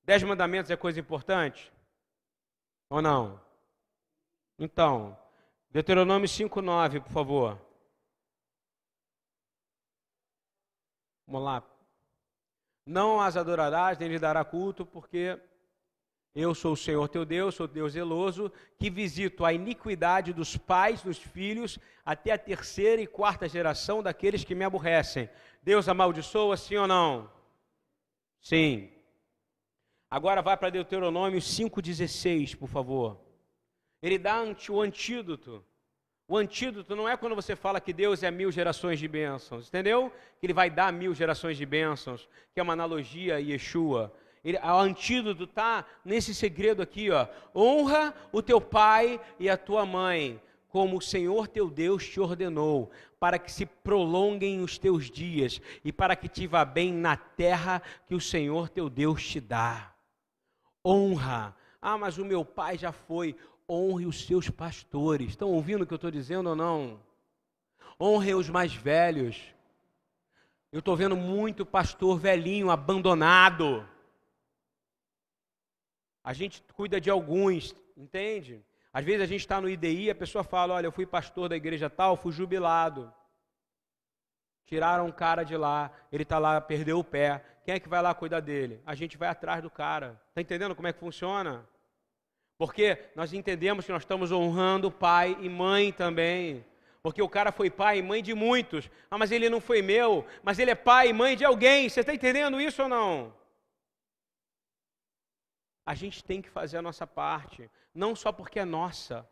Dez 0.04 0.22
mandamentos 0.24 0.70
é 0.70 0.76
coisa 0.76 1.00
importante? 1.00 1.72
Ou 2.90 3.02
não? 3.02 3.40
Então, 4.58 5.18
Deuteronômio 5.72 6.28
5,9, 6.28 7.02
por 7.02 7.14
favor. 7.14 7.62
Vamos 11.26 11.46
lá. 11.46 11.64
Não 12.86 13.22
as 13.22 13.38
adorarás, 13.38 13.98
nem 13.98 14.10
lhe 14.10 14.20
dará 14.20 14.44
culto, 14.44 14.86
porque 14.86 15.40
Eu 16.36 16.54
sou 16.54 16.74
o 16.74 16.78
Senhor 16.78 17.08
teu 17.08 17.24
Deus, 17.24 17.56
sou 17.56 17.70
Deus 17.70 17.94
zeloso, 17.94 18.52
que 18.78 18.90
visito 18.90 19.46
a 19.46 19.54
iniquidade 19.54 20.34
dos 20.34 20.58
pais 20.58 21.02
dos 21.02 21.18
filhos 21.18 21.80
até 22.06 22.34
a 22.34 22.38
terceira 22.38 23.02
e 23.02 23.08
quarta 23.08 23.48
geração 23.48 24.04
daqueles 24.04 24.44
que 24.44 24.54
me 24.54 24.66
aborrecem. 24.66 25.30
Deus 25.64 25.88
amaldiçoa, 25.88 26.58
sim 26.58 26.76
ou 26.76 26.86
não? 26.86 27.39
Sim. 28.42 28.90
Agora 30.10 30.42
vai 30.42 30.58
para 30.58 30.70
Deuteronômio 30.70 31.40
5,16, 31.40 32.56
por 32.58 32.68
favor. 32.68 33.20
Ele 34.02 34.18
dá 34.18 34.42
o 34.70 34.82
antídoto. 34.82 35.64
O 36.28 36.38
antídoto 36.38 36.96
não 36.96 37.10
é 37.10 37.18
quando 37.18 37.36
você 37.36 37.56
fala 37.56 37.82
que 37.82 37.92
Deus 37.92 38.24
é 38.24 38.32
mil 38.32 38.52
gerações 38.52 39.00
de 39.00 39.08
bênçãos, 39.08 39.68
entendeu? 39.68 40.12
Que 40.40 40.46
Ele 40.46 40.54
vai 40.54 40.70
dar 40.70 40.94
mil 40.94 41.14
gerações 41.14 41.58
de 41.58 41.66
bênçãos, 41.66 42.28
que 42.54 42.60
é 42.60 42.64
uma 42.64 42.74
analogia 42.74 43.36
a 43.36 43.40
Yeshua. 43.40 44.14
Ele, 44.44 44.58
o 44.58 44.78
antídoto 44.78 45.44
está 45.44 45.86
nesse 46.06 46.34
segredo 46.34 46.82
aqui, 46.82 47.10
ó. 47.10 47.28
Honra 47.54 48.14
o 48.32 48.42
teu 48.42 48.62
pai 48.62 49.20
e 49.40 49.50
a 49.50 49.58
tua 49.58 49.86
mãe, 49.86 50.40
como 50.70 50.98
o 50.98 51.02
Senhor 51.02 51.48
teu 51.48 51.70
Deus 51.70 52.08
te 52.08 52.20
ordenou, 52.20 52.92
para 53.20 53.40
que 53.40 53.52
se 53.52 53.66
prolonguem 53.66 54.62
os 54.62 54.78
teus 54.78 55.10
dias 55.10 55.60
e 55.84 55.92
para 55.92 56.16
que 56.16 56.30
te 56.30 56.48
vá 56.48 56.64
bem 56.64 56.94
na 56.94 57.18
terra 57.18 57.82
que 58.06 58.16
o 58.16 58.22
Senhor 58.22 58.70
teu 58.70 58.90
Deus 58.90 59.26
te 59.28 59.42
dá. 59.42 59.94
Honra. 60.86 61.56
Ah, 61.82 61.98
mas 61.98 62.18
o 62.18 62.26
meu 62.26 62.46
pai 62.46 62.78
já 62.78 62.92
foi. 62.92 63.36
Honre 63.68 64.06
os 64.06 64.26
seus 64.26 64.50
pastores. 64.50 65.30
Estão 65.30 65.50
ouvindo 65.50 65.84
o 65.84 65.88
que 65.88 65.94
eu 65.94 65.98
estou 65.98 66.12
dizendo 66.12 66.50
ou 66.50 66.56
não? 66.56 67.00
Honre 68.00 68.34
os 68.34 68.50
mais 68.50 68.74
velhos. 68.74 69.54
Eu 70.72 70.80
estou 70.80 70.96
vendo 70.96 71.16
muito 71.18 71.66
pastor 71.66 72.20
velhinho 72.20 72.70
abandonado. 72.70 73.88
A 76.24 76.32
gente 76.32 76.64
cuida 76.74 77.02
de 77.02 77.10
alguns, 77.10 77.76
entende? 77.98 78.64
Às 79.00 79.06
vezes 79.06 79.22
a 79.22 79.26
gente 79.26 79.40
está 79.40 79.62
no 79.62 79.70
IDI, 79.70 80.10
a 80.10 80.16
pessoa 80.16 80.44
fala: 80.44 80.74
Olha, 80.74 80.88
eu 80.88 80.92
fui 80.92 81.06
pastor 81.06 81.48
da 81.48 81.56
igreja 81.56 81.90
tal, 81.90 82.18
fui 82.18 82.34
jubilado. 82.34 83.10
Tiraram 84.66 85.06
um 85.06 85.12
cara 85.12 85.46
de 85.46 85.56
lá, 85.56 85.90
ele 86.12 86.24
está 86.24 86.38
lá, 86.38 86.60
perdeu 86.60 87.00
o 87.00 87.04
pé. 87.04 87.42
Quem 87.64 87.76
é 87.76 87.80
que 87.80 87.88
vai 87.88 88.02
lá 88.02 88.14
cuidar 88.14 88.42
dele? 88.42 88.82
A 88.86 88.96
gente 88.96 89.18
vai 89.18 89.30
atrás 89.30 89.62
do 89.62 89.70
cara. 89.70 90.22
Está 90.28 90.42
entendendo 90.42 90.76
como 90.76 90.90
é 90.90 90.92
que 90.92 91.00
funciona? 91.00 91.66
Porque 92.58 93.00
nós 93.16 93.32
entendemos 93.32 93.86
que 93.86 93.92
nós 93.94 94.02
estamos 94.02 94.34
honrando 94.34 94.92
pai 94.92 95.38
e 95.40 95.48
mãe 95.48 95.94
também. 95.94 96.66
Porque 97.02 97.22
o 97.22 97.30
cara 97.30 97.54
foi 97.54 97.70
pai 97.70 98.00
e 98.00 98.04
mãe 98.04 98.22
de 98.22 98.34
muitos. 98.34 98.92
Ah, 99.10 99.18
mas 99.18 99.32
ele 99.32 99.50
não 99.50 99.62
foi 99.62 99.82
meu, 99.82 100.28
mas 100.44 100.60
ele 100.60 100.72
é 100.72 100.76
pai 100.76 101.08
e 101.08 101.14
mãe 101.14 101.38
de 101.38 101.46
alguém. 101.46 101.88
Você 101.88 102.02
está 102.02 102.14
entendendo 102.14 102.60
isso 102.60 102.84
ou 102.84 102.90
não? 102.90 103.34
A 105.86 105.96
gente 105.96 106.22
tem 106.22 106.42
que 106.42 106.50
fazer 106.50 106.78
a 106.78 106.82
nossa 106.82 107.08
parte 107.08 107.72
não 107.94 108.16
só 108.16 108.32
porque 108.32 108.60
é 108.60 108.66
nossa, 108.66 109.30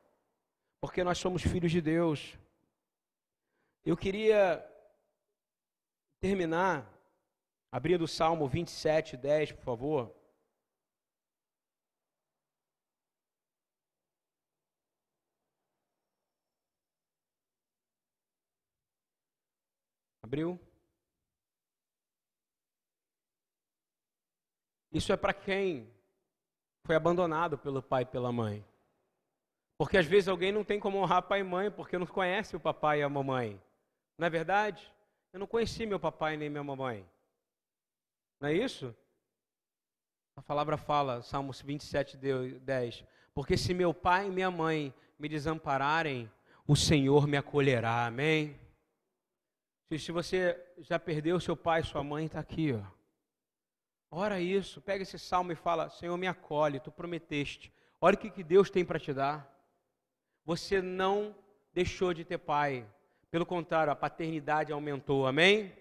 porque 0.79 1.03
nós 1.03 1.17
somos 1.17 1.41
filhos 1.41 1.71
de 1.71 1.81
Deus. 1.81 2.37
Eu 3.85 3.95
queria 3.95 4.65
terminar 6.19 6.91
abrindo 7.71 8.03
o 8.03 8.07
Salmo 8.07 8.47
27, 8.47 9.17
10, 9.17 9.51
por 9.53 9.63
favor. 9.63 10.15
Abriu? 20.21 20.59
Isso 24.91 25.13
é 25.13 25.17
para 25.17 25.33
quem 25.33 25.96
foi 26.87 26.95
abandonado 26.95 27.57
pelo 27.57 27.83
pai 27.83 28.03
e 28.03 28.05
pela 28.05 28.31
mãe. 28.31 28.65
Porque 29.77 29.97
às 29.97 30.05
vezes 30.05 30.29
alguém 30.29 30.53
não 30.53 30.63
tem 30.63 30.79
como 30.79 30.97
honrar 30.97 31.21
pai 31.21 31.41
e 31.41 31.43
mãe 31.43 31.69
porque 31.69 31.97
não 31.97 32.07
conhece 32.07 32.55
o 32.55 32.59
papai 32.61 33.01
e 33.01 33.03
a 33.03 33.09
mamãe. 33.09 33.61
Não 34.17 34.25
é 34.25 34.29
verdade? 34.29 34.89
Eu 35.33 35.39
não 35.41 35.45
conheci 35.45 35.85
meu 35.85 35.99
papai 35.99 36.37
nem 36.37 36.49
minha 36.49 36.63
mamãe. 36.63 37.05
Não 38.39 38.47
é 38.47 38.53
isso? 38.53 38.95
A 40.37 40.41
palavra 40.41 40.77
fala, 40.77 41.21
Salmos 41.21 41.61
27, 41.61 42.15
10. 42.15 43.03
Porque 43.33 43.57
se 43.57 43.73
meu 43.73 43.93
pai 43.93 44.27
e 44.27 44.31
minha 44.31 44.49
mãe 44.49 44.93
me 45.19 45.27
desampararem, 45.27 46.31
o 46.65 46.75
Senhor 46.75 47.27
me 47.27 47.35
acolherá. 47.35 48.05
Amém? 48.05 48.57
Se 49.91 50.11
você 50.11 50.57
já 50.79 50.97
perdeu 50.97 51.37
seu 51.39 51.57
pai 51.57 51.81
e 51.81 51.85
sua 51.85 52.03
mãe, 52.03 52.25
está 52.25 52.39
aqui, 52.39 52.71
ó. 52.71 52.96
Ora 54.09 54.39
isso, 54.39 54.81
pega 54.81 55.03
esse 55.03 55.19
salmo 55.19 55.51
e 55.51 55.55
fala: 55.55 55.89
Senhor, 55.89 56.17
me 56.17 56.27
acolhe, 56.27 56.79
tu 56.79 56.91
prometeste. 56.91 57.71
Olha 57.99 58.15
o 58.15 58.17
que, 58.17 58.43
Deus 58.43 58.69
tem 58.69 58.85
para 58.85 58.99
te 58.99 59.13
dar. 59.13 59.53
Você 60.45 60.81
não 60.81 61.35
deixou 61.73 62.13
de 62.13 62.23
ter 62.23 62.37
pai. 62.37 62.87
Pelo 63.29 63.45
contrário, 63.45 63.91
a 63.91 63.95
paternidade 63.95 64.71
aumentou. 64.71 65.27
Amém? 65.27 65.75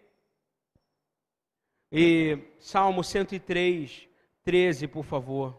E 1.92 2.38
Salmo 2.58 3.04
103, 3.04 4.08
13, 4.42 4.88
por 4.88 5.04
favor. 5.04 5.56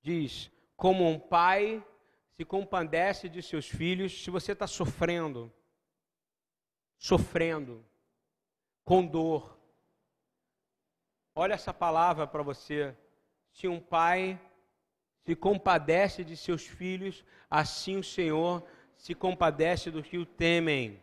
Diz: 0.00 0.50
Como 0.76 1.06
um 1.08 1.18
pai 1.18 1.84
se 2.40 2.44
compadece 2.46 3.28
de 3.28 3.42
seus 3.42 3.68
filhos, 3.68 4.24
se 4.24 4.30
você 4.30 4.52
está 4.52 4.66
sofrendo, 4.66 5.52
sofrendo, 6.96 7.84
com 8.82 9.04
dor. 9.04 9.60
Olha 11.34 11.52
essa 11.52 11.74
palavra 11.74 12.26
para 12.26 12.42
você. 12.42 12.96
Se 13.52 13.68
um 13.68 13.78
pai 13.78 14.40
se 15.26 15.36
compadece 15.36 16.24
de 16.24 16.34
seus 16.34 16.66
filhos, 16.66 17.22
assim 17.50 17.98
o 17.98 18.02
Senhor 18.02 18.66
se 18.96 19.14
compadece 19.14 19.90
dos 19.90 20.06
que 20.06 20.16
o 20.16 20.24
temem. 20.24 20.98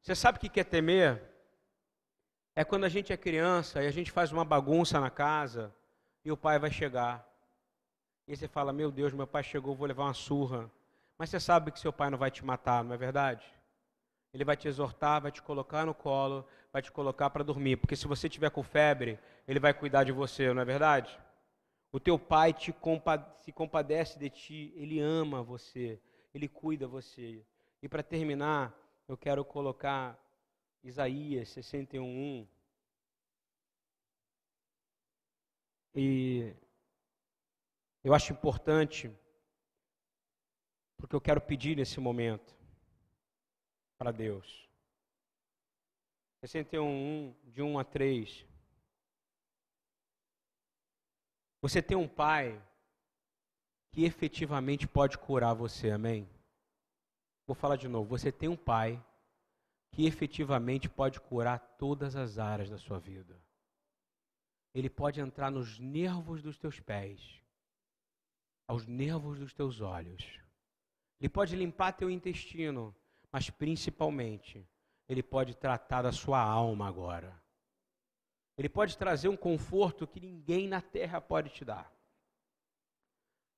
Você 0.00 0.14
sabe 0.14 0.38
o 0.38 0.40
que 0.40 0.60
é 0.60 0.62
temer? 0.62 1.20
É 2.54 2.62
quando 2.64 2.84
a 2.84 2.88
gente 2.88 3.12
é 3.12 3.16
criança 3.16 3.82
e 3.82 3.88
a 3.88 3.90
gente 3.90 4.12
faz 4.12 4.30
uma 4.30 4.44
bagunça 4.44 5.00
na 5.00 5.10
casa 5.10 5.74
e 6.24 6.30
o 6.30 6.36
pai 6.36 6.56
vai 6.56 6.70
chegar. 6.70 7.35
E 8.26 8.36
você 8.36 8.48
fala: 8.48 8.72
Meu 8.72 8.90
Deus, 8.90 9.12
meu 9.12 9.26
pai 9.26 9.42
chegou, 9.42 9.74
vou 9.74 9.86
levar 9.86 10.04
uma 10.04 10.14
surra. 10.14 10.70
Mas 11.18 11.30
você 11.30 11.40
sabe 11.40 11.70
que 11.70 11.80
seu 11.80 11.92
pai 11.92 12.10
não 12.10 12.18
vai 12.18 12.30
te 12.30 12.44
matar, 12.44 12.84
não 12.84 12.94
é 12.94 12.96
verdade? 12.96 13.46
Ele 14.32 14.44
vai 14.44 14.56
te 14.56 14.68
exortar, 14.68 15.22
vai 15.22 15.32
te 15.32 15.40
colocar 15.40 15.86
no 15.86 15.94
colo, 15.94 16.46
vai 16.72 16.82
te 16.82 16.92
colocar 16.92 17.30
para 17.30 17.42
dormir. 17.42 17.76
Porque 17.76 17.96
se 17.96 18.06
você 18.06 18.28
tiver 18.28 18.50
com 18.50 18.62
febre, 18.62 19.18
ele 19.48 19.58
vai 19.58 19.72
cuidar 19.72 20.04
de 20.04 20.12
você, 20.12 20.52
não 20.52 20.60
é 20.60 20.64
verdade? 20.64 21.18
O 21.90 21.98
teu 21.98 22.18
pai 22.18 22.52
te 22.52 22.74
se 23.40 23.52
compadece 23.52 24.18
de 24.18 24.28
ti, 24.28 24.72
ele 24.76 25.00
ama 25.00 25.42
você, 25.42 25.98
ele 26.34 26.48
cuida 26.48 26.86
você. 26.86 27.42
E 27.82 27.88
para 27.88 28.02
terminar, 28.02 28.74
eu 29.08 29.16
quero 29.16 29.44
colocar 29.44 30.18
Isaías 30.82 31.48
61:1. 31.48 32.46
E 35.94 36.52
eu 38.06 38.14
acho 38.14 38.32
importante, 38.32 39.12
porque 40.96 41.16
eu 41.16 41.20
quero 41.20 41.40
pedir 41.40 41.76
nesse 41.76 41.98
momento 41.98 42.56
para 43.98 44.12
Deus. 44.12 44.70
61, 46.38 47.34
de 47.46 47.62
1 47.62 47.78
a 47.80 47.82
3. 47.82 48.46
Você 51.60 51.82
tem 51.82 51.96
um 51.96 52.06
pai 52.06 52.64
que 53.90 54.04
efetivamente 54.04 54.86
pode 54.86 55.18
curar 55.18 55.52
você, 55.54 55.90
amém? 55.90 56.30
Vou 57.44 57.56
falar 57.56 57.74
de 57.74 57.88
novo. 57.88 58.08
Você 58.10 58.30
tem 58.30 58.48
um 58.48 58.56
pai 58.56 59.04
que 59.90 60.06
efetivamente 60.06 60.88
pode 60.88 61.18
curar 61.18 61.58
todas 61.76 62.14
as 62.14 62.38
áreas 62.38 62.70
da 62.70 62.78
sua 62.78 63.00
vida. 63.00 63.36
Ele 64.72 64.88
pode 64.88 65.20
entrar 65.20 65.50
nos 65.50 65.80
nervos 65.80 66.40
dos 66.40 66.56
teus 66.56 66.78
pés 66.78 67.44
aos 68.66 68.86
nervos 68.86 69.38
dos 69.38 69.52
teus 69.52 69.80
olhos. 69.80 70.40
Ele 71.20 71.28
pode 71.28 71.56
limpar 71.56 71.92
teu 71.92 72.10
intestino, 72.10 72.94
mas 73.32 73.48
principalmente, 73.50 74.66
ele 75.08 75.22
pode 75.22 75.54
tratar 75.54 76.02
da 76.02 76.12
sua 76.12 76.40
alma 76.40 76.88
agora. 76.88 77.40
Ele 78.58 78.68
pode 78.68 78.96
trazer 78.96 79.28
um 79.28 79.36
conforto 79.36 80.06
que 80.06 80.20
ninguém 80.20 80.66
na 80.66 80.80
terra 80.80 81.20
pode 81.20 81.50
te 81.50 81.64
dar. 81.64 81.92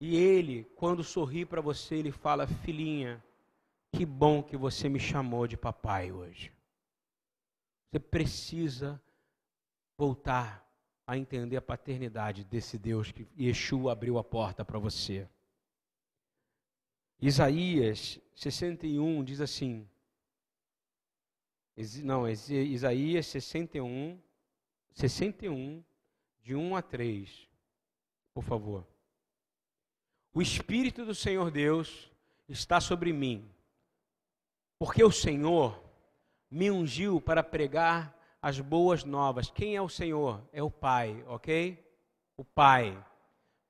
E 0.01 0.17
ele, 0.17 0.65
quando 0.77 1.03
sorri 1.03 1.45
para 1.45 1.61
você, 1.61 1.97
ele 1.97 2.13
fala: 2.13 2.47
Filhinha, 2.47 3.23
que 3.93 4.05
bom 4.05 4.43
que 4.43 4.57
você 4.57 4.89
me 4.89 5.01
chamou 5.01 5.47
de 5.47 5.57
papai 5.57 6.13
hoje. 6.13 6.53
Você 7.91 7.99
precisa 7.99 9.03
voltar 9.97 10.68
a 11.09 11.17
entender 11.17 11.57
a 11.57 11.63
paternidade 11.63 12.45
desse 12.45 12.77
Deus 12.77 13.11
que 13.11 13.27
Yeshua 13.35 13.93
abriu 13.93 14.19
a 14.19 14.23
porta 14.23 14.63
para 14.63 14.79
você. 14.79 15.27
Isaías 17.19 18.21
61 18.35 19.25
diz 19.25 19.41
assim. 19.41 19.89
Não, 22.05 22.29
Isaías 22.29 23.27
61, 23.27 24.21
61, 24.93 25.83
de 26.43 26.55
1 26.55 26.77
a 26.77 26.83
3. 26.83 27.49
Por 28.35 28.45
favor. 28.45 28.87
O 30.35 30.43
Espírito 30.43 31.07
do 31.07 31.15
Senhor 31.15 31.51
Deus 31.51 32.13
está 32.47 32.83
sobre 32.83 33.15
mim, 33.15 33.51
porque 34.79 35.03
o 35.03 35.11
Senhor 35.11 35.83
me 36.51 36.71
ungiu 36.71 37.19
para 37.19 37.43
pregar 37.43 38.15
as 38.41 38.61
boas 38.61 39.05
novas. 39.05 39.51
Quem 39.51 39.77
é 39.77 39.83
o 39.83 39.89
Senhor? 39.89 40.43
É 40.53 40.63
o 40.63 40.71
Pai, 40.71 41.25
ok? 41.27 41.85
O 42.37 42.45
Pai. 42.45 42.97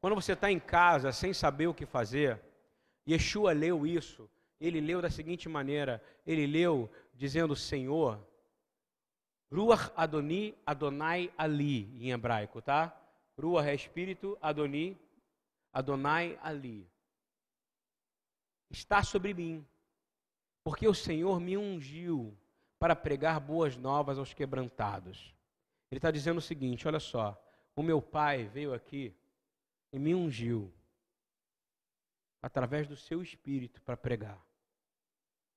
Quando 0.01 0.15
você 0.15 0.33
está 0.33 0.51
em 0.51 0.61
casa 0.61 1.11
sem 1.13 1.33
saber 1.33 1.67
o 1.67 1.75
que 1.75 1.87
fazer, 1.87 2.41
Yeshua 3.09 3.53
leu 3.53 3.87
isso. 3.87 4.29
Ele 4.61 4.81
leu 4.81 5.01
da 5.01 5.11
seguinte 5.11 5.49
maneira: 5.49 6.03
ele 6.27 6.47
leu 6.47 6.91
dizendo 7.15 7.57
Senhor, 7.57 8.21
Ruach 9.53 9.91
Adoni 9.97 10.55
Adonai 10.67 11.33
Ali, 11.37 11.85
em 12.03 12.11
hebraico, 12.11 12.61
tá? 12.61 12.95
Ruach 13.41 13.69
é 13.69 13.75
espírito, 13.75 14.37
Adoni, 14.41 14.97
Adonai 15.73 16.39
Ali. 16.43 16.87
Está 18.71 19.03
sobre 19.03 19.33
mim, 19.33 19.67
porque 20.63 20.87
o 20.87 20.95
Senhor 20.95 21.41
me 21.41 21.57
ungiu 21.57 22.37
para 22.79 22.95
pregar 22.95 23.41
boas 23.41 23.77
novas 23.77 24.19
aos 24.19 24.33
quebrantados. 24.33 25.35
Ele 25.91 25.99
está 25.99 26.11
dizendo 26.11 26.39
o 26.39 26.43
seguinte: 26.43 26.87
olha 26.87 27.01
só, 27.01 27.41
o 27.75 27.83
meu 27.83 28.01
pai 28.01 28.47
veio 28.47 28.75
aqui 28.75 29.15
e 29.93 29.99
me 29.99 30.15
ungiu 30.15 30.73
através 32.43 32.87
do 32.87 32.97
seu 32.97 33.23
espírito 33.23 33.81
para 33.83 33.97
pregar 33.97 34.43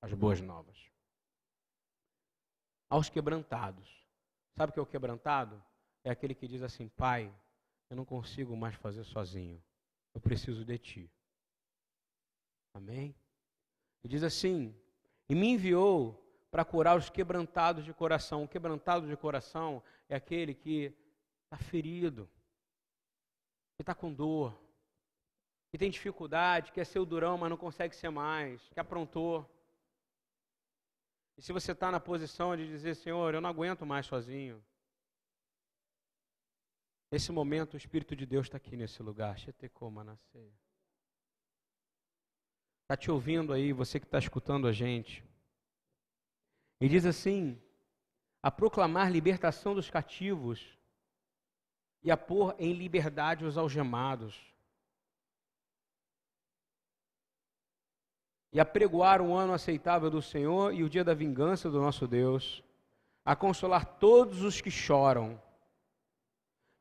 as 0.02 0.14
boas 0.14 0.42
novas 0.42 0.92
aos 2.92 3.10
quebrantados. 3.10 3.90
Sabe 4.58 4.72
o 4.72 4.74
que 4.74 4.80
é 4.80 4.84
o 4.84 4.86
quebrantado? 4.86 5.64
É 6.04 6.12
aquele 6.12 6.36
que 6.36 6.48
diz 6.48 6.62
assim: 6.62 6.90
Pai, 6.90 7.34
eu 7.90 7.96
não 7.96 8.04
consigo 8.04 8.56
mais 8.56 8.76
fazer 8.76 9.04
sozinho, 9.06 9.64
eu 10.14 10.20
preciso 10.20 10.66
de 10.66 10.78
Ti. 10.78 11.12
Amém? 12.74 13.16
E 14.04 14.08
diz 14.10 14.24
assim: 14.24 14.76
E 15.30 15.34
me 15.34 15.48
enviou 15.48 16.21
para 16.52 16.66
curar 16.66 16.98
os 16.98 17.10
quebrantados 17.10 17.86
de 17.86 17.94
coração. 17.94 18.44
O 18.44 18.48
quebrantado 18.48 19.08
de 19.08 19.16
coração 19.16 19.82
é 20.10 20.16
aquele 20.16 20.54
que 20.54 20.94
está 21.46 21.58
ferido, 21.58 22.30
que 23.78 23.82
está 23.82 23.96
com 23.96 24.14
dor, 24.14 24.54
que 25.72 25.78
tem 25.78 25.90
dificuldade, 25.90 26.74
quer 26.74 26.86
ser 26.86 27.00
o 27.00 27.06
durão, 27.06 27.38
mas 27.38 27.50
não 27.50 27.58
consegue 27.58 27.96
ser 27.96 28.10
mais, 28.10 28.62
que 28.70 28.80
aprontou. 28.80 29.50
E 31.38 31.42
se 31.42 31.54
você 31.54 31.72
está 31.72 31.90
na 31.90 32.00
posição 32.00 32.56
de 32.58 32.68
dizer, 32.68 32.96
Senhor, 32.96 33.34
eu 33.34 33.40
não 33.40 33.50
aguento 33.50 33.86
mais 33.86 34.06
sozinho. 34.06 34.62
Nesse 37.10 37.32
momento, 37.32 37.74
o 37.74 37.78
Espírito 37.78 38.16
de 38.16 38.26
Deus 38.26 38.48
está 38.48 38.58
aqui 38.58 38.76
nesse 38.76 39.02
lugar. 39.02 39.38
Está 39.38 39.68
te 42.98 43.10
ouvindo 43.10 43.54
aí, 43.54 43.72
você 43.72 43.98
que 44.00 44.06
está 44.06 44.20
escutando 44.20 44.68
a 44.68 44.74
gente. 44.74 45.24
E 46.82 46.90
diz 46.90 47.06
assim: 47.06 47.62
a 48.42 48.50
proclamar 48.50 49.12
libertação 49.12 49.76
dos 49.76 49.90
cativos 49.90 50.60
e 52.04 52.10
a 52.10 52.18
pôr 52.18 52.56
em 52.58 52.74
liberdade 52.74 53.46
os 53.46 53.56
algemados. 53.56 54.36
E 58.52 58.60
a 58.60 58.66
pregoar 58.66 59.22
um 59.22 59.34
ano 59.36 59.54
aceitável 59.54 60.10
do 60.10 60.22
Senhor 60.22 60.74
e 60.74 60.84
o 60.84 60.90
dia 60.90 61.04
da 61.04 61.14
vingança 61.14 61.70
do 61.70 61.80
nosso 61.80 62.08
Deus, 62.08 62.64
a 63.24 63.36
consolar 63.36 63.86
todos 63.86 64.42
os 64.42 64.60
que 64.60 64.72
choram, 64.72 65.42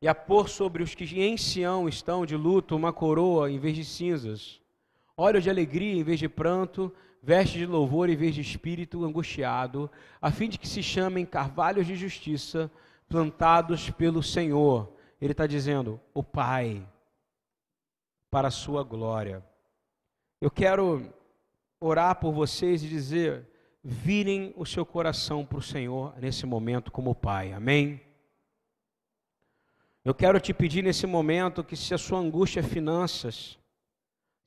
e 0.00 0.08
a 0.08 0.14
pôr 0.14 0.48
sobre 0.48 0.82
os 0.82 0.94
que 0.94 1.04
em 1.20 1.36
Sião 1.36 1.86
estão 1.86 2.24
de 2.24 2.34
luto 2.34 2.74
uma 2.74 2.92
coroa 2.92 3.50
em 3.50 3.58
vez 3.58 3.76
de 3.76 3.84
cinzas, 3.84 4.60
óleo 5.14 5.42
de 5.42 5.50
alegria 5.50 5.94
em 5.94 6.02
vez 6.02 6.18
de 6.18 6.28
pranto, 6.28 6.92
veste 7.22 7.58
de 7.58 7.66
louvor 7.66 8.08
em 8.08 8.16
vez 8.16 8.34
de 8.34 8.40
espírito 8.40 9.04
angustiado, 9.04 9.90
a 10.20 10.30
fim 10.30 10.48
de 10.48 10.58
que 10.58 10.68
se 10.68 10.82
chamem 10.82 11.26
carvalhos 11.26 11.86
de 11.86 11.96
justiça, 11.96 12.70
plantados 13.08 13.90
pelo 13.90 14.22
Senhor. 14.22 14.92
Ele 15.20 15.32
está 15.32 15.46
dizendo, 15.46 16.00
o 16.14 16.22
Pai, 16.22 16.86
para 18.30 18.48
a 18.48 18.52
sua 18.52 18.82
glória. 18.82 19.44
Eu 20.40 20.50
quero 20.50 21.12
orar 21.78 22.16
por 22.16 22.32
vocês 22.32 22.82
e 22.82 22.88
dizer: 22.88 23.46
virem 23.82 24.54
o 24.56 24.64
seu 24.64 24.86
coração 24.86 25.44
para 25.44 25.58
o 25.58 25.62
Senhor 25.62 26.14
nesse 26.18 26.46
momento 26.46 26.90
como 26.90 27.14
Pai. 27.14 27.52
Amém? 27.52 28.00
Eu 30.02 30.14
quero 30.14 30.40
te 30.40 30.54
pedir 30.54 30.82
nesse 30.82 31.06
momento 31.06 31.62
que 31.62 31.76
se 31.76 31.92
a 31.92 31.98
sua 31.98 32.18
angústia 32.18 32.60
é 32.60 32.62
finanças, 32.62 33.58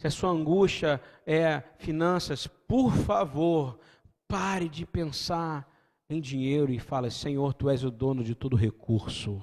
se 0.04 0.08
a 0.08 0.12
sua 0.12 0.32
angústia 0.32 1.01
é 1.26 1.62
finanças, 1.78 2.45
por 2.45 2.91
favor, 2.91 3.80
pare 4.28 4.68
de 4.68 4.86
pensar 4.86 5.66
em 6.10 6.20
dinheiro 6.20 6.74
e 6.74 6.78
fale: 6.78 7.10
Senhor, 7.10 7.54
tu 7.54 7.70
és 7.70 7.86
o 7.86 7.89
dono 7.89 8.22
de 8.22 8.36
todo 8.36 8.58
recurso. 8.58 9.41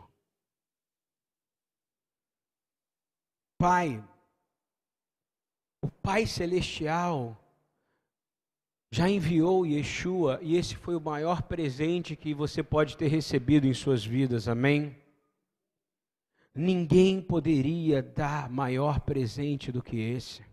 Pai, 3.59 4.07
o 5.83 5.91
Pai 5.91 6.27
Celestial 6.27 7.43
já 8.93 9.09
enviou 9.09 9.65
Yeshua 9.65 10.41
e 10.43 10.57
esse 10.57 10.77
foi 10.77 10.95
o 10.95 11.01
maior 11.01 11.41
presente 11.43 12.15
que 12.15 12.35
você 12.35 12.63
pode 12.63 12.99
ter 12.99 13.09
recebido 13.09 13.67
em 13.67 13.73
suas 13.73 14.05
vidas, 14.05 14.47
amém? 14.47 14.95
Ninguém 16.55 17.23
poderia 17.23 18.03
dar 18.03 18.51
maior 18.51 19.01
presente 19.01 19.73
do 19.73 19.83
que 19.83 19.97
esse. 19.99 20.50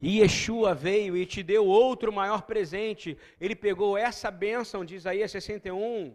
E 0.00 0.20
Yeshua 0.20 0.74
veio 0.74 1.16
e 1.16 1.26
te 1.26 1.42
deu 1.42 1.66
outro 1.66 2.12
maior 2.12 2.42
presente. 2.42 3.18
Ele 3.40 3.56
pegou 3.56 3.98
essa 3.98 4.30
bênção 4.30 4.84
de 4.84 4.94
Isaías 4.94 5.30
61 5.30 6.14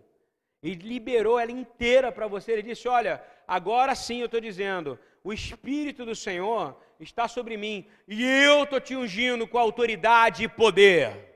e 0.62 0.74
liberou 0.74 1.38
ela 1.38 1.52
inteira 1.52 2.12
para 2.12 2.28
você. 2.28 2.54
Ele 2.54 2.64
disse: 2.64 2.88
Olha, 2.88 3.22
agora 3.48 3.94
sim 3.94 4.20
eu 4.20 4.28
estou 4.28 4.40
dizendo, 4.40 4.98
o 5.24 5.34
Espírito 5.34 6.06
do 6.06 6.16
Senhor 6.16 6.78
está 7.00 7.28
sobre 7.28 7.58
mim 7.58 7.86
e 8.08 8.24
eu 8.24 8.64
estou 8.64 8.80
te 8.80 8.96
ungindo 8.96 9.46
com 9.46 9.58
autoridade 9.58 10.44
e 10.44 10.48
poder 10.48 11.34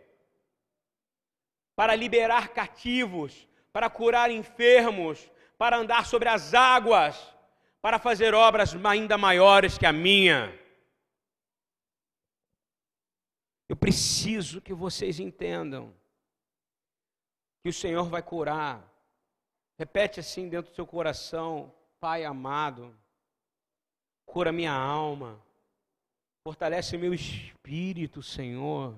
para 1.75 1.93
liberar 1.93 2.49
cativos, 2.49 3.47
para 3.71 3.89
curar 3.89 4.31
enfermos, 4.31 5.29
para 5.57 5.77
andar 5.77 6.05
sobre 6.05 6.27
as 6.29 6.53
águas, 6.53 7.21
para 7.81 7.99
fazer 7.99 8.33
obras 8.33 8.75
ainda 8.83 9.17
maiores 9.17 9.77
que 9.77 9.85
a 9.85 9.91
minha. 9.91 10.51
Eu 13.69 13.75
preciso 13.75 14.61
que 14.61 14.73
vocês 14.73 15.19
entendam 15.19 15.93
que 17.61 17.69
o 17.69 17.73
Senhor 17.73 18.05
vai 18.05 18.21
curar. 18.21 18.81
Repete 19.77 20.19
assim 20.19 20.47
dentro 20.47 20.71
do 20.71 20.75
seu 20.75 20.87
coração, 20.87 21.73
Pai 21.99 22.23
amado, 22.23 22.95
cura 24.25 24.51
minha 24.51 24.71
alma, 24.71 25.41
fortalece 26.43 26.97
meu 26.97 27.13
espírito, 27.13 28.21
Senhor. 28.21 28.95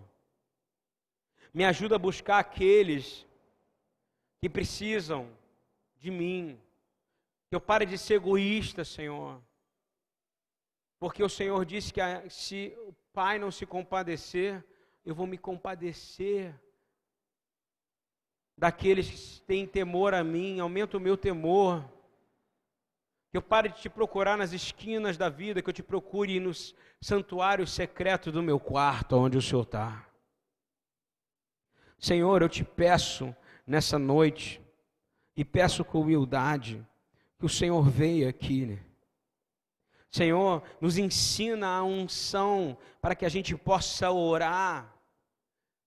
Me 1.54 1.66
ajuda 1.66 1.96
a 1.96 2.00
buscar 2.00 2.40
aqueles 2.40 3.26
que 4.42 4.50
precisam 4.50 5.30
de 5.98 6.12
mim. 6.12 6.60
Que 7.50 7.56
eu 7.56 7.62
pare 7.62 7.86
de 7.86 7.98
ser 7.98 8.16
egoísta, 8.16 8.86
Senhor. 8.86 9.42
Porque 11.00 11.24
o 11.24 11.30
Senhor 11.30 11.66
disse 11.66 11.92
que 11.94 12.02
se 12.30 12.78
o 12.86 12.89
Pai 13.14 13.40
não 13.40 13.52
se 13.52 13.66
compadecer, 13.66 14.64
eu 15.06 15.16
vou 15.16 15.26
me 15.26 15.38
compadecer 15.38 16.54
daqueles 18.58 19.10
que 19.10 19.42
têm 19.42 19.66
temor 19.66 20.14
a 20.14 20.24
mim, 20.24 20.60
aumenta 20.60 20.98
o 20.98 21.00
meu 21.00 21.18
temor. 21.18 21.84
Que 23.32 23.38
eu 23.38 23.42
pare 23.42 23.70
de 23.70 23.80
te 23.80 23.90
procurar 23.90 24.38
nas 24.38 24.54
esquinas 24.54 25.16
da 25.18 25.30
vida, 25.30 25.62
que 25.62 25.70
eu 25.70 25.74
te 25.74 25.84
procure 25.84 26.40
nos 26.40 26.76
santuários 27.00 27.72
secretos 27.72 28.34
do 28.34 28.42
meu 28.42 28.60
quarto, 28.60 29.16
onde 29.16 29.38
o 29.38 29.42
Senhor 29.42 29.62
está. 29.62 30.08
Senhor, 31.98 32.42
eu 32.42 32.50
te 32.50 32.64
peço 32.64 33.36
nessa 33.68 34.00
noite, 34.00 34.62
e 35.36 35.46
peço 35.46 35.86
com 35.86 36.02
humildade, 36.02 36.86
que 37.38 37.46
o 37.46 37.50
Senhor 37.50 37.88
venha 37.88 38.28
aqui, 38.28 38.66
né? 38.66 38.84
Senhor, 40.12 40.64
nos 40.82 40.98
ensina 40.98 41.68
a 41.68 41.84
unção 41.84 42.78
para 43.02 43.16
que 43.16 43.26
a 43.26 43.30
gente 43.30 43.56
possa 43.56 44.12
orar 44.12 44.96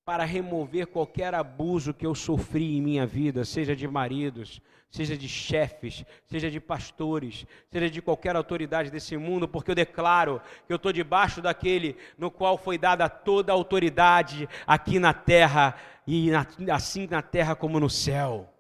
para 0.05 0.25
remover 0.25 0.87
qualquer 0.87 1.35
abuso 1.35 1.95
que 1.95 2.07
eu 2.07 2.15
sofri 2.15 2.77
em 2.77 2.83
minha 2.83 3.07
vida, 3.07 3.45
seja 3.45 3.75
de 3.75 3.87
maridos, 3.87 4.61
seja 4.91 5.17
de 5.17 5.29
chefes, 5.29 6.05
seja 6.27 6.51
de 6.51 6.61
pastores, 6.61 7.47
seja 7.71 7.89
de 7.89 8.03
qualquer 8.03 8.35
autoridade 8.37 8.91
desse 8.91 9.17
mundo, 9.17 9.49
porque 9.49 9.71
eu 9.71 9.75
declaro 9.75 10.41
que 10.67 10.73
eu 10.73 10.77
estou 10.77 10.93
debaixo 10.93 11.41
daquele 11.41 11.97
no 12.19 12.31
qual 12.31 12.59
foi 12.59 12.77
dada 12.77 13.09
toda 13.09 13.53
a 13.53 13.55
autoridade 13.55 14.49
aqui 14.67 14.99
na 14.99 15.15
terra, 15.15 15.77
e 16.07 16.31
na, 16.31 16.47
assim 16.75 17.07
na 17.09 17.23
terra 17.23 17.55
como 17.55 17.79
no 17.79 17.89
céu. 17.89 18.53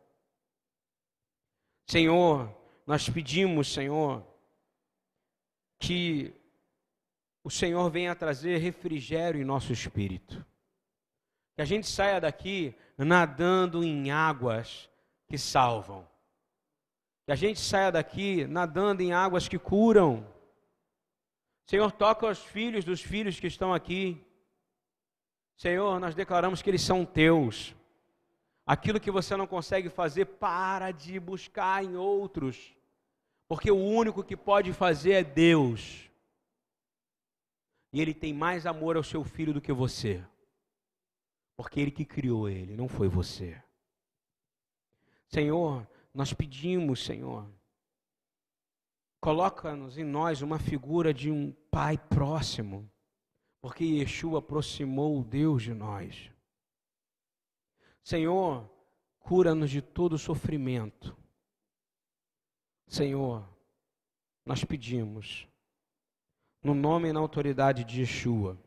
Senhor, 1.86 2.48
nós 2.86 3.08
pedimos, 3.08 3.72
Senhor, 3.72 4.24
que 5.82 6.32
o 7.42 7.50
Senhor 7.50 7.90
venha 7.90 8.14
trazer 8.14 8.58
refrigério 8.58 9.40
em 9.40 9.44
nosso 9.44 9.72
espírito. 9.72 10.46
Que 11.56 11.62
a 11.62 11.64
gente 11.64 11.88
saia 11.88 12.20
daqui 12.20 12.72
nadando 12.96 13.82
em 13.82 14.12
águas 14.12 14.88
que 15.26 15.36
salvam. 15.36 16.08
Que 17.26 17.32
a 17.32 17.34
gente 17.34 17.58
saia 17.58 17.90
daqui 17.90 18.46
nadando 18.46 19.02
em 19.02 19.12
águas 19.12 19.48
que 19.48 19.58
curam. 19.58 20.24
Senhor, 21.66 21.90
toca 21.90 22.28
os 22.28 22.38
filhos 22.38 22.84
dos 22.84 23.00
filhos 23.00 23.40
que 23.40 23.48
estão 23.48 23.74
aqui. 23.74 24.24
Senhor, 25.56 25.98
nós 25.98 26.14
declaramos 26.14 26.62
que 26.62 26.70
eles 26.70 26.82
são 26.82 27.04
teus. 27.04 27.74
Aquilo 28.64 29.00
que 29.00 29.10
você 29.10 29.36
não 29.36 29.48
consegue 29.48 29.88
fazer, 29.88 30.26
para 30.26 30.92
de 30.92 31.18
buscar 31.18 31.82
em 31.84 31.96
outros. 31.96 32.72
Porque 33.52 33.70
o 33.70 33.76
único 33.76 34.24
que 34.24 34.34
pode 34.34 34.72
fazer 34.72 35.12
é 35.12 35.22
Deus. 35.22 36.10
E 37.92 38.00
Ele 38.00 38.14
tem 38.14 38.32
mais 38.32 38.64
amor 38.64 38.96
ao 38.96 39.02
seu 39.02 39.22
filho 39.22 39.52
do 39.52 39.60
que 39.60 39.74
você. 39.74 40.24
Porque 41.54 41.78
Ele 41.78 41.90
que 41.90 42.06
criou 42.06 42.48
ele, 42.48 42.74
não 42.74 42.88
foi 42.88 43.08
você. 43.08 43.62
Senhor, 45.28 45.86
nós 46.14 46.32
pedimos, 46.32 47.04
Senhor, 47.04 47.46
coloca-nos 49.20 49.98
em 49.98 50.04
nós 50.04 50.40
uma 50.40 50.58
figura 50.58 51.12
de 51.12 51.30
um 51.30 51.52
pai 51.70 51.98
próximo, 51.98 52.90
porque 53.60 53.84
Yeshua 53.84 54.38
aproximou 54.38 55.22
Deus 55.22 55.62
de 55.62 55.74
nós. 55.74 56.30
Senhor, 58.02 58.66
cura-nos 59.20 59.70
de 59.70 59.82
todo 59.82 60.16
sofrimento. 60.16 61.14
Senhor, 62.92 63.42
nós 64.44 64.64
pedimos, 64.64 65.48
no 66.62 66.74
nome 66.74 67.08
e 67.08 67.12
na 67.12 67.20
autoridade 67.20 67.84
de 67.84 68.00
Yeshua, 68.00 68.58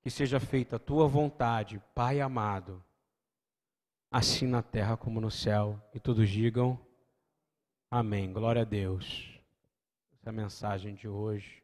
que 0.00 0.10
seja 0.10 0.40
feita 0.40 0.76
a 0.76 0.78
tua 0.78 1.06
vontade, 1.06 1.80
Pai 1.94 2.20
amado 2.20 2.82
assim 4.10 4.46
na 4.46 4.60
terra 4.60 4.96
como 4.96 5.20
no 5.20 5.30
céu. 5.30 5.80
E 5.92 6.00
todos 6.00 6.28
digam 6.28 6.78
amém. 7.90 8.32
Glória 8.32 8.62
a 8.62 8.64
Deus. 8.64 9.40
Essa 10.12 10.26
é 10.26 10.30
a 10.30 10.32
mensagem 10.32 10.94
de 10.94 11.06
hoje. 11.08 11.62